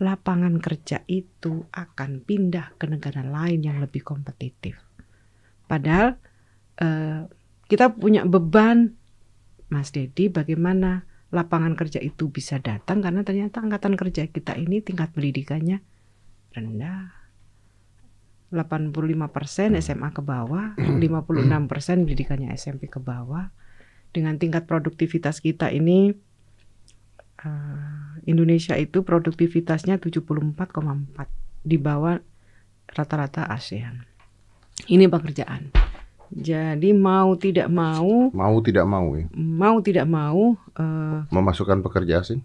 lapangan 0.00 0.56
kerja 0.58 1.04
itu 1.06 1.68
akan 1.68 2.24
pindah 2.24 2.74
ke 2.80 2.88
negara 2.88 3.22
lain 3.22 3.60
yang 3.60 3.78
lebih 3.78 4.00
kompetitif. 4.02 4.76
Padahal 5.68 6.16
eh, 6.80 7.28
kita 7.68 7.92
punya 7.92 8.24
beban, 8.24 8.96
Mas 9.68 9.92
Dedi, 9.92 10.32
bagaimana 10.32 11.11
lapangan 11.32 11.72
kerja 11.74 11.98
itu 11.98 12.28
bisa 12.28 12.60
datang 12.60 13.00
karena 13.00 13.24
ternyata 13.24 13.64
angkatan 13.64 13.96
kerja 13.96 14.28
kita 14.28 14.52
ini 14.60 14.84
tingkat 14.84 15.10
pendidikannya 15.16 15.80
rendah. 16.52 17.24
85% 18.52 19.80
SMA 19.80 20.12
ke 20.12 20.20
bawah, 20.20 20.76
56% 20.76 22.04
pendidikannya 22.04 22.52
SMP 22.52 22.84
ke 22.84 23.00
bawah. 23.00 23.48
Dengan 24.12 24.36
tingkat 24.36 24.68
produktivitas 24.68 25.40
kita 25.40 25.72
ini 25.72 26.12
uh, 27.40 28.20
Indonesia 28.28 28.76
itu 28.76 29.00
produktivitasnya 29.00 29.96
74,4 29.96 30.52
di 31.64 31.80
bawah 31.80 32.20
rata-rata 32.92 33.48
ASEAN. 33.48 34.04
Ini 34.84 35.08
pekerjaan. 35.08 35.91
Jadi 36.32 36.96
mau 36.96 37.36
tidak 37.36 37.68
mau, 37.68 38.32
mau 38.32 38.56
tidak 38.64 38.88
mau 38.88 39.12
ya, 39.12 39.28
mau 39.36 39.76
tidak 39.84 40.08
mau, 40.08 40.56
uh, 40.56 41.28
memasukkan 41.28 41.84
pekerja 41.84 42.24
asing. 42.24 42.40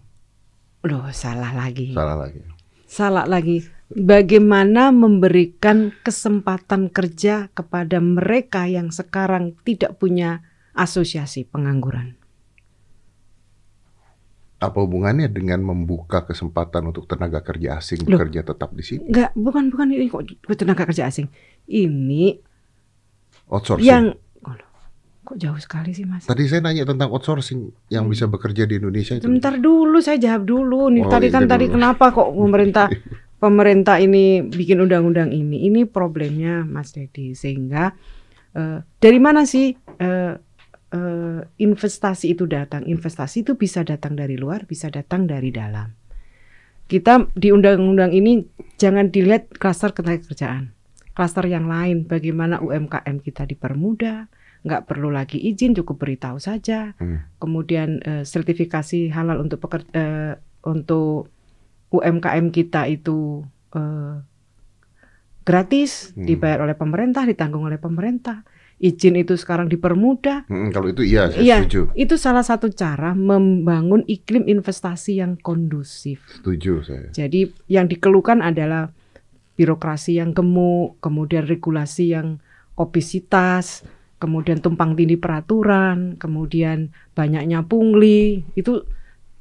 Loh, 0.84 1.08
salah 1.08 1.56
lagi. 1.56 1.96
Salah 1.96 2.16
lagi. 2.20 2.44
Salah 2.84 3.24
lagi. 3.24 3.64
Bagaimana 3.88 4.92
memberikan 4.92 5.96
kesempatan 6.04 6.92
kerja 6.92 7.48
kepada 7.56 7.96
mereka 8.04 8.68
yang 8.68 8.92
sekarang 8.92 9.56
tidak 9.64 9.96
punya 9.96 10.44
asosiasi 10.76 11.48
pengangguran? 11.48 12.20
Apa 14.60 14.84
hubungannya 14.84 15.32
dengan 15.32 15.64
membuka 15.64 16.28
kesempatan 16.28 16.92
untuk 16.92 17.08
tenaga 17.08 17.40
kerja 17.40 17.80
asing 17.80 18.04
Loh, 18.04 18.20
bekerja 18.20 18.44
tetap 18.44 18.76
di 18.76 18.84
sini? 18.84 19.08
Enggak, 19.08 19.32
bukan 19.32 19.72
bukan 19.72 19.88
ini 19.96 20.12
kok 20.12 20.28
tenaga 20.58 20.84
kerja 20.84 21.08
asing. 21.08 21.32
Ini 21.64 22.47
outsourcing. 23.48 23.88
Yang 23.88 24.04
oh, 24.44 24.56
kok 25.24 25.36
jauh 25.36 25.60
sekali 25.60 25.90
sih 25.92 26.04
mas? 26.04 26.24
Tadi 26.24 26.44
saya 26.48 26.60
nanya 26.64 26.84
tentang 26.88 27.10
outsourcing 27.12 27.72
yang 27.92 28.06
hmm. 28.06 28.12
bisa 28.12 28.24
bekerja 28.28 28.64
di 28.68 28.80
Indonesia 28.80 29.16
itu. 29.16 29.24
Sebentar 29.24 29.56
dulu 29.56 29.98
saya 30.00 30.20
jawab 30.20 30.44
dulu. 30.44 30.92
Nih 30.92 31.04
oh, 31.04 31.10
tadi 31.10 31.28
kan 31.32 31.48
tadi 31.48 31.68
kenapa 31.68 32.12
kok 32.12 32.28
pemerintah 32.32 32.86
pemerintah 33.44 33.96
ini 33.98 34.44
bikin 34.46 34.80
undang-undang 34.84 35.32
ini? 35.32 35.66
Ini 35.68 35.88
problemnya 35.88 36.64
Mas 36.64 36.92
Dedi 36.94 37.32
sehingga 37.32 37.92
uh, 38.54 38.78
dari 39.00 39.18
mana 39.18 39.44
sih 39.48 39.74
uh, 39.76 40.34
uh, 40.94 41.40
investasi 41.58 42.32
itu 42.36 42.44
datang? 42.46 42.84
Investasi 42.84 43.44
itu 43.44 43.56
bisa 43.56 43.84
datang 43.84 44.14
dari 44.16 44.38
luar, 44.38 44.64
bisa 44.64 44.88
datang 44.92 45.28
dari 45.28 45.52
dalam. 45.52 45.92
Kita 46.88 47.28
di 47.36 47.52
undang-undang 47.52 48.16
ini 48.16 48.48
jangan 48.80 49.12
dilihat 49.12 49.52
klaster 49.60 49.92
ketenagakerjaan 49.92 50.77
klaster 51.18 51.50
yang 51.50 51.66
lain 51.66 52.06
bagaimana 52.06 52.62
UMKM 52.62 53.18
kita 53.18 53.42
dipermudah 53.42 54.30
nggak 54.62 54.86
perlu 54.86 55.10
lagi 55.10 55.42
izin 55.42 55.74
cukup 55.74 56.06
beritahu 56.06 56.38
saja 56.38 56.94
hmm. 57.02 57.42
kemudian 57.42 57.98
uh, 58.06 58.22
sertifikasi 58.22 59.10
halal 59.10 59.42
untuk 59.42 59.58
peker, 59.66 59.82
uh, 59.98 60.38
untuk 60.62 61.26
UMKM 61.90 62.54
kita 62.54 62.86
itu 62.86 63.42
uh, 63.74 64.22
gratis 65.42 66.14
hmm. 66.14 66.22
dibayar 66.22 66.62
oleh 66.62 66.78
pemerintah 66.78 67.26
ditanggung 67.26 67.66
oleh 67.66 67.82
pemerintah 67.82 68.46
izin 68.78 69.18
itu 69.18 69.34
sekarang 69.34 69.66
dipermudah. 69.66 70.46
Hmm, 70.46 70.70
kalau 70.70 70.94
itu 70.94 71.02
iya, 71.02 71.26
saya 71.26 71.42
iya, 71.42 71.56
setuju. 71.58 71.90
Itu 71.98 72.14
salah 72.14 72.46
satu 72.46 72.70
cara 72.70 73.10
membangun 73.10 74.06
iklim 74.06 74.46
investasi 74.46 75.18
yang 75.18 75.34
kondusif. 75.34 76.22
Setuju 76.30 76.86
saya. 76.86 77.10
Jadi 77.10 77.50
yang 77.66 77.90
dikeluhkan 77.90 78.38
adalah 78.38 78.94
birokrasi 79.58 80.22
yang 80.22 80.30
gemuk, 80.30 81.02
kemudian 81.02 81.42
regulasi 81.42 82.14
yang 82.14 82.38
obesitas, 82.78 83.82
kemudian 84.22 84.62
tumpang 84.62 84.94
tindih 84.94 85.18
peraturan, 85.18 86.14
kemudian 86.14 86.94
banyaknya 87.18 87.66
pungli, 87.66 88.46
itu 88.54 88.86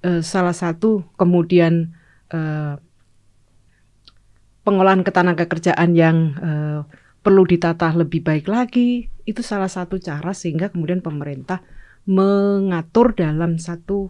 eh, 0.02 0.26
salah 0.26 0.58
satu 0.58 1.06
kemudian 1.22 1.94
eh, 2.34 2.82
pengolahan 4.66 5.06
ketenaga 5.06 5.46
kerjaan 5.46 5.94
yang 5.94 6.18
eh, 6.42 6.82
perlu 7.22 7.46
ditata 7.46 7.94
lebih 7.94 8.26
baik 8.26 8.50
lagi, 8.50 9.14
itu 9.30 9.46
salah 9.46 9.70
satu 9.70 10.02
cara 10.02 10.34
sehingga 10.34 10.74
kemudian 10.74 11.06
pemerintah 11.06 11.62
mengatur 12.10 13.14
dalam 13.14 13.62
satu 13.62 14.10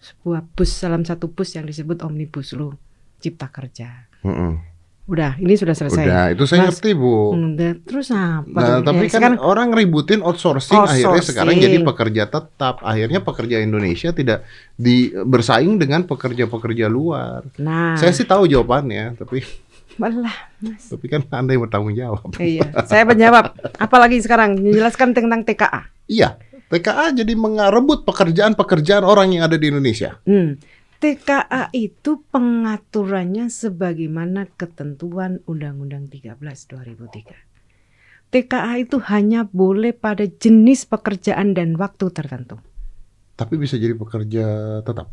sebuah 0.00 0.44
bus 0.56 0.70
dalam 0.80 1.04
satu 1.04 1.32
bus 1.32 1.56
yang 1.56 1.68
disebut 1.68 2.00
omnibus 2.00 2.56
law 2.56 2.72
cipta 3.20 3.48
kerja. 3.52 4.08
Mm 4.24 4.32
-hmm. 4.32 4.73
Udah, 5.04 5.36
ini 5.36 5.52
sudah 5.52 5.76
selesai. 5.76 6.00
Udah, 6.00 6.24
itu 6.32 6.44
saya 6.48 6.64
Mas, 6.64 6.80
ngerti, 6.80 6.90
Bu. 6.96 7.36
Udah, 7.36 7.72
terus 7.84 8.08
apa? 8.08 8.48
Nah, 8.48 8.80
tapi 8.80 9.04
kan 9.12 9.36
sekarang, 9.36 9.40
orang 9.44 9.68
ributin 9.76 10.24
outsourcing, 10.24 10.72
outsourcing, 10.72 11.04
akhirnya 11.04 11.24
sekarang 11.28 11.54
jadi 11.60 11.78
pekerja 11.84 12.22
tetap. 12.24 12.80
Akhirnya 12.80 13.20
pekerja 13.20 13.60
Indonesia 13.60 14.16
tidak 14.16 14.48
di 14.80 15.12
bersaing 15.12 15.76
dengan 15.76 16.08
pekerja-pekerja 16.08 16.88
luar. 16.88 17.44
Nah, 17.60 18.00
saya 18.00 18.16
sih 18.16 18.24
tahu 18.24 18.48
jawabannya, 18.48 19.20
tapi 19.20 19.44
Malah, 20.00 20.50
Mas. 20.58 20.90
Tapi 20.90 21.06
kan 21.06 21.22
Anda 21.30 21.54
yang 21.54 21.68
bertanggung 21.68 21.94
jawab. 21.94 22.26
Iya, 22.40 22.66
saya 22.88 23.06
menjawab. 23.06 23.54
Apalagi 23.78 24.18
sekarang 24.24 24.58
menjelaskan 24.58 25.14
tentang 25.14 25.46
TKA. 25.46 25.86
Iya, 26.10 26.34
TKA 26.66 27.14
jadi 27.14 27.32
mengarebut 27.38 28.02
pekerjaan-pekerjaan 28.02 29.06
orang 29.06 29.38
yang 29.38 29.46
ada 29.46 29.54
di 29.54 29.70
Indonesia. 29.70 30.18
Hmm. 30.26 30.58
TKA 31.04 31.68
itu 31.76 32.24
pengaturannya 32.32 33.52
sebagaimana 33.52 34.48
ketentuan 34.56 35.44
Undang-Undang 35.44 36.08
13 36.08 36.40
2003. 36.40 38.32
TKA 38.32 38.72
itu 38.80 38.96
hanya 39.12 39.44
boleh 39.44 39.92
pada 39.92 40.24
jenis 40.24 40.88
pekerjaan 40.88 41.52
dan 41.52 41.76
waktu 41.76 42.08
tertentu. 42.08 42.56
Tapi 43.36 43.60
bisa 43.60 43.76
jadi 43.76 43.92
pekerja 43.92 44.80
tetap? 44.80 45.12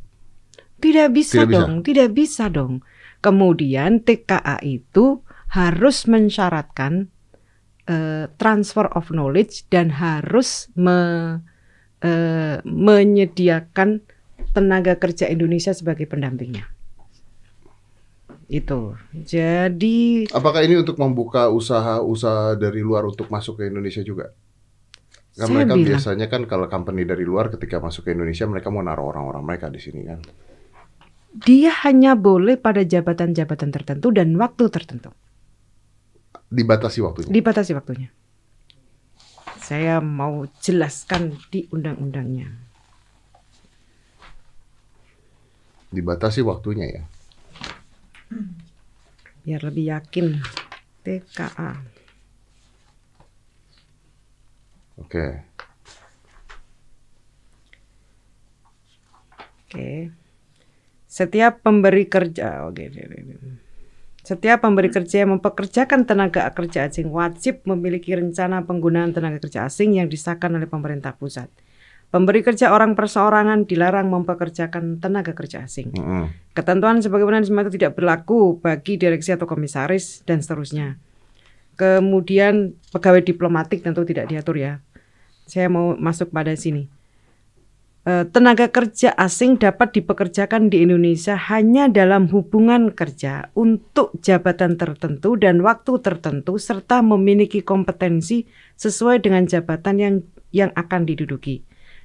Tidak 0.79 1.11
bisa 1.11 1.43
tidak 1.43 1.59
dong, 1.59 1.73
bisa. 1.83 1.85
tidak 1.91 2.09
bisa 2.15 2.43
dong. 2.47 2.73
Kemudian 3.19 3.99
TKA 3.99 4.63
itu 4.63 5.19
harus 5.51 6.07
mensyaratkan 6.07 7.11
uh, 7.91 8.31
transfer 8.39 8.87
of 8.95 9.11
knowledge 9.11 9.67
dan 9.67 9.91
harus 9.91 10.71
me, 10.79 10.99
uh, 11.99 12.57
menyediakan 12.63 14.07
tenaga 14.51 14.99
kerja 14.99 15.27
Indonesia 15.31 15.71
sebagai 15.71 16.07
pendampingnya. 16.07 16.67
Itu. 18.51 18.99
Jadi 19.15 20.27
Apakah 20.35 20.59
ini 20.67 20.83
untuk 20.83 20.99
membuka 20.99 21.47
usaha-usaha 21.47 22.59
dari 22.59 22.83
luar 22.83 23.07
untuk 23.07 23.31
masuk 23.31 23.63
ke 23.63 23.71
Indonesia 23.71 24.03
juga? 24.03 24.35
Kan 25.31 25.47
mereka 25.55 25.79
bilang, 25.79 25.87
biasanya 25.95 26.27
kan 26.27 26.43
kalau 26.43 26.67
company 26.67 27.07
dari 27.07 27.23
luar 27.23 27.47
ketika 27.47 27.79
masuk 27.79 28.03
ke 28.03 28.11
Indonesia 28.11 28.43
mereka 28.51 28.67
mau 28.67 28.83
naruh 28.83 29.07
orang-orang 29.15 29.43
mereka 29.47 29.71
di 29.71 29.79
sini 29.79 30.03
kan. 30.03 30.19
Dia 31.31 31.71
hanya 31.87 32.19
boleh 32.19 32.59
pada 32.59 32.83
jabatan-jabatan 32.83 33.71
tertentu 33.71 34.11
dan 34.11 34.35
waktu 34.35 34.67
tertentu. 34.67 35.15
Dibatasi 36.51 36.99
waktunya. 36.99 37.31
Dibatasi 37.31 37.71
waktunya. 37.71 38.11
Saya 39.63 40.03
mau 40.03 40.43
jelaskan 40.59 41.39
di 41.47 41.71
undang-undangnya. 41.71 42.70
Dibatasi 45.91 46.39
waktunya 46.41 46.87
ya. 46.87 47.03
Biar 49.43 49.61
lebih 49.67 49.91
yakin 49.91 50.39
TKA. 51.03 51.71
Oke. 55.01 55.25
Oke. 59.67 60.11
Setiap 61.11 61.59
pemberi 61.59 62.07
kerja, 62.07 62.63
oke. 62.63 62.87
Setiap 64.21 64.63
pemberi 64.63 64.87
kerja 64.87 65.27
yang 65.27 65.35
mempekerjakan 65.35 66.07
tenaga 66.07 66.47
kerja 66.55 66.87
asing 66.87 67.11
wajib 67.11 67.67
memiliki 67.67 68.15
rencana 68.15 68.63
penggunaan 68.63 69.11
tenaga 69.11 69.43
kerja 69.43 69.67
asing 69.67 69.99
yang 69.99 70.07
disahkan 70.07 70.55
oleh 70.55 70.69
pemerintah 70.71 71.11
pusat. 71.17 71.51
Pemberi 72.11 72.43
kerja 72.43 72.75
orang 72.75 72.91
perseorangan 72.91 73.63
dilarang 73.63 74.11
mempekerjakan 74.11 74.99
tenaga 74.99 75.31
kerja 75.31 75.63
asing. 75.63 75.95
Mm 75.95 76.03
-hmm. 76.03 76.23
Ketentuan 76.51 76.99
sebagaimana 76.99 77.39
itu 77.39 77.79
tidak 77.79 77.95
berlaku 77.95 78.59
bagi 78.59 78.99
direksi 78.99 79.31
atau 79.31 79.47
komisaris 79.47 80.19
dan 80.27 80.43
seterusnya. 80.43 80.99
Kemudian 81.79 82.75
pegawai 82.91 83.23
diplomatik 83.23 83.79
tentu 83.79 84.03
tidak 84.03 84.27
diatur 84.27 84.59
ya. 84.59 84.83
Saya 85.47 85.71
mau 85.71 85.95
masuk 85.95 86.35
pada 86.35 86.51
sini. 86.51 86.91
Eh, 88.01 88.25
tenaga 88.33 88.65
kerja 88.65 89.13
asing 89.13 89.61
dapat 89.61 89.93
dipekerjakan 89.93 90.73
di 90.73 90.81
Indonesia 90.81 91.37
hanya 91.37 91.85
dalam 91.85 92.33
hubungan 92.33 92.89
kerja 92.89 93.53
untuk 93.53 94.17
jabatan 94.25 94.73
tertentu 94.73 95.37
dan 95.37 95.61
waktu 95.61 96.01
tertentu 96.01 96.57
serta 96.57 97.05
memiliki 97.05 97.61
kompetensi 97.61 98.49
sesuai 98.81 99.21
dengan 99.21 99.45
jabatan 99.45 99.95
yang 100.01 100.15
yang 100.49 100.73
akan 100.73 101.05
diduduki. 101.05 101.61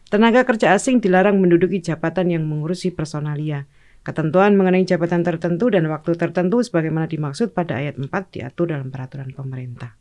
Tenaga 0.06 0.46
kerja 0.46 0.78
asing 0.78 1.02
dilarang 1.02 1.42
menduduki 1.42 1.82
jabatan 1.82 2.30
yang 2.30 2.46
mengurusi 2.46 2.94
personalia. 2.94 3.66
Ketentuan 4.06 4.54
mengenai 4.54 4.86
jabatan 4.86 5.26
tertentu 5.26 5.66
dan 5.66 5.90
waktu 5.90 6.14
tertentu 6.14 6.62
sebagaimana 6.62 7.10
dimaksud 7.10 7.50
pada 7.50 7.82
ayat 7.82 7.98
4 7.98 8.06
diatur 8.30 8.70
dalam 8.70 8.94
peraturan 8.94 9.34
pemerintah. 9.34 9.98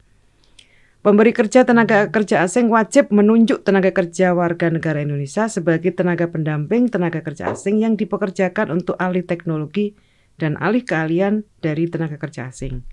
Pemberi 1.01 1.34
kerja 1.34 1.66
tenaga 1.66 2.14
kerja 2.14 2.45
asing 2.45 2.70
wajib 2.70 3.10
menunjuk 3.10 3.66
tenaga 3.66 3.89
kerja 3.93 4.38
warga 4.38 4.70
negara 4.70 5.01
Indonesia 5.01 5.49
sebagai 5.49 5.93
tenaga 5.93 6.30
pendamping 6.30 6.86
tenaga 6.86 7.26
kerja 7.26 7.53
asing 7.58 7.82
yang 7.82 7.97
dipekerjakan 7.97 8.78
untuk 8.78 8.97
alih 9.01 9.26
teknologi 9.26 9.97
dan 10.38 10.53
alih 10.62 10.86
keahlian 10.86 11.45
dari 11.66 11.89
tenaga 11.89 12.22
kerja 12.22 12.53
asing. 12.53 12.86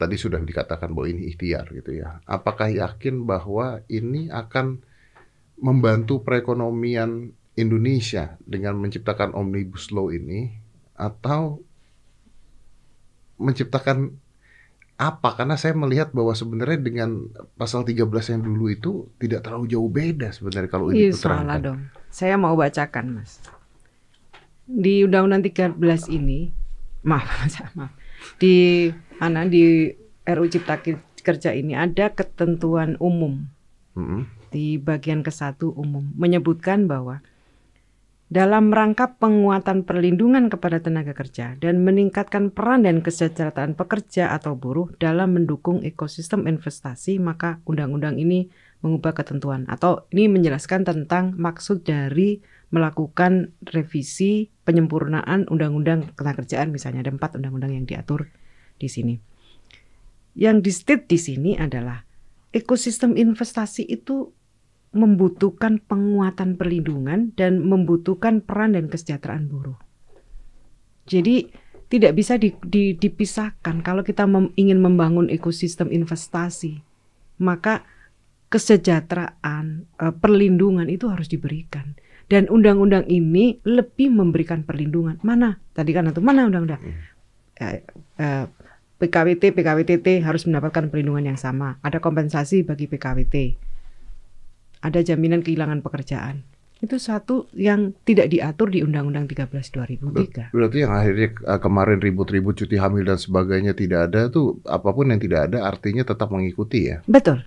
tadi 0.00 0.16
sudah 0.16 0.40
dikatakan 0.42 0.90
bahwa 0.90 1.06
ini 1.10 1.30
ikhtiar 1.30 1.70
gitu 1.70 2.02
ya 2.02 2.18
apakah 2.26 2.72
yakin 2.72 3.28
bahwa 3.28 3.84
ini 3.86 4.32
akan 4.32 4.82
membantu 5.60 6.24
perekonomian 6.24 7.36
Indonesia 7.54 8.40
dengan 8.42 8.80
menciptakan 8.80 9.36
omnibus 9.36 9.92
law 9.92 10.08
ini 10.08 10.48
atau 10.96 11.60
menciptakan 13.36 14.16
apa? 15.00 15.28
Karena 15.32 15.56
saya 15.56 15.72
melihat 15.72 16.12
bahwa 16.12 16.36
sebenarnya 16.36 16.80
dengan 16.80 17.28
pasal 17.56 17.84
13 17.88 18.04
yang 18.36 18.42
dulu 18.44 18.66
itu 18.68 18.92
tidak 19.16 19.48
terlalu 19.48 19.72
jauh 19.72 19.88
beda 19.88 20.28
sebenarnya 20.32 20.70
kalau 20.72 20.92
ini 20.92 21.08
iya, 21.08 21.12
salah 21.16 21.56
dong. 21.56 21.88
Saya 22.12 22.36
mau 22.36 22.52
bacakan, 22.52 23.20
Mas. 23.20 23.40
Di 24.70 25.02
Undang-Undang 25.02 25.42
13 25.50 26.14
ini, 26.14 26.54
maaf, 27.10 27.26
maaf. 27.74 27.90
Di 28.38 28.86
mana 29.18 29.48
di 29.50 29.90
RU 30.22 30.46
Cipta 30.46 30.78
Kerja 31.20 31.52
ini 31.52 31.76
ada 31.76 32.14
ketentuan 32.14 32.96
umum. 33.02 33.50
Mm 33.98 34.04
-hmm. 34.06 34.22
Di 34.50 34.78
bagian 34.80 35.20
ke-1 35.26 35.62
umum 35.74 36.10
menyebutkan 36.16 36.88
bahwa 36.88 37.20
dalam 38.30 38.70
rangka 38.70 39.18
penguatan 39.18 39.82
perlindungan 39.82 40.46
kepada 40.54 40.78
tenaga 40.78 41.18
kerja 41.18 41.58
dan 41.58 41.82
meningkatkan 41.82 42.54
peran 42.54 42.86
dan 42.86 43.02
kesejahteraan 43.02 43.74
pekerja 43.74 44.30
atau 44.30 44.54
buruh 44.54 44.86
dalam 45.02 45.34
mendukung 45.34 45.82
ekosistem 45.82 46.46
investasi, 46.46 47.18
maka 47.18 47.58
undang-undang 47.66 48.22
ini 48.22 48.46
mengubah 48.86 49.18
ketentuan 49.18 49.66
atau 49.66 50.06
ini 50.14 50.30
menjelaskan 50.30 50.86
tentang 50.86 51.34
maksud 51.34 51.82
dari 51.82 52.38
melakukan 52.70 53.50
revisi 53.66 54.50
penyempurnaan 54.62 55.50
undang-undang 55.50 56.14
ketenagakerjaan 56.14 56.70
misalnya 56.70 57.02
ada 57.02 57.12
empat 57.14 57.38
undang-undang 57.38 57.74
yang 57.74 57.86
diatur 57.86 58.30
di 58.78 58.86
sini. 58.86 59.14
Yang 60.38 60.56
di 60.62 60.70
state 60.70 61.04
di 61.10 61.18
sini 61.18 61.50
adalah 61.58 62.06
ekosistem 62.54 63.18
investasi 63.18 63.82
itu 63.86 64.30
membutuhkan 64.90 65.78
penguatan 65.86 66.58
perlindungan 66.58 67.34
dan 67.38 67.62
membutuhkan 67.62 68.42
peran 68.42 68.74
dan 68.74 68.90
kesejahteraan 68.90 69.46
buruh. 69.46 69.78
Jadi 71.06 71.50
tidak 71.90 72.14
bisa 72.14 72.38
di, 72.38 72.54
di, 72.62 72.94
dipisahkan 72.94 73.82
kalau 73.82 74.06
kita 74.06 74.26
mem, 74.26 74.54
ingin 74.54 74.78
membangun 74.78 75.26
ekosistem 75.26 75.90
investasi, 75.90 76.82
maka 77.42 77.82
kesejahteraan, 78.50 79.90
e, 79.98 80.04
perlindungan 80.14 80.86
itu 80.86 81.10
harus 81.10 81.26
diberikan. 81.26 81.98
Dan 82.30 82.46
undang-undang 82.46 83.10
ini 83.10 83.58
lebih 83.66 84.14
memberikan 84.14 84.62
perlindungan. 84.62 85.18
Mana? 85.26 85.58
Tadi 85.74 85.90
kan 85.90 86.06
itu 86.06 86.22
mana 86.22 86.46
undang-undang? 86.46 86.78
Eh, 87.58 87.82
eh, 88.22 88.44
PKWT, 89.02 89.50
PKWTT 89.50 90.22
harus 90.22 90.46
mendapatkan 90.46 90.86
perlindungan 90.86 91.34
yang 91.34 91.38
sama. 91.40 91.82
Ada 91.82 91.98
kompensasi 91.98 92.62
bagi 92.62 92.86
PKWT 92.86 93.66
ada 94.80 95.00
jaminan 95.04 95.44
kehilangan 95.44 95.84
pekerjaan. 95.84 96.44
Itu 96.80 96.96
satu 96.96 97.44
yang 97.52 97.92
tidak 98.08 98.32
diatur 98.32 98.72
di 98.72 98.80
Undang-Undang 98.80 99.28
13 99.28 99.52
2003. 99.52 100.56
Berarti 100.56 100.78
yang 100.80 100.96
akhirnya 100.96 101.28
eh, 101.36 101.60
kemarin 101.60 102.00
ribut-ribut 102.00 102.56
cuti 102.56 102.80
hamil 102.80 103.04
dan 103.04 103.20
sebagainya 103.20 103.76
tidak 103.76 104.08
ada 104.08 104.32
tuh 104.32 104.64
apa 104.64 104.88
pun 104.88 105.12
yang 105.12 105.20
tidak 105.20 105.52
ada 105.52 105.68
artinya 105.68 106.08
tetap 106.08 106.32
mengikuti 106.32 106.88
ya? 106.88 107.04
Betul. 107.04 107.44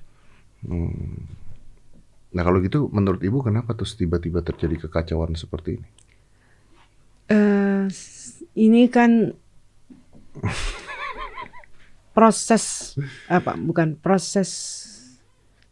Hmm. 0.62 1.42
Nah 2.34 2.42
kalau 2.42 2.60
gitu 2.60 2.90
menurut 2.90 3.22
Ibu 3.22 3.46
kenapa 3.46 3.78
terus 3.78 3.94
tiba-tiba 3.94 4.42
terjadi 4.42 4.86
kekacauan 4.88 5.38
seperti 5.38 5.78
ini? 5.80 5.88
Uh, 7.32 7.88
ini 8.58 8.90
kan 8.92 9.32
proses 12.18 12.98
apa 13.30 13.56
bukan 13.58 13.96
proses 13.96 14.50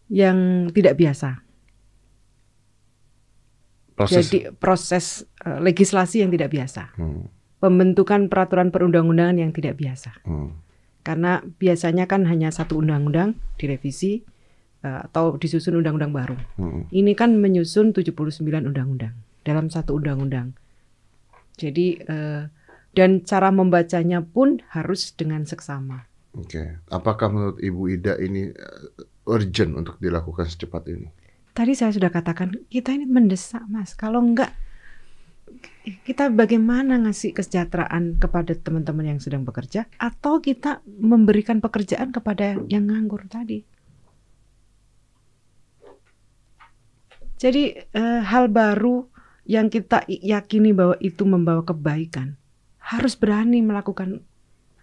yang 0.07 0.69
tidak 0.73 0.95
biasa 0.95 1.41
proses. 4.01 4.25
Jadi 4.27 4.39
proses 4.57 5.05
uh, 5.45 5.59
legislasi 5.61 6.25
yang 6.25 6.31
tidak 6.33 6.49
biasa. 6.49 6.97
Hmm. 6.97 7.29
Pembentukan 7.61 8.25
peraturan 8.25 8.73
perundang-undangan 8.73 9.37
yang 9.37 9.51
tidak 9.53 9.77
biasa. 9.77 10.17
Hmm. 10.25 10.57
Karena 11.05 11.41
biasanya 11.41 12.09
kan 12.09 12.25
hanya 12.25 12.49
satu 12.49 12.81
undang-undang 12.81 13.37
direvisi 13.57 14.25
atau 14.81 15.37
disusun 15.37 15.77
undang-undang 15.77 16.13
baru. 16.13 16.37
Hmm. 16.57 16.89
Ini 16.89 17.13
kan 17.13 17.37
menyusun 17.37 17.93
79 17.93 18.41
undang-undang 18.65 19.13
dalam 19.45 19.69
satu 19.69 20.01
undang-undang. 20.01 20.57
Jadi 21.57 22.01
uh, 22.05 22.49
dan 22.91 23.23
cara 23.23 23.53
membacanya 23.53 24.25
pun 24.25 24.59
harus 24.73 25.13
dengan 25.13 25.45
seksama. 25.45 26.09
Oke, 26.33 26.57
okay. 26.57 26.67
apakah 26.89 27.27
menurut 27.27 27.57
Ibu 27.59 27.81
Ida 27.91 28.15
ini 28.19 28.49
urgent 29.27 29.75
untuk 29.75 29.99
dilakukan 29.99 30.47
secepat 30.47 30.87
ini? 30.87 31.21
tadi 31.51 31.73
saya 31.75 31.91
sudah 31.91 32.11
katakan 32.11 32.55
kita 32.71 32.95
ini 32.95 33.05
mendesak 33.07 33.63
mas 33.67 33.93
kalau 33.95 34.23
enggak 34.23 34.51
kita 36.05 36.31
bagaimana 36.31 36.95
ngasih 37.01 37.35
kesejahteraan 37.35 38.21
kepada 38.21 38.55
teman-teman 38.55 39.17
yang 39.17 39.19
sedang 39.19 39.43
bekerja 39.43 39.89
atau 39.99 40.39
kita 40.39 40.79
memberikan 40.85 41.59
pekerjaan 41.59 42.15
kepada 42.15 42.55
yang 42.71 42.87
nganggur 42.87 43.27
tadi 43.27 43.67
jadi 47.41 47.89
e, 47.89 48.03
hal 48.21 48.53
baru 48.53 49.09
yang 49.49 49.73
kita 49.73 50.05
yakini 50.05 50.77
bahwa 50.77 50.93
itu 51.01 51.25
membawa 51.25 51.65
kebaikan 51.65 52.37
harus 52.77 53.17
berani 53.17 53.65
melakukan 53.65 54.21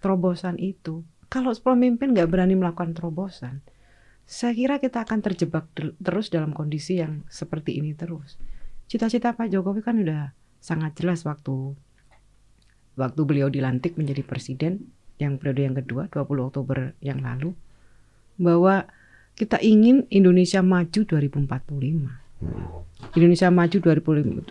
terobosan 0.02 0.59
itu. 0.59 1.06
Kalau 1.30 1.54
pemimpin 1.54 2.11
nggak 2.11 2.26
berani 2.26 2.59
melakukan 2.59 2.98
terobosan, 2.98 3.62
saya 4.26 4.59
kira 4.59 4.82
kita 4.82 5.06
akan 5.06 5.22
terjebak 5.22 5.70
terus 6.02 6.34
dalam 6.34 6.50
kondisi 6.50 6.98
yang 6.98 7.22
seperti 7.30 7.78
ini 7.78 7.94
terus. 7.94 8.34
Cita-cita 8.90 9.38
Pak 9.38 9.54
Jokowi 9.54 9.84
kan 9.84 10.02
udah 10.02 10.34
sangat 10.59 10.98
jelas 10.98 11.22
waktu 11.22 11.78
waktu 12.98 13.20
beliau 13.22 13.46
dilantik 13.46 13.94
menjadi 13.94 14.26
presiden 14.26 14.90
yang 15.22 15.38
periode 15.38 15.62
yang 15.62 15.76
kedua 15.78 16.11
20 16.11 16.48
Oktober 16.50 16.98
yang 16.98 17.22
lalu 17.22 17.54
bahwa 18.34 18.90
kita 19.38 19.62
ingin 19.62 20.11
Indonesia 20.11 20.59
maju 20.66 21.06
2045. 21.06 22.28
Indonesia 23.18 23.51
maju 23.51 23.76
2045 23.78 24.47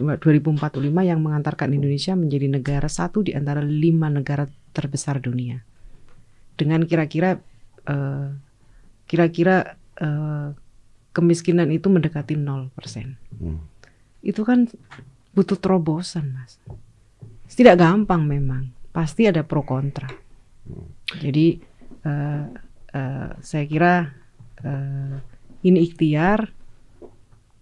yang 1.04 1.20
mengantarkan 1.24 1.72
Indonesia 1.72 2.16
menjadi 2.20 2.48
negara 2.52 2.88
satu 2.92 3.24
di 3.24 3.32
antara 3.32 3.64
lima 3.64 4.12
negara 4.12 4.48
terbesar 4.76 5.24
dunia. 5.24 5.64
Dengan 6.58 6.84
kira-kira 6.84 7.38
uh, 7.88 8.28
kira-kira 9.08 9.78
uh, 10.04 10.52
kemiskinan 11.16 11.72
itu 11.72 11.88
mendekati 11.88 12.36
0%. 12.36 12.72
Hmm. 13.40 13.64
Itu 14.20 14.44
kan 14.44 14.68
butuh 15.32 15.56
terobosan, 15.58 16.34
Mas. 16.36 16.60
Tidak 17.48 17.78
gampang 17.80 18.28
memang. 18.28 18.74
Pasti 18.92 19.30
ada 19.30 19.48
pro 19.48 19.64
kontra. 19.64 20.12
Hmm. 20.68 20.88
Jadi 21.24 21.62
uh, 22.04 22.46
uh, 22.92 23.30
saya 23.40 23.66
kira 23.70 24.12
uh, 24.66 25.16
ini 25.64 25.88
ikhtiar 25.88 26.57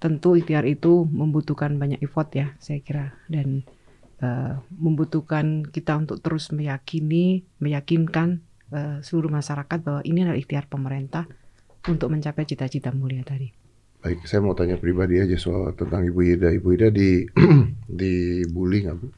tentu 0.05 0.37
ikhtiar 0.37 0.69
itu 0.69 1.09
membutuhkan 1.09 1.81
banyak 1.81 1.97
effort 2.05 2.29
ya 2.37 2.53
saya 2.61 2.77
kira 2.85 3.17
dan 3.25 3.65
uh, 4.21 4.61
membutuhkan 4.77 5.65
kita 5.65 5.97
untuk 5.97 6.21
terus 6.21 6.53
meyakini 6.53 7.41
meyakinkan 7.57 8.45
uh, 8.69 9.01
seluruh 9.01 9.33
masyarakat 9.33 9.81
bahwa 9.81 10.05
ini 10.05 10.21
adalah 10.21 10.37
ikhtiar 10.37 10.69
pemerintah 10.69 11.25
untuk 11.89 12.13
mencapai 12.13 12.45
cita-cita 12.45 12.93
mulia 12.93 13.25
tadi. 13.25 13.49
Baik, 14.05 14.29
saya 14.29 14.45
mau 14.45 14.53
tanya 14.53 14.77
pribadi 14.77 15.17
aja 15.17 15.33
soal 15.41 15.73
tentang 15.73 16.05
Ibu 16.05 16.21
Ida. 16.21 16.53
Ibu 16.53 16.67
Ida 16.77 16.93
di 16.93 17.25
dibully 17.89 18.85
nggak 18.85 18.97
bu? 19.01 19.09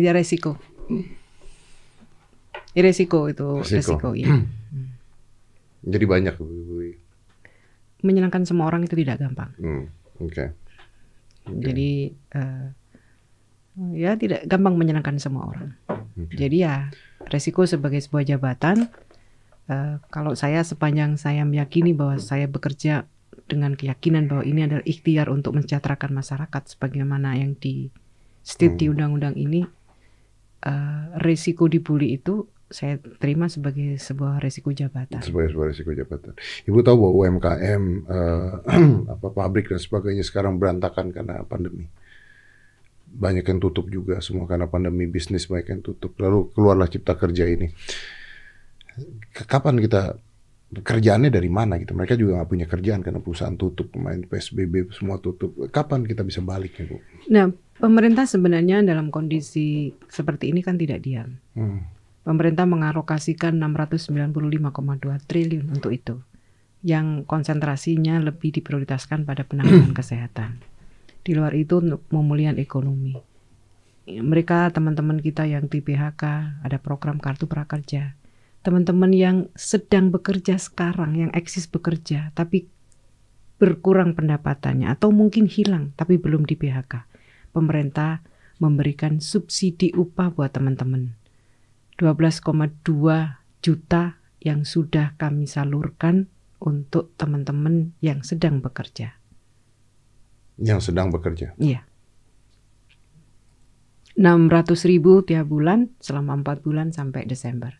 Ini 0.00 0.08
resiko. 0.16 0.56
Ini 2.72 2.80
resiko 2.80 3.28
itu 3.28 3.60
resiko, 3.60 3.76
resiko 3.76 4.08
ya. 4.16 4.32
Jadi 5.86 6.04
banyak 6.04 6.34
Menyenangkan 8.02 8.42
semua 8.42 8.66
orang 8.66 8.82
itu 8.82 8.98
tidak 8.98 9.22
gampang. 9.22 9.54
Hmm, 9.56 9.86
Oke. 10.18 10.34
Okay. 10.34 10.48
Okay. 11.46 11.62
Jadi 11.62 11.90
uh, 12.34 12.66
ya 13.94 14.18
tidak 14.18 14.44
gampang 14.50 14.74
menyenangkan 14.74 15.16
semua 15.22 15.46
orang. 15.46 15.70
Okay. 15.86 16.46
Jadi 16.46 16.56
ya 16.66 16.90
resiko 17.30 17.62
sebagai 17.64 18.02
sebuah 18.02 18.26
jabatan. 18.26 18.90
Uh, 19.66 19.98
kalau 20.14 20.34
saya 20.38 20.62
sepanjang 20.62 21.18
saya 21.18 21.42
meyakini 21.42 21.90
bahwa 21.90 22.18
saya 22.22 22.46
bekerja 22.46 23.06
dengan 23.46 23.74
keyakinan 23.74 24.26
bahwa 24.26 24.46
ini 24.46 24.66
adalah 24.66 24.84
ikhtiar 24.86 25.30
untuk 25.30 25.58
mensejahterakan 25.58 26.14
masyarakat 26.14 26.62
sebagaimana 26.66 27.38
yang 27.38 27.54
di 27.58 27.90
state 28.46 28.78
hmm. 28.78 28.80
di 28.82 28.86
undang-undang 28.90 29.34
ini 29.34 29.66
uh, 30.66 31.18
risiko 31.22 31.66
dibully 31.66 32.14
itu 32.18 32.46
saya 32.66 32.98
terima 33.22 33.46
sebagai 33.46 33.94
sebuah 33.98 34.42
risiko 34.42 34.74
jabatan. 34.74 35.22
Sebagai 35.22 35.54
sebuah 35.54 35.68
risiko 35.70 35.90
jabatan. 35.94 36.34
Ibu 36.66 36.78
tahu 36.82 36.96
bahwa 36.98 37.14
UMKM, 37.22 37.82
uh, 38.10 38.50
apa 39.14 39.28
pabrik 39.30 39.70
dan 39.70 39.78
sebagainya 39.78 40.26
sekarang 40.26 40.58
berantakan 40.58 41.14
karena 41.14 41.46
pandemi. 41.46 41.86
Banyak 43.06 43.46
yang 43.46 43.58
tutup 43.62 43.86
juga 43.86 44.18
semua 44.18 44.50
karena 44.50 44.66
pandemi 44.66 45.06
bisnis 45.06 45.46
banyak 45.46 45.78
yang 45.78 45.82
tutup. 45.82 46.18
Lalu 46.18 46.50
keluarlah 46.52 46.90
Cipta 46.90 47.14
Kerja 47.14 47.46
ini. 47.46 47.70
Kapan 49.30 49.78
kita 49.78 50.18
kerjaannya 50.74 51.30
dari 51.30 51.46
mana 51.46 51.78
gitu? 51.78 51.94
Mereka 51.94 52.18
juga 52.18 52.42
nggak 52.42 52.50
punya 52.50 52.66
kerjaan 52.66 53.00
karena 53.06 53.22
perusahaan 53.22 53.54
tutup, 53.54 53.94
pemain 53.94 54.18
PSBB 54.18 54.90
semua 54.90 55.22
tutup. 55.22 55.54
Kapan 55.70 56.02
kita 56.02 56.26
bisa 56.26 56.42
balik 56.42 56.82
ya 56.82 56.84
bu? 56.90 56.98
Nah 57.30 57.46
Pemerintah 57.76 58.24
sebenarnya 58.24 58.80
dalam 58.80 59.12
kondisi 59.12 59.92
seperti 60.08 60.48
ini 60.48 60.64
kan 60.64 60.80
tidak 60.80 61.04
diam. 61.04 61.36
Hmm. 61.52 61.84
Pemerintah 62.26 62.66
mengalokasikan 62.66 63.54
695,2 63.62 65.30
triliun 65.30 65.70
untuk 65.70 65.94
itu, 65.94 66.18
yang 66.82 67.22
konsentrasinya 67.22 68.18
lebih 68.18 68.50
diprioritaskan 68.50 69.22
pada 69.22 69.46
penanganan 69.46 69.94
kesehatan. 69.98 70.58
Di 71.22 71.38
luar 71.38 71.54
itu 71.54 71.78
untuk 71.78 72.02
pemulihan 72.10 72.58
ekonomi. 72.58 73.14
Mereka 74.06 74.74
teman-teman 74.74 75.22
kita 75.22 75.46
yang 75.46 75.70
di 75.70 75.78
PHK 75.78 76.22
ada 76.66 76.78
program 76.82 77.22
kartu 77.22 77.46
prakerja. 77.46 78.18
Teman-teman 78.66 79.14
yang 79.14 79.36
sedang 79.54 80.10
bekerja 80.10 80.58
sekarang, 80.58 81.14
yang 81.14 81.30
eksis 81.30 81.70
bekerja 81.70 82.34
tapi 82.34 82.66
berkurang 83.56 84.12
pendapatannya 84.12 84.90
atau 84.90 85.08
mungkin 85.08 85.48
hilang 85.48 85.96
tapi 85.96 86.20
belum 86.20 86.44
di 86.44 86.60
PHK 86.60 87.08
pemerintah 87.56 88.20
memberikan 88.60 89.16
subsidi 89.20 89.96
upah 89.96 90.28
buat 90.32 90.52
teman-teman. 90.52 91.16
12,2 91.96 92.84
juta 93.64 94.02
yang 94.40 94.68
sudah 94.68 95.16
kami 95.16 95.48
salurkan 95.48 96.28
untuk 96.60 97.12
teman-teman 97.16 97.96
yang 98.04 98.20
sedang 98.20 98.60
bekerja. 98.60 99.16
Yang 100.56 100.92
sedang 100.92 101.12
bekerja? 101.12 101.52
Iya. 101.60 101.84
600 104.16 104.88
ribu 104.88 105.20
tiap 105.20 105.44
bulan 105.52 105.92
selama 106.00 106.40
4 106.40 106.64
bulan 106.64 106.88
sampai 106.88 107.28
Desember. 107.28 107.76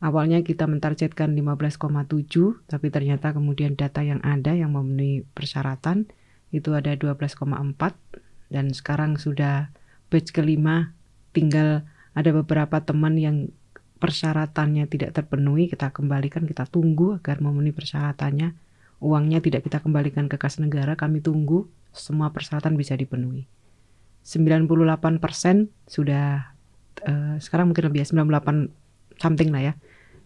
Awalnya 0.00 0.40
kita 0.44 0.64
mentargetkan 0.64 1.32
15,7, 1.36 2.64
tapi 2.68 2.88
ternyata 2.88 3.36
kemudian 3.36 3.76
data 3.76 4.00
yang 4.00 4.20
ada 4.24 4.56
yang 4.56 4.72
memenuhi 4.72 5.28
persyaratan 5.36 6.08
itu 6.52 6.72
ada 6.72 6.96
12,4 6.96 7.36
dan 8.48 8.72
sekarang 8.72 9.16
sudah 9.16 9.72
batch 10.08 10.32
kelima 10.32 10.96
tinggal 11.36 11.84
ada 12.16 12.30
beberapa 12.34 12.82
teman 12.82 13.14
yang 13.16 13.36
persyaratannya 14.00 14.88
tidak 14.88 15.12
terpenuhi 15.12 15.68
kita 15.68 15.92
kembalikan 15.92 16.48
kita 16.48 16.64
tunggu 16.66 17.20
agar 17.20 17.38
memenuhi 17.44 17.74
persyaratannya. 17.76 18.56
Uangnya 19.00 19.40
tidak 19.40 19.64
kita 19.64 19.80
kembalikan 19.80 20.28
ke 20.28 20.36
kas 20.36 20.60
negara 20.60 20.92
kami 20.96 21.24
tunggu 21.24 21.68
semua 21.90 22.28
persyaratan 22.32 22.76
bisa 22.76 22.96
dipenuhi. 22.96 23.48
98% 24.20 24.76
sudah 25.88 26.52
uh, 27.08 27.36
sekarang 27.40 27.72
mungkin 27.72 27.88
lebih 27.88 28.04
98 28.04 28.68
something 29.16 29.48
lah 29.48 29.72
ya 29.72 29.74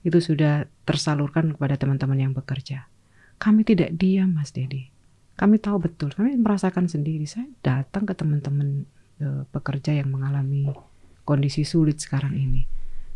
itu 0.03 0.18
sudah 0.18 0.66
tersalurkan 0.85 1.55
kepada 1.55 1.78
teman-teman 1.78 2.18
yang 2.18 2.32
bekerja. 2.35 2.91
Kami 3.39 3.62
tidak 3.62 3.95
diam 3.95 4.35
Mas 4.35 4.51
Dedi 4.51 4.95
kami 5.35 5.59
tahu 5.59 5.82
betul, 5.82 6.14
kami 6.14 6.39
merasakan 6.39 6.87
sendiri. 6.87 7.26
Saya 7.26 7.51
datang 7.62 8.07
ke 8.07 8.14
teman-teman 8.14 8.87
e, 9.18 9.26
pekerja 9.51 9.91
yang 9.91 10.14
mengalami 10.14 10.70
kondisi 11.25 11.64
sulit 11.64 12.01
sekarang 12.01 12.37
ini. 12.37 12.68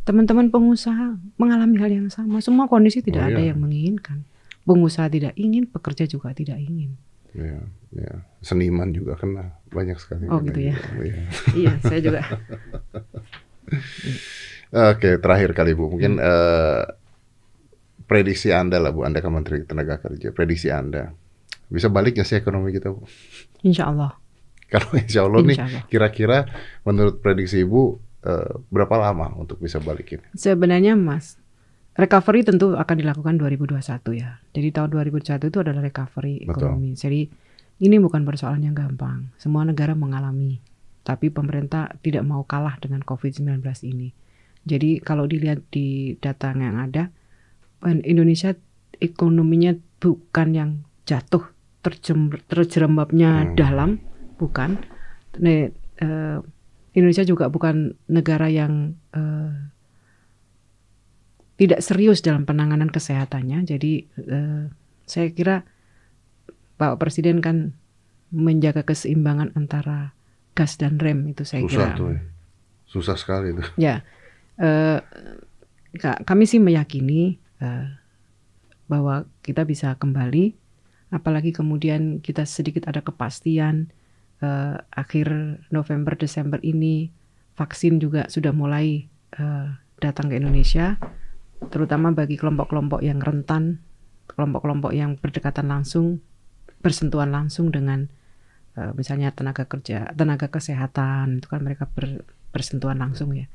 Teman-teman 0.08 0.48
pengusaha 0.48 1.20
mengalami 1.36 1.76
hal 1.78 1.92
yang 1.92 2.08
sama. 2.08 2.40
Semua 2.40 2.64
kondisi 2.64 3.04
tidak 3.04 3.22
oh, 3.24 3.28
ada 3.28 3.40
iya. 3.44 3.52
yang 3.52 3.60
menginginkan. 3.60 4.24
Pengusaha 4.64 5.08
tidak 5.12 5.36
ingin, 5.36 5.68
pekerja 5.68 6.08
juga 6.08 6.32
tidak 6.32 6.60
ingin. 6.60 6.96
Ya, 7.36 7.60
ya. 7.92 8.12
Seniman 8.40 8.92
juga 8.96 9.20
kena 9.20 9.52
banyak 9.68 10.00
sekali. 10.00 10.24
Oh 10.32 10.40
gitu 10.40 10.72
ya. 10.72 10.74
Iya. 10.96 11.22
iya, 11.60 11.72
saya 11.84 12.00
juga. 12.00 12.24
Oke, 14.92 15.16
terakhir 15.20 15.56
kali 15.56 15.72
Bu, 15.72 15.88
mungkin 15.92 16.20
hmm. 16.20 16.24
uh, 16.24 16.84
prediksi 18.04 18.52
Anda 18.52 18.80
lah 18.80 18.92
Bu, 18.92 19.04
Anda 19.04 19.24
kan 19.24 19.32
Menteri 19.32 19.64
Tenaga 19.64 20.00
Kerja, 20.00 20.32
prediksi 20.32 20.68
Anda 20.68 21.12
bisa 21.68 21.92
balik 21.92 22.20
gak 22.20 22.28
sih 22.28 22.40
ekonomi 22.40 22.72
kita, 22.72 22.92
Bu? 22.92 23.04
Insya 23.64 23.92
Allah. 23.92 24.16
Kalau 24.72 24.90
insya 25.00 25.24
Allah 25.24 25.40
insya 25.48 25.64
nih, 25.64 25.88
kira-kira 25.88 26.44
menurut 26.84 27.24
prediksi 27.24 27.64
Ibu, 27.64 27.82
uh, 28.28 28.60
berapa 28.68 28.94
lama 29.00 29.32
untuk 29.40 29.56
bisa 29.64 29.80
balikin? 29.80 30.20
Sebenarnya, 30.36 30.92
Mas, 30.92 31.40
recovery 31.96 32.44
tentu 32.44 32.76
akan 32.76 32.96
dilakukan 33.00 33.40
2021 33.40 33.80
ya. 34.14 34.38
Jadi 34.52 34.68
tahun 34.70 34.88
2021 34.92 35.48
itu 35.48 35.58
adalah 35.64 35.82
recovery 35.82 36.44
Betul. 36.44 36.52
ekonomi. 36.52 36.90
Jadi 36.92 37.20
ini 37.78 37.96
bukan 37.96 38.22
persoalan 38.28 38.68
yang 38.68 38.76
gampang. 38.76 39.32
Semua 39.40 39.64
negara 39.64 39.96
mengalami. 39.96 40.60
Tapi 41.02 41.32
pemerintah 41.32 41.96
tidak 42.04 42.26
mau 42.28 42.44
kalah 42.44 42.76
dengan 42.76 43.00
COVID-19 43.00 43.64
ini. 43.88 44.12
Jadi 44.68 45.00
kalau 45.00 45.24
dilihat 45.24 45.64
di 45.72 46.18
data 46.20 46.52
yang 46.52 46.76
ada, 46.76 47.08
Indonesia 48.04 48.52
ekonominya 48.98 49.72
bukan 50.02 50.48
yang 50.52 50.70
jatuh 51.08 51.48
terjem, 51.80 52.34
terjerembabnya 52.50 53.30
hmm. 53.48 53.54
dalam, 53.56 54.02
bukan. 54.38 54.78
Nih, 55.42 55.74
uh, 56.00 56.40
Indonesia 56.94 57.26
juga 57.26 57.50
bukan 57.50 57.98
negara 58.08 58.48
yang 58.48 58.96
uh, 59.12 59.52
tidak 61.58 61.82
serius 61.82 62.22
dalam 62.22 62.46
penanganan 62.46 62.88
kesehatannya. 62.88 63.66
Jadi 63.66 64.06
uh, 64.30 64.70
saya 65.04 65.28
kira 65.34 65.66
Pak 66.78 67.02
Presiden 67.02 67.42
kan 67.42 67.74
menjaga 68.30 68.86
keseimbangan 68.86 69.58
antara 69.58 70.14
gas 70.54 70.78
dan 70.78 70.98
rem 71.02 71.26
itu 71.26 71.42
saya 71.42 71.66
Susah 71.66 71.90
kira. 71.90 71.98
tuh. 71.98 72.08
ya. 72.14 72.20
Susah 72.88 73.16
sekali 73.20 73.52
itu. 73.52 73.62
Ya, 73.76 74.00
ka- 75.96 76.20
kami 76.24 76.44
sih 76.48 76.60
meyakini 76.60 77.36
eh, 77.60 77.86
bahwa 78.88 79.28
kita 79.44 79.64
bisa 79.68 79.94
kembali, 79.96 80.56
apalagi 81.12 81.52
kemudian 81.52 82.20
kita 82.24 82.48
sedikit 82.48 82.88
ada 82.88 83.04
kepastian 83.04 83.92
eh, 84.42 84.76
akhir 84.94 85.28
November 85.74 86.14
Desember 86.14 86.62
ini 86.62 87.10
vaksin 87.58 87.98
juga 87.98 88.30
sudah 88.30 88.54
mulai 88.54 89.10
eh, 89.34 89.68
datang 89.98 90.30
ke 90.30 90.38
Indonesia, 90.38 90.94
terutama 91.74 92.14
bagi 92.14 92.38
kelompok-kelompok 92.38 93.02
yang 93.02 93.18
rentan, 93.18 93.82
kelompok-kelompok 94.30 94.94
yang 94.94 95.18
berdekatan 95.18 95.66
langsung, 95.66 96.22
bersentuhan 96.78 97.34
langsung 97.34 97.74
dengan 97.74 98.06
eh, 98.78 98.94
misalnya 98.94 99.34
tenaga 99.34 99.66
kerja, 99.66 100.14
tenaga 100.14 100.46
kesehatan, 100.46 101.42
itu 101.42 101.46
kan 101.50 101.60
mereka 101.66 101.90
ber- 101.90 102.22
bersentuhan 102.54 103.02
langsung 103.02 103.34
ya. 103.34 103.50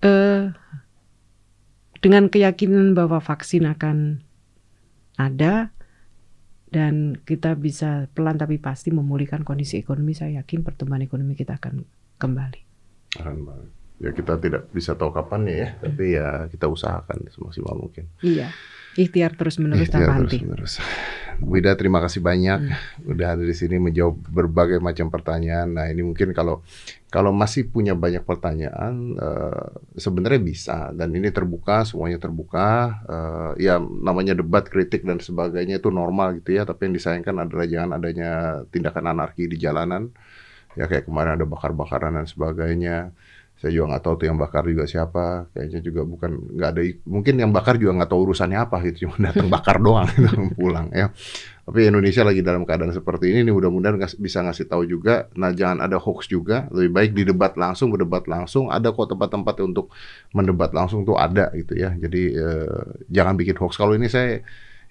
Eh, 0.00 0.52
dengan 2.00 2.28
keyakinan 2.28 2.92
bahwa 2.92 3.20
vaksin 3.20 3.64
akan 3.64 4.20
ada 5.16 5.72
dan 6.74 7.14
kita 7.22 7.54
bisa 7.54 8.10
pelan 8.10 8.34
tapi 8.34 8.58
pasti 8.58 8.90
memulihkan 8.90 9.46
kondisi 9.46 9.78
ekonomi, 9.78 10.10
saya 10.10 10.42
yakin 10.42 10.66
pertumbuhan 10.66 11.06
ekonomi 11.06 11.38
kita 11.38 11.54
akan 11.62 11.86
kembali. 12.18 12.60
Keren 13.14 13.46
banget. 13.46 13.70
Ya 14.02 14.10
kita 14.10 14.42
tidak 14.42 14.74
bisa 14.74 14.98
tahu 14.98 15.14
kapan 15.14 15.46
ya, 15.46 15.78
tapi 15.78 16.18
ya 16.18 16.50
kita 16.50 16.66
usahakan 16.66 17.30
semaksimal 17.30 17.78
mungkin. 17.78 18.10
Iya, 18.26 18.50
ikhtiar 18.98 19.38
terus 19.38 19.62
menerus 19.62 19.86
Ikhtiar 19.86 20.02
tanpa 20.02 20.26
henti. 20.26 20.42
Bu 21.42 21.58
Ida 21.58 21.74
terima 21.74 21.98
kasih 21.98 22.20
banyak 22.22 22.58
Hmm. 22.60 23.10
udah 23.10 23.34
ada 23.38 23.44
di 23.44 23.54
sini 23.56 23.78
menjawab 23.82 24.14
berbagai 24.30 24.78
macam 24.78 25.10
pertanyaan. 25.10 25.74
Nah 25.74 25.86
ini 25.90 26.02
mungkin 26.06 26.30
kalau 26.36 26.62
kalau 27.10 27.30
masih 27.30 27.70
punya 27.70 27.94
banyak 27.94 28.22
pertanyaan 28.26 29.14
eh, 29.18 29.66
sebenarnya 29.98 30.40
bisa 30.42 30.78
dan 30.94 31.14
ini 31.14 31.30
terbuka 31.30 31.82
semuanya 31.86 32.18
terbuka. 32.22 33.02
Eh, 33.06 33.70
ya 33.70 33.78
namanya 33.80 34.34
debat 34.38 34.66
kritik 34.66 35.02
dan 35.06 35.18
sebagainya 35.18 35.78
itu 35.82 35.90
normal 35.90 36.38
gitu 36.42 36.54
ya. 36.58 36.62
Tapi 36.66 36.90
yang 36.90 36.94
disayangkan 36.98 37.36
adalah 37.46 37.66
jangan 37.66 37.90
adanya 37.98 38.30
tindakan 38.70 39.04
anarki 39.14 39.46
di 39.50 39.56
jalanan. 39.58 40.10
Ya 40.74 40.90
kayak 40.90 41.06
kemarin 41.06 41.38
ada 41.38 41.46
bakar-bakaran 41.46 42.18
dan 42.18 42.26
sebagainya. 42.26 43.14
Saya 43.64 43.80
juga 43.80 43.96
nggak 43.96 44.04
tahu 44.04 44.14
tuh 44.20 44.26
yang 44.28 44.36
bakar 44.36 44.68
juga 44.68 44.84
siapa. 44.84 45.48
Kayaknya 45.56 45.80
juga 45.80 46.04
bukan 46.04 46.30
nggak 46.52 46.68
ada. 46.68 46.80
Mungkin 47.08 47.34
yang 47.40 47.48
bakar 47.48 47.80
juga 47.80 47.96
nggak 47.96 48.12
tahu 48.12 48.20
urusannya 48.28 48.60
apa 48.60 48.76
gitu. 48.84 49.08
Cuma 49.08 49.16
datang 49.24 49.48
bakar 49.48 49.80
doang 49.80 50.04
gitu, 50.12 50.28
pulang 50.60 50.92
ya. 50.92 51.08
Tapi 51.64 51.88
Indonesia 51.88 52.20
lagi 52.28 52.44
dalam 52.44 52.68
keadaan 52.68 52.92
seperti 52.92 53.32
ini, 53.32 53.40
nih 53.48 53.56
mudah-mudahan 53.56 53.96
bisa 54.20 54.44
ngasih 54.44 54.68
tahu 54.68 54.84
juga. 54.84 55.32
Nah 55.32 55.56
jangan 55.56 55.80
ada 55.80 55.96
hoax 55.96 56.28
juga. 56.28 56.68
Lebih 56.68 56.92
baik 56.92 57.10
didebat 57.16 57.56
langsung, 57.56 57.88
berdebat 57.88 58.28
langsung. 58.28 58.68
Ada 58.68 58.92
kok 58.92 59.16
tempat-tempat 59.16 59.64
untuk 59.64 59.88
mendebat 60.36 60.76
langsung 60.76 61.08
tuh 61.08 61.16
ada 61.16 61.48
gitu 61.56 61.72
ya. 61.72 61.96
Jadi 61.96 62.36
eh, 62.36 62.84
jangan 63.08 63.40
bikin 63.40 63.56
hoax. 63.56 63.80
Kalau 63.80 63.96
ini 63.96 64.12
saya 64.12 64.44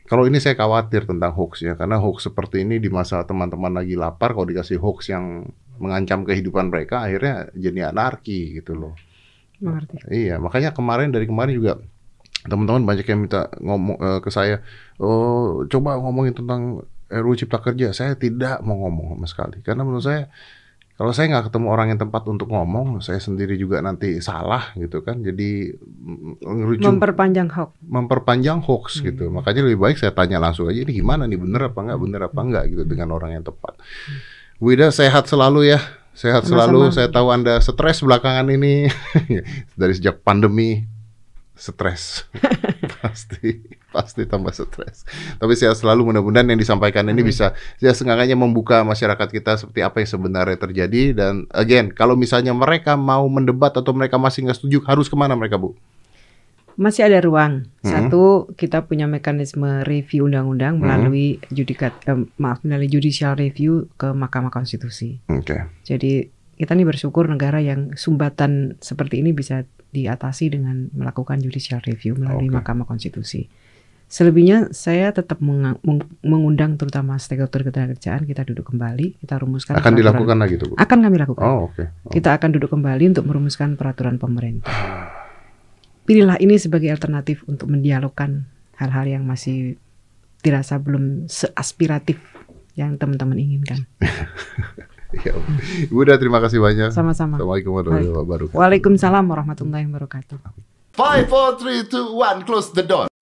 kalau 0.03 0.27
ini 0.27 0.35
saya 0.43 0.59
khawatir 0.59 1.07
tentang 1.07 1.31
hoax 1.31 1.63
ya, 1.63 1.79
karena 1.79 1.95
hoax 1.95 2.27
seperti 2.27 2.67
ini 2.67 2.75
di 2.75 2.91
masa 2.91 3.23
teman-teman 3.23 3.71
lagi 3.71 3.95
lapar, 3.95 4.35
kalau 4.35 4.43
dikasih 4.43 4.75
hoax 4.75 5.07
yang 5.07 5.47
mengancam 5.77 6.21
kehidupan 6.23 6.69
mereka, 6.69 7.05
akhirnya 7.05 7.49
jadi 7.53 7.89
anarki 7.89 8.57
gitu 8.57 8.73
loh. 8.73 8.93
Mengerti. 9.57 10.01
Iya, 10.09 10.37
makanya 10.37 10.75
kemarin 10.75 11.09
dari 11.09 11.25
kemarin 11.25 11.53
juga 11.55 11.73
teman-teman 12.43 12.83
banyak 12.83 13.07
yang 13.07 13.19
minta 13.23 13.47
ngomong 13.57 13.95
eh, 13.97 14.19
ke 14.19 14.27
saya, 14.27 14.59
oh 14.99 15.63
coba 15.65 15.95
ngomongin 15.95 16.35
tentang 16.35 16.83
RUU 17.07 17.39
Cipta 17.39 17.63
Kerja. 17.63 17.95
Saya 17.95 18.19
tidak 18.19 18.59
mau 18.61 18.75
ngomong 18.83 19.15
sama 19.15 19.27
sekali, 19.29 19.57
karena 19.63 19.87
menurut 19.87 20.03
saya 20.03 20.27
kalau 20.93 21.09
saya 21.09 21.25
nggak 21.25 21.49
ketemu 21.49 21.67
orang 21.73 21.87
yang 21.89 21.99
tepat 21.99 22.21
untuk 22.29 22.53
ngomong, 22.53 23.01
saya 23.01 23.17
sendiri 23.17 23.57
juga 23.57 23.81
nanti 23.81 24.21
salah 24.21 24.77
gitu 24.77 25.01
kan. 25.01 25.25
Jadi 25.25 25.73
mm, 25.73 26.45
ngerujuk 26.45 26.85
Memperpanjang 26.85 27.49
hoax. 27.49 27.71
memperpanjang 27.81 28.59
hoax 28.61 29.01
Hmm. 29.01 29.09
gitu. 29.09 29.25
Makanya 29.33 29.65
lebih 29.65 29.81
baik 29.81 29.97
saya 29.97 30.13
tanya 30.13 30.37
langsung 30.37 30.69
aja 30.69 30.77
ini 30.77 30.93
gimana 30.93 31.25
nih 31.25 31.41
bener 31.41 31.73
apa 31.73 31.79
enggak, 31.81 31.97
bener 31.97 32.21
apa 32.29 32.39
enggak 32.45 32.63
gitu 32.69 32.83
dengan 32.85 33.09
orang 33.09 33.33
yang 33.33 33.41
tepat. 33.41 33.73
Wida 34.61 34.93
sehat 34.93 35.25
selalu 35.29 35.73
ya. 35.73 35.79
Sehat 36.13 36.45
Sama-sama. 36.45 36.69
selalu. 36.69 36.79
Saya 36.93 37.09
tahu 37.09 37.27
Anda 37.33 37.57
stres 37.57 38.05
belakangan 38.05 38.45
ini 38.53 38.89
dari 39.79 39.93
sejak 39.97 40.21
pandemi 40.21 40.85
stres. 41.57 42.25
pasti 43.01 43.61
pasti 43.93 44.25
tambah 44.25 44.53
stres. 44.53 45.05
Tapi 45.37 45.53
sehat 45.53 45.77
selalu 45.77 46.13
mudah-mudahan 46.13 46.49
yang 46.49 46.59
disampaikan 46.61 47.05
ini 47.09 47.21
bisa 47.21 47.53
ya 47.77 47.93
seenggaknya 47.93 48.33
membuka 48.33 48.81
masyarakat 48.81 49.27
kita 49.29 49.57
seperti 49.57 49.81
apa 49.85 50.01
yang 50.01 50.09
sebenarnya 50.09 50.57
terjadi 50.57 51.03
dan 51.13 51.45
again 51.53 51.93
kalau 51.93 52.17
misalnya 52.17 52.51
mereka 52.57 52.97
mau 52.97 53.25
mendebat 53.29 53.73
atau 53.77 53.93
mereka 53.93 54.17
masih 54.17 54.49
nggak 54.49 54.57
setuju 54.57 54.81
harus 54.89 55.05
ke 55.09 55.15
mana 55.17 55.37
mereka 55.37 55.61
Bu? 55.61 55.77
Masih 56.73 57.05
ada 57.05 57.21
ruang. 57.21 57.69
Satu, 57.79 58.49
kita 58.53 58.83
punya 58.83 59.05
mekanisme 59.05 59.85
review 59.85 60.25
undang-undang 60.25 60.81
melalui 60.81 61.37
judikat, 61.49 61.93
eh, 62.03 62.17
maaf, 62.35 62.65
melalui 62.65 62.89
judicial 62.89 63.37
review 63.37 63.85
ke 63.93 64.09
Mahkamah 64.09 64.49
Konstitusi. 64.49 65.21
Oke. 65.29 65.69
Jadi 65.85 66.27
kita 66.53 66.73
nih 66.73 66.85
bersyukur 66.85 67.25
negara 67.25 67.59
yang 67.59 67.93
sumbatan 67.93 68.77
seperti 68.79 69.21
ini 69.21 69.33
bisa 69.33 69.65
diatasi 69.89 70.49
dengan 70.49 70.89
melakukan 70.93 71.37
judicial 71.37 71.77
review 71.81 72.17
melalui 72.17 72.49
Oke. 72.49 72.55
Mahkamah 72.57 72.89
Konstitusi. 72.89 73.45
Selebihnya 74.09 74.69
saya 74.69 75.09
tetap 75.09 75.41
meng- 75.41 75.81
mengundang 76.21 76.77
terutama 76.77 77.17
stakeholder 77.17 77.65
ketenagakerjaan 77.65 78.29
kita 78.29 78.45
duduk 78.45 78.69
kembali, 78.69 79.17
kita 79.17 79.41
rumuskan 79.41 79.73
Akan 79.73 79.93
peraturan. 79.93 79.97
dilakukan 79.97 80.37
lagi 80.37 80.55
tuh 80.61 80.67
Bu? 80.69 80.73
Akan 80.77 81.01
kami 81.01 81.17
lakukan. 81.17 81.41
Oh, 81.41 81.73
oke. 81.73 81.83
Oh. 82.05 82.13
Kita 82.13 82.37
akan 82.37 82.49
duduk 82.53 82.69
kembali 82.69 83.09
untuk 83.09 83.25
merumuskan 83.25 83.73
peraturan 83.73 84.21
pemerintah. 84.21 84.69
Pilihlah 86.03 86.35
ini 86.43 86.59
sebagai 86.59 86.91
alternatif 86.91 87.47
untuk 87.47 87.71
mendialogkan 87.71 88.43
hal-hal 88.75 89.07
yang 89.07 89.23
masih 89.23 89.79
dirasa 90.43 90.75
belum 90.75 91.31
seaspiratif 91.31 92.19
yang 92.75 92.99
teman-teman 92.99 93.39
inginkan. 93.39 93.87
Ya, 95.13 95.29
Ibu 95.85 96.09
udah 96.09 96.17
terima 96.17 96.41
kasih 96.41 96.57
banyak. 96.57 96.89
Sama-sama. 96.89 97.37
Assalamualaikum 97.37 97.77
warahmatullahi 97.77 98.17
wabarakatuh. 98.17 98.57
Waalaikumsalam 98.57 99.21
warahmatullahi 99.29 99.85
wabarakatuh. 99.85 100.41
Five, 100.97 101.29
four, 101.29 101.53
three, 101.61 101.85
two, 101.85 102.17
one. 102.17 102.41
Close 102.49 102.73
the 102.73 102.81
door. 102.81 103.12